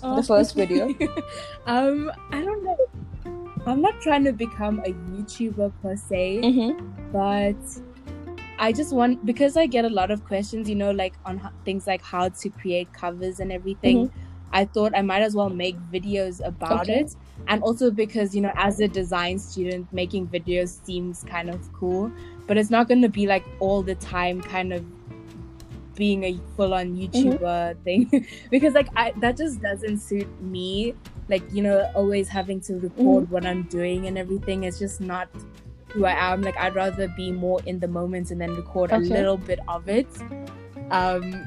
Oh, 0.04 0.16
The 0.16 0.22
first 0.22 0.54
video. 0.62 0.88
um, 1.66 2.12
I 2.30 2.42
don't 2.42 2.62
know. 2.64 2.76
I'm 3.66 3.80
not 3.80 3.98
trying 4.02 4.24
to 4.24 4.32
become 4.32 4.80
a 4.80 4.92
YouTuber 4.92 5.72
per 5.82 5.96
se. 5.96 6.40
Mm-hmm. 6.42 7.10
but 7.12 7.56
I 8.58 8.72
just 8.72 8.92
want 8.94 9.24
because 9.26 9.56
I 9.56 9.66
get 9.66 9.84
a 9.84 9.88
lot 9.88 10.10
of 10.10 10.24
questions, 10.26 10.68
you 10.68 10.74
know, 10.76 10.90
like 10.90 11.14
on 11.24 11.40
things 11.64 11.86
like 11.86 12.02
how 12.02 12.28
to 12.28 12.48
create 12.50 12.92
covers 12.92 13.40
and 13.40 13.50
everything. 13.50 14.10
I 14.52 14.64
thought 14.66 14.92
I 14.94 15.02
might 15.02 15.22
as 15.22 15.34
well 15.34 15.48
make 15.50 15.76
videos 15.92 16.40
about 16.46 16.82
Okay. 16.82 17.00
it, 17.00 17.16
and 17.48 17.60
also 17.64 17.90
because 17.90 18.34
you 18.36 18.40
know, 18.42 18.52
as 18.54 18.78
a 18.78 18.86
design 18.86 19.38
student, 19.40 19.92
making 19.92 20.28
videos 20.28 20.84
seems 20.84 21.24
kind 21.24 21.50
of 21.50 21.72
cool, 21.72 22.12
but 22.46 22.56
it's 22.56 22.70
not 22.70 22.86
going 22.86 23.02
to 23.02 23.08
be 23.08 23.26
like 23.26 23.44
all 23.58 23.82
the 23.82 23.96
time, 23.96 24.40
kind 24.40 24.72
of 24.72 24.84
being 25.94 26.24
a 26.24 26.38
full-on 26.56 26.96
YouTuber 26.96 27.82
thing, 27.84 28.26
because 28.50 28.74
like 28.74 28.88
I 28.96 29.12
that 29.18 29.36
just 29.36 29.60
doesn't 29.60 29.98
suit 29.98 30.28
me. 30.42 30.94
Like 31.28 31.42
you 31.52 31.62
know, 31.62 31.90
always 31.94 32.28
having 32.28 32.60
to 32.62 32.74
record 32.74 33.30
what 33.30 33.46
I'm 33.46 33.62
doing 33.64 34.06
and 34.06 34.18
everything 34.18 34.64
is 34.64 34.78
just 34.78 35.00
not 35.00 35.28
who 35.88 36.04
I 36.04 36.12
am. 36.12 36.42
Like 36.42 36.56
I'd 36.56 36.74
rather 36.74 37.08
be 37.08 37.32
more 37.32 37.60
in 37.64 37.78
the 37.78 37.88
moment 37.88 38.30
and 38.30 38.40
then 38.40 38.54
record 38.54 38.92
a 38.92 38.98
little 38.98 39.38
bit 39.38 39.60
of 39.68 39.88
it. 39.88 40.08
Um 40.90 41.46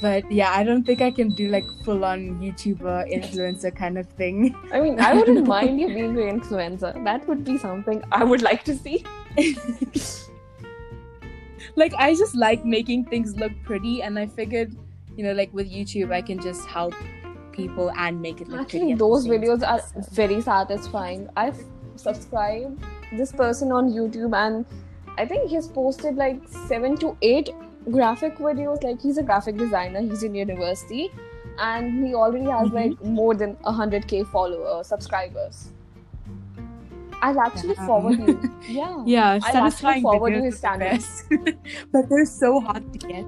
but 0.00 0.30
yeah, 0.30 0.50
I 0.50 0.64
don't 0.64 0.84
think 0.84 1.00
I 1.00 1.10
can 1.10 1.30
do 1.30 1.48
like 1.48 1.64
full 1.84 2.04
on 2.04 2.38
YouTuber 2.40 3.12
influencer 3.12 3.74
kind 3.74 3.96
of 3.96 4.06
thing. 4.08 4.54
I 4.72 4.80
mean, 4.80 5.00
I 5.00 5.14
wouldn't 5.14 5.46
mind 5.54 5.80
you 5.80 5.88
being 5.88 6.18
an 6.18 6.40
influencer. 6.40 7.02
That 7.04 7.26
would 7.28 7.44
be 7.44 7.58
something 7.58 8.02
I 8.12 8.24
would 8.24 8.42
like 8.42 8.64
to 8.64 8.76
see. 8.76 9.04
like 11.76 11.94
I 11.94 12.14
just 12.14 12.34
like 12.36 12.64
making 12.64 13.06
things 13.06 13.36
look 13.36 13.52
pretty 13.64 14.02
and 14.02 14.18
I 14.18 14.26
figured, 14.26 14.74
you 15.16 15.24
know, 15.24 15.32
like 15.32 15.52
with 15.52 15.70
YouTube 15.70 16.12
I 16.12 16.22
can 16.22 16.40
just 16.40 16.66
help 16.66 16.94
people 17.52 17.90
and 17.96 18.20
make 18.20 18.40
it 18.40 18.48
look 18.48 18.68
pretty. 18.68 18.78
Actually, 18.78 18.92
the 18.94 18.98
those 18.98 19.26
videos 19.26 19.60
time, 19.60 19.80
are 19.80 20.02
so. 20.02 20.10
very 20.12 20.40
satisfying. 20.40 21.28
I've 21.36 21.58
subscribed 21.96 22.84
this 23.12 23.32
person 23.32 23.70
on 23.72 23.90
YouTube, 23.92 24.34
and 24.36 24.64
I 25.18 25.24
think 25.26 25.48
he's 25.50 25.68
posted 25.68 26.16
like 26.16 26.40
seven 26.68 26.96
to 26.98 27.16
eight 27.22 27.50
graphic 27.90 28.38
videos. 28.38 28.82
Like 28.82 29.00
he's 29.00 29.18
a 29.18 29.22
graphic 29.22 29.56
designer. 29.56 30.00
He's 30.00 30.22
in 30.24 30.34
university, 30.34 31.10
and 31.58 32.04
he 32.06 32.14
already 32.14 32.44
has 32.46 32.68
Mhm. 32.70 32.74
like 32.80 33.04
more 33.04 33.34
than 33.34 33.56
hundred 33.64 34.08
k 34.08 34.24
followers, 34.24 34.88
subscribers. 34.88 35.68
I'll 37.24 37.40
actually 37.40 37.74
Damn. 37.74 37.86
forward 37.86 38.18
you. 38.28 38.34
Yeah. 38.68 39.02
Yeah, 39.14 39.30
I'll 39.32 39.40
satisfying 39.40 39.96
actually 39.98 40.02
forward 40.02 40.32
you 40.34 40.40
videos 40.40 40.44
his 40.52 40.60
is 40.60 40.62
the 40.62 41.56
but 41.92 42.08
they're 42.08 42.26
so 42.26 42.60
hard 42.60 42.92
to 42.94 42.98
get. 43.12 43.26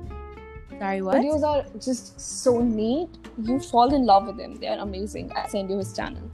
Sorry, 0.78 1.00
what? 1.02 1.16
Videos 1.16 1.42
are 1.50 1.64
just 1.80 2.20
so 2.20 2.60
neat. 2.62 3.08
You 3.42 3.58
fall 3.60 3.94
in 3.94 4.04
love 4.04 4.26
with 4.26 4.36
them. 4.36 4.56
They 4.56 4.68
are 4.68 4.78
amazing. 4.78 5.32
I'll 5.34 5.48
send 5.48 5.70
you 5.70 5.78
his 5.78 5.92
channel. 5.94 6.30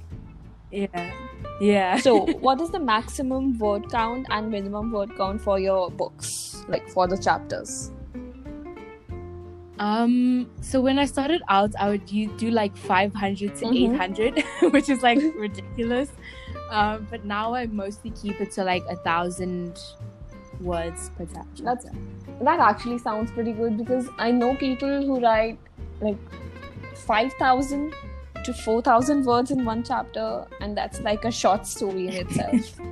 Yeah. 0.73 1.13
Yeah. 1.61 1.97
So, 1.99 2.15
what 2.47 2.61
is 2.61 2.71
the 2.71 2.81
maximum 2.81 3.57
word 3.59 3.89
count 3.91 4.27
and 4.31 4.51
minimum 4.51 4.91
word 4.91 5.17
count 5.17 5.41
for 5.41 5.59
your 5.61 5.91
books, 5.91 6.65
like 6.69 6.89
for 6.89 7.07
the 7.07 7.19
chapters? 7.19 7.93
Um, 9.79 10.51
so 10.61 10.81
when 10.81 10.99
I 10.99 11.07
started 11.07 11.43
out, 11.49 11.73
I 11.79 11.89
would 11.91 12.11
u- 12.11 12.33
do 12.37 12.51
like 12.51 12.77
500 12.77 13.57
to 13.57 13.65
Mhm. 13.67 13.95
800, 13.95 14.45
which 14.73 14.89
is 14.89 15.03
like 15.03 15.19
ridiculous. 15.37 16.11
Um, 16.73 17.07
but 17.11 17.25
now 17.25 17.55
I 17.55 17.66
mostly 17.66 18.11
keep 18.11 18.41
it 18.41 18.51
to 18.53 18.64
like 18.64 18.83
a 18.89 18.97
thousand 18.97 19.79
words 20.61 21.11
per 21.16 21.27
chapter. 21.33 21.62
That's-. 21.62 21.87
That 22.41 22.61
actually 22.61 22.99
sounds 22.99 23.31
pretty 23.31 23.53
good 23.53 23.77
because 23.77 24.09
I 24.18 24.31
know 24.31 24.55
people 24.57 25.03
who 25.07 25.20
write 25.20 25.59
like 26.01 26.16
5,000 26.95 27.95
to 28.45 28.53
4,000 28.55 29.25
words 29.25 29.51
in 29.51 29.64
one 29.64 29.83
chapter, 29.85 30.47
and 30.61 30.77
that's 30.77 31.01
like 31.03 31.25
a 31.25 31.31
short 31.31 31.66
story 31.66 32.09
in 32.09 32.14
itself. 32.27 32.81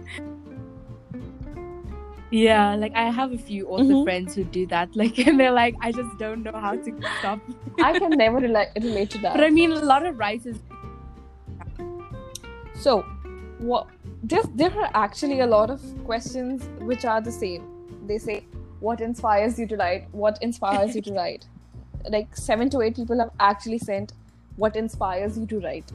Yeah, 2.32 2.76
like 2.76 2.94
I 2.94 3.10
have 3.10 3.32
a 3.32 3.38
few 3.38 3.66
author 3.66 3.82
Mhm. 3.92 4.04
friends 4.04 4.36
who 4.36 4.44
do 4.44 4.64
that. 4.66 4.90
Like, 5.00 5.18
and 5.18 5.40
they're 5.40 5.50
like, 5.50 5.74
I 5.80 5.90
just 5.90 6.16
don't 6.18 6.44
know 6.44 6.52
how 6.54 6.76
to 6.76 6.92
stop. 7.18 7.40
I 7.82 7.98
can 7.98 8.10
never 8.10 8.38
rela- 8.40 8.72
relate 8.80 9.10
to 9.10 9.18
that. 9.22 9.34
but 9.34 9.42
I 9.42 9.50
mean, 9.50 9.72
a 9.72 9.80
lot 9.84 10.06
of 10.06 10.16
writers. 10.16 10.60
So, 12.76 13.04
what 13.60 13.86
there, 14.22 14.42
there 14.54 14.70
are 14.72 14.90
actually 14.94 15.40
a 15.40 15.46
lot 15.46 15.70
of 15.70 15.80
questions 16.04 16.62
which 16.80 17.04
are 17.04 17.20
the 17.20 17.32
same. 17.32 17.62
They 18.06 18.18
say, 18.18 18.44
What 18.80 19.00
inspires 19.00 19.58
you 19.58 19.66
to 19.68 19.76
write? 19.76 20.08
What 20.12 20.38
inspires 20.42 20.94
you 20.96 21.02
to 21.02 21.12
write? 21.20 21.46
Like, 22.08 22.34
seven 22.36 22.70
to 22.70 22.80
eight 22.80 22.96
people 22.96 23.18
have 23.18 23.30
actually 23.38 23.78
sent, 23.78 24.12
What 24.56 24.76
inspires 24.76 25.38
you 25.38 25.46
to 25.46 25.60
write? 25.60 25.90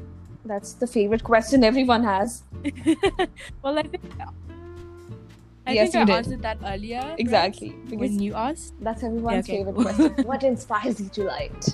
That's 0.46 0.74
the 0.74 0.86
favorite 0.86 1.24
question 1.24 1.64
everyone 1.64 2.04
has. 2.04 2.44
well, 3.64 3.80
I 3.80 3.84
think. 3.84 4.04
I 5.68 5.74
Yes, 5.74 5.92
think 5.92 5.94
you 5.96 6.02
I 6.02 6.06
did. 6.06 6.16
answered 6.18 6.42
that 6.44 6.58
earlier. 6.64 7.00
right? 7.00 7.20
Exactly. 7.20 7.70
Because 7.90 8.00
When 8.12 8.20
you 8.20 8.36
asked. 8.36 8.74
that's 8.80 9.04
everyone's 9.04 9.48
Yeah, 9.48 9.56
okay. 9.56 9.64
favorite 9.66 9.82
question. 9.98 10.26
what 10.32 10.44
inspires 10.44 11.02
you 11.02 11.10
to 11.10 11.26
write? 11.26 11.66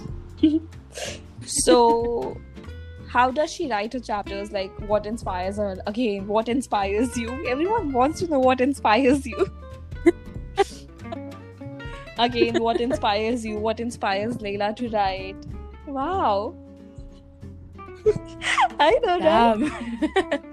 so, 1.45 2.37
how 3.11 3.29
does 3.29 3.51
she 3.51 3.69
write 3.69 3.91
her 3.91 3.99
chapters? 3.99 4.53
Like, 4.53 4.71
what 4.87 5.05
inspires 5.05 5.57
her? 5.57 5.75
Again, 5.85 6.27
what 6.27 6.47
inspires 6.47 7.17
you? 7.17 7.45
Everyone 7.45 7.91
wants 7.91 8.21
to 8.21 8.27
know 8.27 8.39
what 8.39 8.61
inspires 8.61 9.25
you. 9.25 9.47
Again, 12.17 12.61
what 12.63 12.79
inspires 12.79 13.45
you? 13.45 13.57
What 13.57 13.81
inspires 13.81 14.37
Layla 14.37 14.73
to 14.77 14.87
write? 14.89 15.35
Wow. 15.87 16.55
I 18.79 18.97
don't 19.03 19.23
know. 19.23 19.69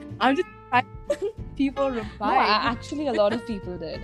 I'm 0.20 0.34
just 0.34 0.48
trying 0.70 0.86
people 1.56 1.90
reply. 1.92 2.34
a- 2.34 2.70
actually, 2.72 3.06
a 3.06 3.12
lot 3.12 3.32
of 3.32 3.46
people 3.46 3.78
did. 3.78 4.00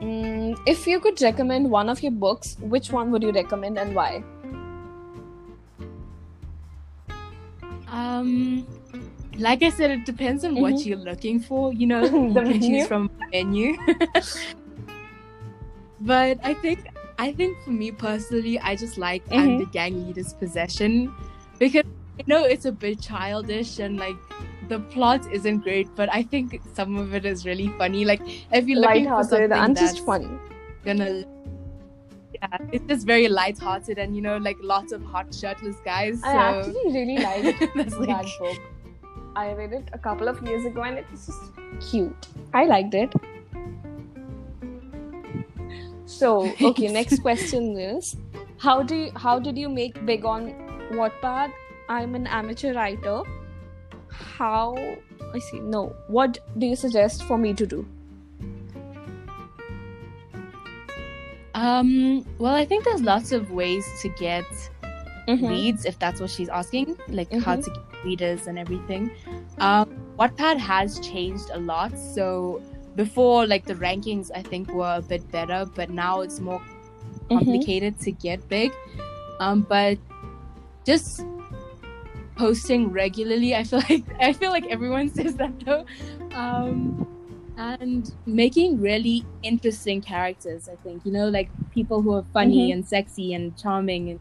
Mm, 0.00 0.58
if 0.66 0.86
you 0.86 1.00
could 1.00 1.20
recommend 1.20 1.70
one 1.70 1.90
of 1.90 2.02
your 2.02 2.12
books, 2.12 2.56
which 2.60 2.90
one 2.90 3.10
would 3.10 3.22
you 3.22 3.32
recommend 3.32 3.78
and 3.78 3.94
why? 3.94 4.24
Um, 7.92 8.66
like 9.38 9.62
I 9.62 9.70
said, 9.70 9.90
it 9.90 10.04
depends 10.06 10.44
on 10.44 10.60
what 10.60 10.74
Mhm. 10.74 10.86
you're 10.86 10.98
looking 10.98 11.40
for. 11.40 11.72
You 11.72 11.86
know, 11.86 12.00
you 12.02 12.32
The 12.34 12.42
can 12.42 12.60
choose 12.60 12.86
from 12.88 13.10
menu. 13.32 13.76
but 16.00 16.38
I 16.42 16.54
think, 16.54 16.86
I 17.18 17.32
think 17.32 17.56
for 17.64 17.70
me 17.70 17.90
personally, 17.92 18.58
I 18.58 18.76
just 18.76 18.98
like 18.98 19.24
Mhm. 19.28 19.38
"And 19.38 19.60
the 19.60 19.66
Gang 19.66 20.06
Leader's 20.06 20.32
Possession" 20.32 21.12
because 21.58 21.84
I 22.20 22.24
know 22.26 22.44
it's 22.44 22.64
a 22.64 22.72
bit 22.72 23.00
childish 23.00 23.78
and 23.78 23.98
like 23.98 24.16
the 24.68 24.80
plot 24.94 25.20
isn't 25.32 25.58
great, 25.60 25.88
but 25.96 26.08
I 26.12 26.22
think 26.22 26.60
some 26.74 26.96
of 26.96 27.14
it 27.14 27.24
is 27.26 27.44
really 27.46 27.68
funny. 27.78 28.04
Like 28.04 28.20
if 28.52 28.66
you're 28.66 28.80
looking 28.80 29.06
for 29.06 29.24
something 29.24 29.52
and 29.52 29.76
that's 29.76 29.94
just 29.94 30.06
funny. 30.06 30.28
gonna. 30.84 31.24
Yeah, 32.42 32.58
it's 32.72 32.84
just 32.86 33.06
very 33.06 33.28
light-hearted 33.28 33.98
and 33.98 34.16
you 34.16 34.22
know, 34.22 34.36
like 34.38 34.56
lots 34.60 34.92
of 34.92 35.02
hot 35.04 35.32
shirtless 35.34 35.76
guys. 35.84 36.20
So 36.20 36.28
I 36.28 36.58
actually 36.58 36.92
really 36.92 37.18
liked 37.22 37.74
that's 37.74 37.96
like 37.96 38.26
book. 38.38 38.58
I 39.36 39.52
read 39.52 39.72
it 39.72 39.88
a 39.92 39.98
couple 39.98 40.28
of 40.28 40.42
years 40.46 40.64
ago 40.64 40.82
and 40.82 40.98
it 40.98 41.06
was 41.10 41.26
just 41.26 41.90
cute. 41.90 42.26
I 42.52 42.64
liked 42.64 42.94
it. 42.94 43.14
So, 46.04 46.52
okay, 46.62 46.88
next 46.88 47.20
question 47.20 47.78
is 47.78 48.16
how 48.58 48.82
do 48.82 48.94
you, 48.94 49.12
how 49.16 49.38
did 49.38 49.56
you 49.56 49.68
make 49.68 50.04
big 50.04 50.24
on 50.24 50.52
Wattpad? 50.92 51.52
I'm 51.88 52.14
an 52.14 52.26
amateur 52.26 52.74
writer. 52.74 53.22
How 54.10 54.76
I 55.34 55.38
see. 55.38 55.60
No. 55.60 55.94
What 56.08 56.38
do 56.58 56.66
you 56.66 56.76
suggest 56.76 57.24
for 57.24 57.38
me 57.38 57.54
to 57.54 57.66
do? 57.66 57.86
Um, 61.54 62.24
well, 62.38 62.54
I 62.54 62.64
think 62.64 62.84
there's 62.84 63.02
lots 63.02 63.32
of 63.32 63.50
ways 63.50 63.86
to 64.02 64.08
get 64.10 64.44
Mhm. 65.28 65.48
reads 65.48 65.84
if 65.84 65.98
that's 65.98 66.20
what 66.20 66.30
she's 66.30 66.48
asking, 66.48 66.96
like 67.08 67.32
how 67.32 67.56
Mhm. 67.56 67.64
to 67.64 67.70
get 67.70 68.04
readers 68.04 68.46
and 68.46 68.58
everything. 68.58 69.10
Um, 69.58 69.90
Wattpad 70.18 70.58
has 70.58 70.98
changed 71.00 71.50
a 71.52 71.58
lot. 71.58 71.96
So 71.98 72.60
before, 72.96 73.46
like 73.46 73.64
the 73.66 73.74
rankings, 73.74 74.30
I 74.34 74.42
think 74.42 74.72
were 74.72 74.96
a 74.98 75.02
bit 75.02 75.30
better, 75.30 75.64
but 75.74 75.90
now 75.90 76.20
it's 76.20 76.40
more 76.40 76.60
Mm-hmm. 77.30 77.38
complicated 77.38 77.98
to 78.00 78.12
get 78.12 78.46
big. 78.48 78.72
Um, 79.40 79.62
but 79.68 79.98
just 80.84 81.24
posting 82.36 82.90
regularly, 82.90 83.54
I 83.54 83.64
feel 83.64 83.78
like 83.90 84.04
I 84.20 84.32
feel 84.32 84.50
like 84.50 84.66
everyone 84.66 85.08
says 85.10 85.36
that 85.36 85.52
though. 85.64 85.84
Um, 86.34 87.06
and 87.56 88.14
making 88.26 88.80
really 88.80 89.24
interesting 89.42 90.00
characters, 90.00 90.68
I 90.68 90.76
think 90.76 91.04
you 91.04 91.12
know, 91.12 91.28
like 91.28 91.48
people 91.70 92.02
who 92.02 92.14
are 92.14 92.24
funny 92.32 92.70
Mhm. 92.70 92.72
and 92.74 92.86
sexy 92.88 93.34
and 93.34 93.56
charming, 93.56 94.10
and 94.10 94.20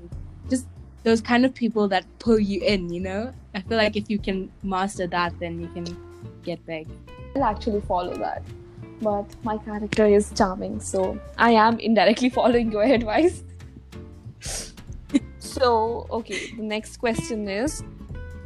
just 0.49 0.67
those 1.03 1.21
kind 1.21 1.45
of 1.45 1.53
people 1.53 1.87
that 1.87 2.05
pull 2.19 2.39
you 2.39 2.61
in. 2.61 2.91
You 2.93 2.99
know, 3.01 3.31
I 3.55 3.61
feel 3.61 3.77
like 3.77 3.95
if 3.95 4.09
you 4.09 4.19
can 4.19 4.49
master 4.63 5.07
that, 5.07 5.33
then 5.39 5.59
you 5.61 5.67
can 5.67 5.85
get 6.43 6.65
big. 6.65 6.87
I'll 7.35 7.43
actually 7.43 7.81
follow 7.81 8.15
that. 8.15 8.43
But 9.01 9.25
my 9.43 9.57
character 9.57 10.05
is 10.05 10.31
charming, 10.35 10.79
so 10.79 11.17
I 11.37 11.51
am 11.53 11.79
indirectly 11.79 12.29
following 12.39 12.71
your 12.71 12.83
advice. 12.83 13.43
so, 15.39 16.05
okay, 16.11 16.51
the 16.55 16.63
next 16.63 16.97
question 16.97 17.47
is 17.47 17.83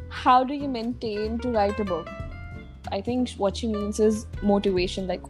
How 0.09 0.43
do 0.45 0.53
you 0.53 0.67
maintain 0.69 1.37
to 1.39 1.49
write 1.51 1.77
a 1.79 1.83
book? 1.83 2.07
I 2.91 3.01
think 3.01 3.31
what 3.31 3.57
she 3.57 3.67
means 3.67 3.99
is 3.99 4.25
motivation. 4.41 5.07
Like, 5.07 5.21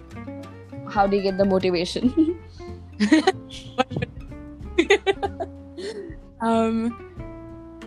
how 0.89 1.07
do 1.07 1.17
you 1.17 1.23
get 1.23 1.37
the 1.37 1.45
motivation? 1.45 2.39
um 6.41 6.93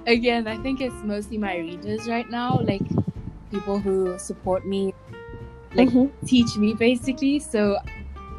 again 0.06 0.46
i 0.48 0.56
think 0.62 0.80
it's 0.80 1.02
mostly 1.04 1.36
my 1.38 1.56
readers 1.56 2.08
right 2.08 2.30
now 2.30 2.60
like 2.60 2.82
people 3.50 3.78
who 3.78 4.18
support 4.18 4.66
me 4.66 4.94
like 5.74 5.88
Mhm. 5.88 6.10
teach 6.26 6.56
me 6.56 6.72
basically 6.74 7.38
so 7.38 7.76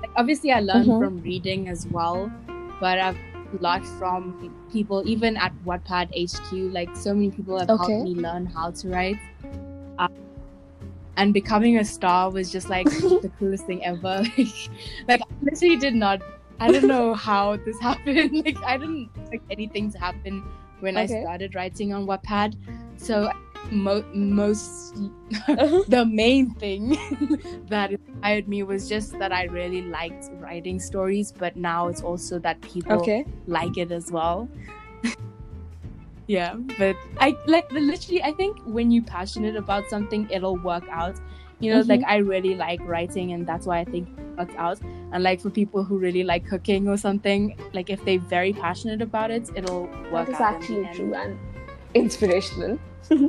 like, 0.01 0.11
obviously 0.15 0.51
i 0.51 0.59
learned 0.59 0.87
Mhm. 0.87 0.99
from 0.99 1.21
reading 1.21 1.67
as 1.69 1.85
well 1.87 2.31
but 2.79 2.99
i've 2.99 3.17
learned 3.59 3.85
from 3.85 4.33
people 4.71 5.03
even 5.05 5.37
at 5.37 5.53
wattpad 5.65 6.09
hq 6.15 6.51
like 6.73 6.95
so 6.95 7.13
many 7.13 7.29
people 7.31 7.57
have 7.57 7.69
Okay. 7.69 7.93
helped 7.93 8.03
me 8.03 8.15
learn 8.15 8.45
how 8.45 8.71
to 8.71 8.89
write 8.89 9.17
um, 9.99 10.09
and 11.19 11.33
becoming 11.33 11.77
a 11.77 11.83
star 11.83 12.31
was 12.31 12.49
just 12.51 12.69
like 12.69 12.85
the 13.25 13.31
coolest 13.37 13.65
thing 13.65 13.83
ever. 13.85 14.23
Like, 14.37 14.69
like 15.07 15.21
i 15.21 15.25
literally 15.41 15.77
did 15.77 15.95
not 15.95 16.21
i 16.59 16.71
don't 16.71 16.87
know 16.87 17.13
how 17.13 17.57
this 17.57 17.79
happened. 17.89 18.45
Like 18.45 18.57
i 18.63 18.77
didn't 18.77 19.09
expect 19.17 19.43
anything 19.51 19.91
to 19.91 19.99
happen 19.99 20.43
when 20.79 20.97
i 20.97 21.05
started 21.05 21.55
writing 21.55 21.93
on 21.93 22.07
wattpad. 22.07 22.55
So 22.97 23.31
mo- 23.71 24.05
most 24.13 24.95
uh-huh. 25.47 25.83
the 25.87 26.05
main 26.05 26.53
thing 26.55 26.97
that 27.67 27.91
inspired 27.91 28.47
me 28.47 28.63
was 28.63 28.87
just 28.87 29.17
that 29.19 29.31
I 29.31 29.43
really 29.43 29.81
liked 29.81 30.29
writing 30.39 30.79
stories, 30.79 31.31
but 31.31 31.55
now 31.55 31.87
it's 31.87 32.01
also 32.01 32.39
that 32.39 32.61
people 32.61 32.99
okay. 33.01 33.25
like 33.47 33.77
it 33.77 33.91
as 33.91 34.11
well. 34.11 34.49
Yeah, 36.29 36.53
but 36.77 36.95
I 37.17 37.35
like 37.47 37.71
literally. 37.71 38.21
I 38.23 38.31
think 38.33 38.59
when 38.65 38.91
you're 38.91 39.03
passionate 39.03 39.55
about 39.55 39.89
something, 39.89 40.27
it'll 40.29 40.57
work 40.57 40.83
out. 40.91 41.15
You 41.59 41.73
know, 41.73 41.81
Mhm. 41.81 41.89
like 41.89 42.03
I 42.07 42.17
really 42.17 42.53
like 42.55 42.79
writing, 42.85 43.33
and 43.33 43.45
that's 43.47 43.65
why 43.65 43.79
I 43.79 43.85
think 43.85 44.07
it 44.17 44.37
works 44.37 44.53
out. 44.57 44.79
And 45.11 45.23
like 45.23 45.41
for 45.41 45.49
people 45.49 45.83
who 45.83 45.97
really 45.97 46.23
like 46.23 46.45
cooking 46.47 46.87
or 46.87 46.97
something, 46.97 47.57
like 47.73 47.89
if 47.89 48.05
they're 48.05 48.19
very 48.37 48.53
passionate 48.53 49.01
about 49.01 49.31
it, 49.31 49.49
it'll 49.55 49.89
work 50.13 50.27
That 50.27 50.29
is 50.29 50.35
out. 50.35 50.53
actually 50.55 50.87
true 50.93 51.13
and 51.15 51.37
inspirational. 51.95 52.77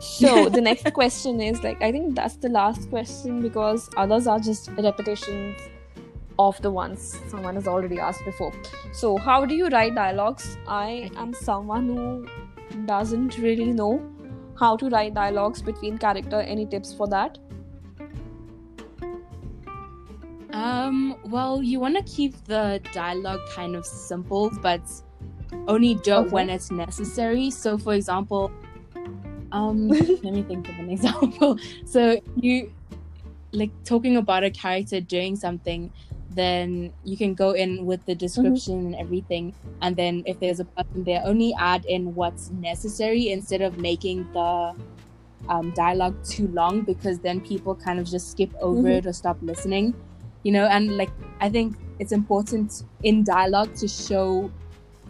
so 0.00 0.48
the 0.48 0.60
next 0.60 0.92
question 0.92 1.40
is 1.40 1.62
like 1.62 1.80
I 1.82 1.90
think 1.92 2.14
that's 2.16 2.36
the 2.36 2.48
last 2.48 2.90
question 2.90 3.40
because 3.42 3.88
others 3.96 4.26
are 4.26 4.38
just 4.38 4.70
repetitions 4.76 5.56
of 6.38 6.60
the 6.62 6.70
ones 6.70 7.18
someone 7.28 7.54
has 7.56 7.66
already 7.66 7.98
asked 7.98 8.24
before. 8.24 8.52
So 8.92 9.16
how 9.16 9.44
do 9.44 9.54
you 9.54 9.68
write 9.68 9.94
dialogues? 9.94 10.56
I 10.66 11.10
am 11.16 11.34
someone 11.34 11.88
who 11.88 12.28
doesn't 12.86 13.38
really 13.38 13.72
know 13.72 14.00
how 14.58 14.76
to 14.76 14.88
write 14.88 15.14
dialogues 15.14 15.62
between 15.62 15.98
character. 15.98 16.40
Any 16.40 16.66
tips 16.66 16.92
for 16.94 17.08
that? 17.08 17.38
Um, 20.52 21.16
well, 21.24 21.62
you 21.62 21.78
want 21.78 21.96
to 21.96 22.02
keep 22.02 22.34
the 22.44 22.80
dialogue 22.92 23.40
kind 23.54 23.76
of 23.76 23.84
simple, 23.86 24.50
but 24.62 24.80
only 25.68 25.94
joke 25.96 26.26
Okay. 26.26 26.34
when 26.34 26.50
it's 26.50 26.70
necessary. 26.70 27.50
So, 27.50 27.78
for 27.78 27.94
example, 27.94 28.50
um, 29.52 29.88
let 29.88 30.32
me 30.32 30.42
think 30.42 30.68
of 30.68 30.78
an 30.78 30.90
example. 30.90 31.58
So, 31.84 32.20
you 32.36 32.72
like 33.52 33.70
talking 33.84 34.16
about 34.16 34.44
a 34.44 34.50
character 34.50 35.00
doing 35.00 35.36
something, 35.36 35.92
then 36.38 36.92
you 37.04 37.16
can 37.16 37.34
go 37.34 37.50
in 37.52 37.84
with 37.86 38.04
the 38.06 38.14
description 38.14 38.78
and 38.86 38.94
everything, 38.96 39.54
and 39.82 39.96
then 39.96 40.22
if 40.26 40.38
there's 40.40 40.60
a 40.60 40.64
person 40.64 41.04
there, 41.04 41.22
only 41.24 41.54
add 41.58 41.84
in 41.86 42.14
what's 42.14 42.50
necessary 42.50 43.30
instead 43.30 43.60
of 43.62 43.78
making 43.78 44.28
the 44.32 44.74
um, 45.48 45.72
dialogue 45.74 46.16
too 46.24 46.46
long 46.48 46.82
because 46.82 47.20
then 47.20 47.40
people 47.40 47.74
kind 47.74 47.98
of 47.98 48.06
just 48.06 48.30
skip 48.32 48.50
over 48.60 48.82
Mhm. 48.88 48.98
it 48.98 49.06
or 49.06 49.12
stop 49.14 49.38
listening 49.40 49.94
you 50.42 50.52
know 50.52 50.66
and 50.66 50.96
like 50.98 51.10
i 51.40 51.48
think 51.48 51.74
it's 51.98 52.12
important 52.12 52.82
in 53.02 53.24
dialogue 53.24 53.72
to 53.74 53.88
show 53.88 54.50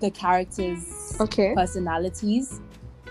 the 0.00 0.10
characters 0.12 1.16
Okay. 1.20 1.54
personalities 1.54 2.60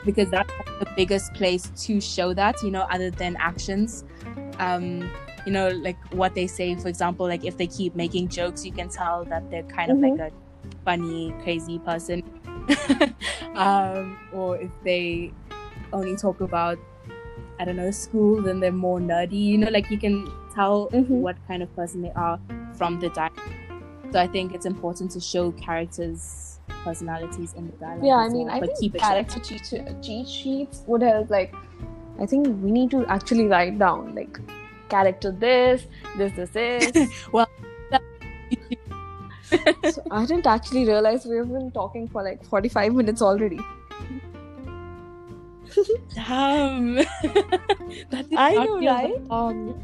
because 0.06 0.30
that's 0.30 0.54
the 0.80 0.88
biggest 0.96 1.34
place 1.34 1.70
to 1.86 2.00
show 2.00 2.34
that 2.34 2.56
you 2.64 2.72
know 2.72 2.86
other 2.90 3.12
than 3.12 3.36
actions 3.38 4.06
um 4.60 5.10
you 5.48 5.54
know 5.54 5.70
like 5.70 5.98
what 6.22 6.36
they 6.36 6.46
say 6.46 6.76
for 6.76 6.90
example 6.90 7.26
like 7.26 7.46
if 7.46 7.56
they 7.60 7.68
keep 7.68 7.96
making 7.96 8.28
jokes 8.28 8.66
you 8.66 8.72
can 8.80 8.90
tell 8.90 9.24
that 9.34 9.50
they're 9.50 9.64
kind 9.76 9.92
of 9.94 10.00
like 10.00 10.20
a 10.20 10.30
funny 10.84 11.34
crazy 11.42 11.80
person 11.80 12.22
um 13.56 14.18
or 14.34 14.58
if 14.58 14.72
they 14.84 15.32
only 15.94 16.18
talk 16.18 16.42
about 16.42 16.78
i 17.60 17.66
don't 17.70 17.78
know 17.78 17.92
school 17.92 18.42
then 18.42 18.60
they're 18.60 18.74
more 18.82 19.00
nerdy 19.00 19.42
you 19.52 19.58
know 19.58 19.70
like 19.78 19.90
you 19.90 19.98
can 19.98 20.18
tell 20.54 20.90
Mhm. 20.90 21.22
what 21.28 21.38
kind 21.48 21.64
of 21.64 21.74
person 21.78 22.02
they 22.02 22.12
are 22.26 22.38
from 22.74 23.00
the 23.00 23.10
dialogue 23.22 23.56
so 24.12 24.20
i 24.20 24.28
think 24.28 24.54
it's 24.54 24.66
important 24.66 25.12
to 25.12 25.22
show 25.22 25.46
characters 25.54 26.60
personalities 26.84 27.54
in 27.54 27.68
the 27.72 27.78
dialogue 27.78 28.06
Yeah, 28.10 28.18
I 28.18 28.30
mean, 28.30 28.48
well, 28.48 28.56
I 28.58 28.60
think 28.60 28.80
keep 28.80 28.96
it 28.96 29.02
character 29.02 29.40
cheat, 29.40 29.64
cheat 30.02 30.28
sheets 30.28 30.84
would 30.88 31.02
help. 31.02 31.30
Like, 31.30 31.54
I 32.20 32.26
think 32.26 32.48
we 32.64 32.72
need 32.72 32.92
to 32.92 33.06
actually 33.16 33.48
write 33.48 33.78
down 33.80 34.16
like 34.16 34.40
character 34.90 35.32
this, 35.32 35.86
this, 36.18 36.34
this, 36.34 36.50
this. 36.52 37.28
Well, 37.32 37.48
so 39.92 40.04
I 40.12 40.26
didn't 40.26 40.46
actually 40.48 40.86
realize 40.86 41.26
we've 41.26 41.48
been 41.48 41.72
talking 41.72 42.08
for 42.08 42.22
like 42.24 42.44
forty-five 42.46 42.94
minutes 42.94 43.22
already. 43.22 43.60
Damn. 46.14 46.96
that 48.16 48.26
I 48.36 48.54
know, 48.56 48.80
right? 48.86 49.24
long. 49.28 49.84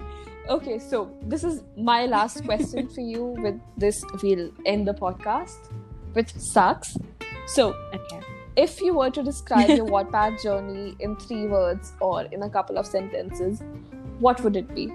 Okay, 0.50 0.80
so 0.80 1.10
this 1.24 1.44
is 1.44 1.64
my 1.78 2.06
last 2.06 2.44
question 2.44 2.90
for 2.90 3.02
you. 3.02 3.24
With 3.42 3.60
this, 3.78 4.04
we'll 4.22 4.52
end 4.66 4.88
the 4.88 4.94
podcast, 4.94 5.70
which 6.14 6.34
sucks. 6.36 6.98
So, 7.48 7.74
Okay. 7.94 8.20
if 8.58 8.82
you 8.82 8.94
were 8.94 9.10
to 9.12 9.24
describe 9.24 9.70
your 9.70 9.86
Wattpad 9.86 10.42
journey 10.42 10.96
in 11.00 11.16
three 11.18 11.48
words 11.48 11.94
or 12.02 12.24
in 12.24 12.44
a 12.44 12.50
couple 12.50 12.78
of 12.78 12.86
sentences, 12.86 13.62
what 14.20 14.42
would 14.44 14.56
it 14.56 14.74
be? 14.74 14.92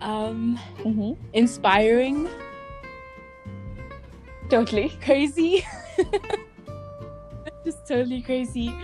Um, 0.00 0.58
Mm-hmm. 0.84 1.12
inspiring, 1.32 2.28
Totally. 4.50 4.90
crazy. 5.00 5.64
Just 7.64 7.86
totally 7.88 8.20
crazy. 8.20 8.74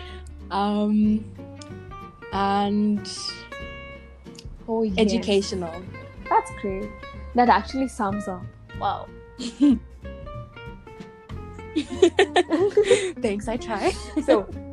Um, 0.50 1.22
and 2.32 3.06
Oh, 4.66 4.82
yes. 4.82 4.98
educational. 4.98 5.82
That's 6.30 6.50
great. 6.62 6.88
That 7.34 7.48
actually 7.50 7.88
sums 7.88 8.26
up. 8.28 8.42
Wow. 8.78 9.08
Thanks, 13.20 13.48
I 13.48 13.56
try. 13.56 13.90
So, 14.24 14.46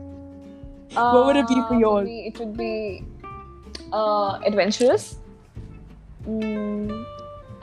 What 0.93 1.25
would 1.27 1.37
it 1.37 1.47
be 1.47 1.55
for 1.55 1.75
uh, 1.75 1.79
yours? 1.79 2.07
it 2.09 2.39
would 2.39 2.57
be 2.57 3.03
uh, 3.93 4.39
adventurous 4.45 5.17
mm, 6.27 7.05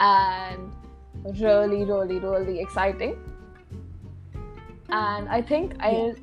and 0.01 0.73
really, 1.41 1.85
really, 1.85 2.19
really 2.19 2.61
exciting. 2.61 3.17
And 4.91 5.29
I 5.29 5.43
think 5.43 5.75
I'll 5.81 6.15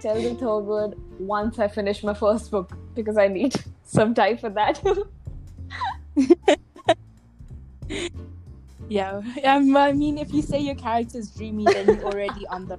tell 0.00 0.14
the 0.14 0.34
third 0.34 0.60
word 0.60 0.94
once 1.18 1.58
I 1.58 1.68
finish 1.68 2.02
my 2.02 2.14
first 2.14 2.50
book 2.50 2.72
because 2.94 3.18
I 3.18 3.28
need 3.28 3.54
some 3.84 4.14
time 4.14 4.38
for 4.38 4.50
that. 4.50 4.82
Yeah. 8.88 9.20
Um, 9.44 9.76
I 9.76 9.92
mean, 9.92 10.18
if 10.18 10.32
you 10.32 10.42
say 10.42 10.60
your 10.60 10.74
character's 10.74 11.30
dreamy, 11.30 11.64
then 11.64 11.86
you're 11.86 12.04
already 12.04 12.46
on 12.46 12.66
the. 12.66 12.78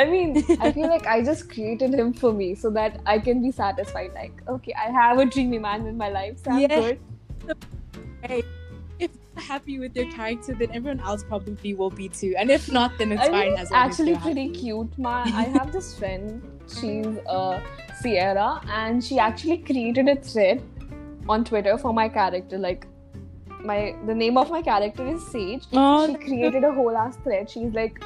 I 0.00 0.04
mean, 0.10 0.42
I 0.60 0.72
feel 0.72 0.88
like 0.94 1.06
I 1.06 1.22
just 1.22 1.50
created 1.50 1.92
him 1.94 2.12
for 2.14 2.32
me 2.32 2.54
so 2.54 2.70
that 2.70 3.00
I 3.04 3.18
can 3.18 3.42
be 3.42 3.50
satisfied. 3.52 4.12
Like, 4.14 4.32
okay, 4.48 4.72
I 4.84 4.90
have 4.90 5.18
a 5.18 5.26
dreamy 5.26 5.58
man 5.58 5.86
in 5.86 5.96
my 5.98 6.08
life, 6.08 6.38
so 6.44 6.50
I'm 6.52 6.60
Yeah. 6.60 6.80
good. 6.80 7.00
If 9.02 9.10
you're 9.16 9.44
happy 9.44 9.78
with 9.78 9.96
your 9.96 10.06
character, 10.12 10.54
then 10.54 10.70
everyone 10.72 11.00
else 11.00 11.22
probably 11.24 11.74
will 11.74 11.90
be 11.90 12.08
too. 12.08 12.34
And 12.38 12.50
if 12.50 12.70
not, 12.72 12.96
then 12.98 13.12
it's 13.12 13.22
I 13.22 13.30
fine 13.30 13.50
mean, 13.50 13.58
as 13.58 13.62
it's 13.62 13.70
long 13.72 13.88
as 13.88 14.00
actually 14.00 14.16
pretty 14.16 14.46
happy. 14.48 14.58
cute. 14.60 14.98
My, 14.98 15.22
I 15.42 15.44
have 15.58 15.72
this 15.72 15.94
friend. 15.98 16.42
She's 16.78 17.06
uh, 17.26 17.60
Sierra, 18.00 18.60
and 18.72 19.02
she 19.04 19.18
actually 19.18 19.58
created 19.58 20.08
a 20.08 20.16
thread 20.16 20.62
on 21.28 21.44
Twitter 21.44 21.76
for 21.78 21.92
my 21.92 22.08
character. 22.08 22.58
Like, 22.58 22.86
my 23.64 23.94
the 24.06 24.14
name 24.14 24.38
of 24.38 24.50
my 24.50 24.62
character 24.62 25.06
is 25.14 25.26
Sage. 25.26 25.64
Oh, 25.72 26.06
she 26.06 26.14
created 26.26 26.64
a 26.64 26.72
whole 26.72 26.96
ass 26.96 27.16
thread. 27.24 27.50
She's 27.50 27.72
like, 27.72 28.02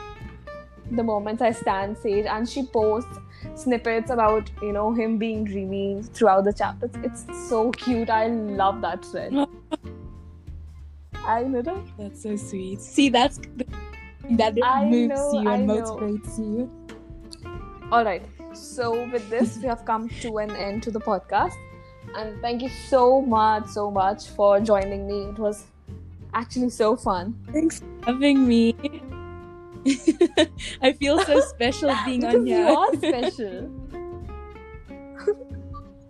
the 0.91 1.03
moments 1.03 1.43
I 1.43 1.53
stand 1.53 1.97
Sage, 1.99 2.27
and 2.27 2.49
she 2.49 2.65
posts 2.65 3.19
snippets 3.55 4.11
about 4.11 4.51
you 4.63 4.73
know 4.73 4.93
him 4.93 5.19
being 5.19 5.45
dreamy 5.45 6.03
throughout 6.13 6.45
the 6.45 6.53
chapters. 6.53 6.91
It's 7.03 7.25
so 7.49 7.71
cute. 7.73 8.11
I 8.11 8.29
love 8.29 8.81
that 8.83 9.05
thread. 9.05 9.35
I 11.27 11.43
know. 11.43 11.83
That's 11.99 12.23
so 12.23 12.37
sweet. 12.37 12.81
See, 12.81 13.09
that's 13.09 13.41
that 14.31 14.59
I 14.63 14.85
moves 14.85 15.09
know, 15.09 15.41
you 15.41 15.49
and 15.49 15.69
motivates 15.69 16.39
you. 16.39 16.71
All 17.91 18.05
right. 18.05 18.23
So 18.53 19.09
with 19.11 19.29
this, 19.31 19.59
we 19.59 19.69
have 19.69 19.85
come 19.85 20.09
to 20.21 20.39
an 20.39 20.51
end 20.53 20.83
to 20.85 20.91
the 20.91 21.01
podcast, 21.01 21.55
and 22.17 22.41
thank 22.41 22.63
you 22.63 22.69
so 22.89 23.21
much, 23.21 23.67
so 23.67 23.91
much 23.91 24.29
for 24.29 24.61
joining 24.61 25.07
me. 25.07 25.31
It 25.31 25.39
was 25.39 25.65
actually 26.33 26.71
so 26.71 26.97
fun. 26.97 27.35
Thanks 27.53 27.81
for 27.81 28.13
having 28.13 28.47
me. 28.47 28.75
I 30.83 30.93
feel 30.93 31.19
so 31.25 31.41
special 31.41 31.95
being 32.05 32.25
on 32.25 32.47
here. 32.47 32.69
You 32.69 32.77
are 32.77 32.97
special. 32.97 33.71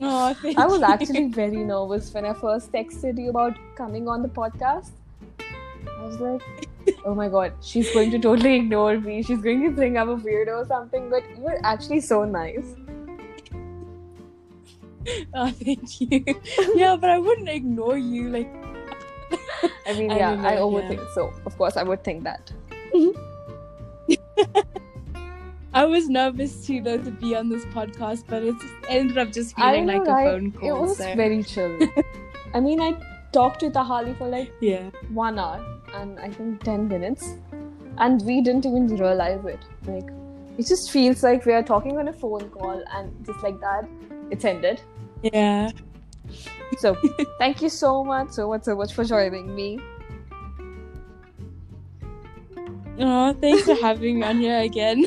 Oh, 0.06 0.34
thank 0.34 0.58
I 0.58 0.66
was 0.66 0.80
you. 0.80 0.84
actually 0.84 1.28
very 1.28 1.64
nervous 1.64 2.12
when 2.12 2.26
I 2.26 2.34
first 2.34 2.70
texted 2.72 3.18
you 3.18 3.30
about 3.30 3.56
coming 3.74 4.06
on 4.06 4.22
the 4.22 4.28
podcast. 4.28 4.90
I 5.40 6.02
was 6.04 6.20
like, 6.20 6.42
oh 7.06 7.14
my 7.14 7.28
god, 7.28 7.54
she's 7.62 7.90
going 7.92 8.10
to 8.10 8.18
totally 8.18 8.54
ignore 8.56 8.98
me. 9.00 9.22
She's 9.22 9.40
going 9.40 9.62
to 9.62 9.74
think 9.74 9.96
I'm 9.96 10.10
a 10.10 10.16
weirdo 10.16 10.62
or 10.62 10.66
something. 10.66 11.08
But 11.08 11.22
you 11.30 11.42
were 11.42 11.58
actually 11.62 12.00
so 12.00 12.24
nice. 12.24 12.74
Oh, 15.32 15.50
thank 15.50 16.00
you. 16.00 16.24
Yeah, 16.74 16.96
but 16.96 17.08
I 17.08 17.18
wouldn't 17.18 17.48
ignore 17.48 17.96
you. 17.96 18.28
Like, 18.28 18.52
I 19.86 19.92
mean, 19.94 20.10
yeah, 20.10 20.30
don't 20.30 20.42
know, 20.42 20.48
I 20.48 20.52
yeah. 20.54 20.60
overthink. 20.60 21.14
So, 21.14 21.32
of 21.46 21.56
course, 21.56 21.76
I 21.76 21.82
would 21.82 22.04
think 22.04 22.24
that. 22.24 22.52
I 25.74 25.84
was 25.84 26.08
nervous 26.08 26.64
too, 26.64 26.80
though, 26.80 26.98
to 26.98 27.10
be 27.10 27.34
on 27.34 27.48
this 27.48 27.64
podcast, 27.66 28.24
but 28.28 28.44
it 28.44 28.54
ended 28.88 29.18
up 29.18 29.32
just 29.32 29.56
feeling 29.56 29.86
know, 29.86 29.98
like 29.98 30.02
a 30.08 30.30
phone 30.30 30.52
call. 30.52 30.68
It 30.68 30.80
was 30.80 30.98
so, 30.98 31.14
very 31.16 31.42
chill. 31.42 31.76
I 32.54 32.60
mean, 32.60 32.80
I 32.80 32.96
talked 33.32 33.60
to 33.60 33.70
Tahali 33.70 34.16
for 34.16 34.28
like 34.28 34.52
yeah. 34.60 34.90
one 35.12 35.38
hour 35.38 35.64
and 35.94 36.20
I 36.20 36.30
think 36.30 36.62
10 36.62 36.86
minutes, 36.86 37.34
and 37.98 38.22
we 38.22 38.40
didn't 38.40 38.66
even 38.66 38.86
realize 38.86 39.44
it. 39.44 39.58
Like, 39.86 40.08
it 40.58 40.66
just 40.66 40.92
feels 40.92 41.24
like 41.24 41.44
we 41.44 41.52
are 41.52 41.62
talking 41.62 41.98
on 41.98 42.06
a 42.06 42.12
phone 42.12 42.48
call, 42.50 42.82
and 42.92 43.26
just 43.26 43.42
like 43.42 43.60
that, 43.60 43.88
it's 44.30 44.44
ended. 44.44 44.80
Yeah. 45.22 45.70
So, 46.78 46.96
thank 47.38 47.62
you 47.62 47.68
so 47.68 48.04
much, 48.04 48.30
so 48.30 48.48
much, 48.48 48.62
so 48.62 48.76
much 48.76 48.94
for 48.94 49.04
joining 49.04 49.54
me. 49.54 49.80
Oh, 52.98 53.32
thanks 53.34 53.64
for 53.64 53.74
having 53.74 54.20
me 54.20 54.26
on 54.26 54.38
here 54.38 54.60
again. 54.60 55.06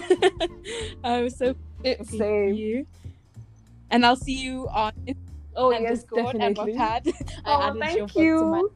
I 1.04 1.22
was 1.22 1.38
so 1.38 1.56
It's 1.84 2.18
same. 2.18 2.54
you. 2.54 2.88
And 3.90 4.06
I'll 4.06 4.18
see 4.18 4.44
you 4.44 4.68
on 4.70 4.92
Oh, 5.56 5.72
and 5.72 5.84
yes, 5.84 6.00
Discord 6.02 6.36
and 6.36 6.56
definitely. 6.56 6.78
I 7.46 7.70
Oh, 7.70 7.80
thank 7.80 8.14
book 8.14 8.14
to 8.14 8.46
my 8.46 8.62
you. 8.62 8.72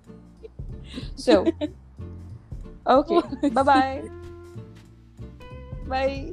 So, 1.16 1.45
okay, 2.88 3.22
bye-bye. 3.49 4.03
Bye. 5.88 6.32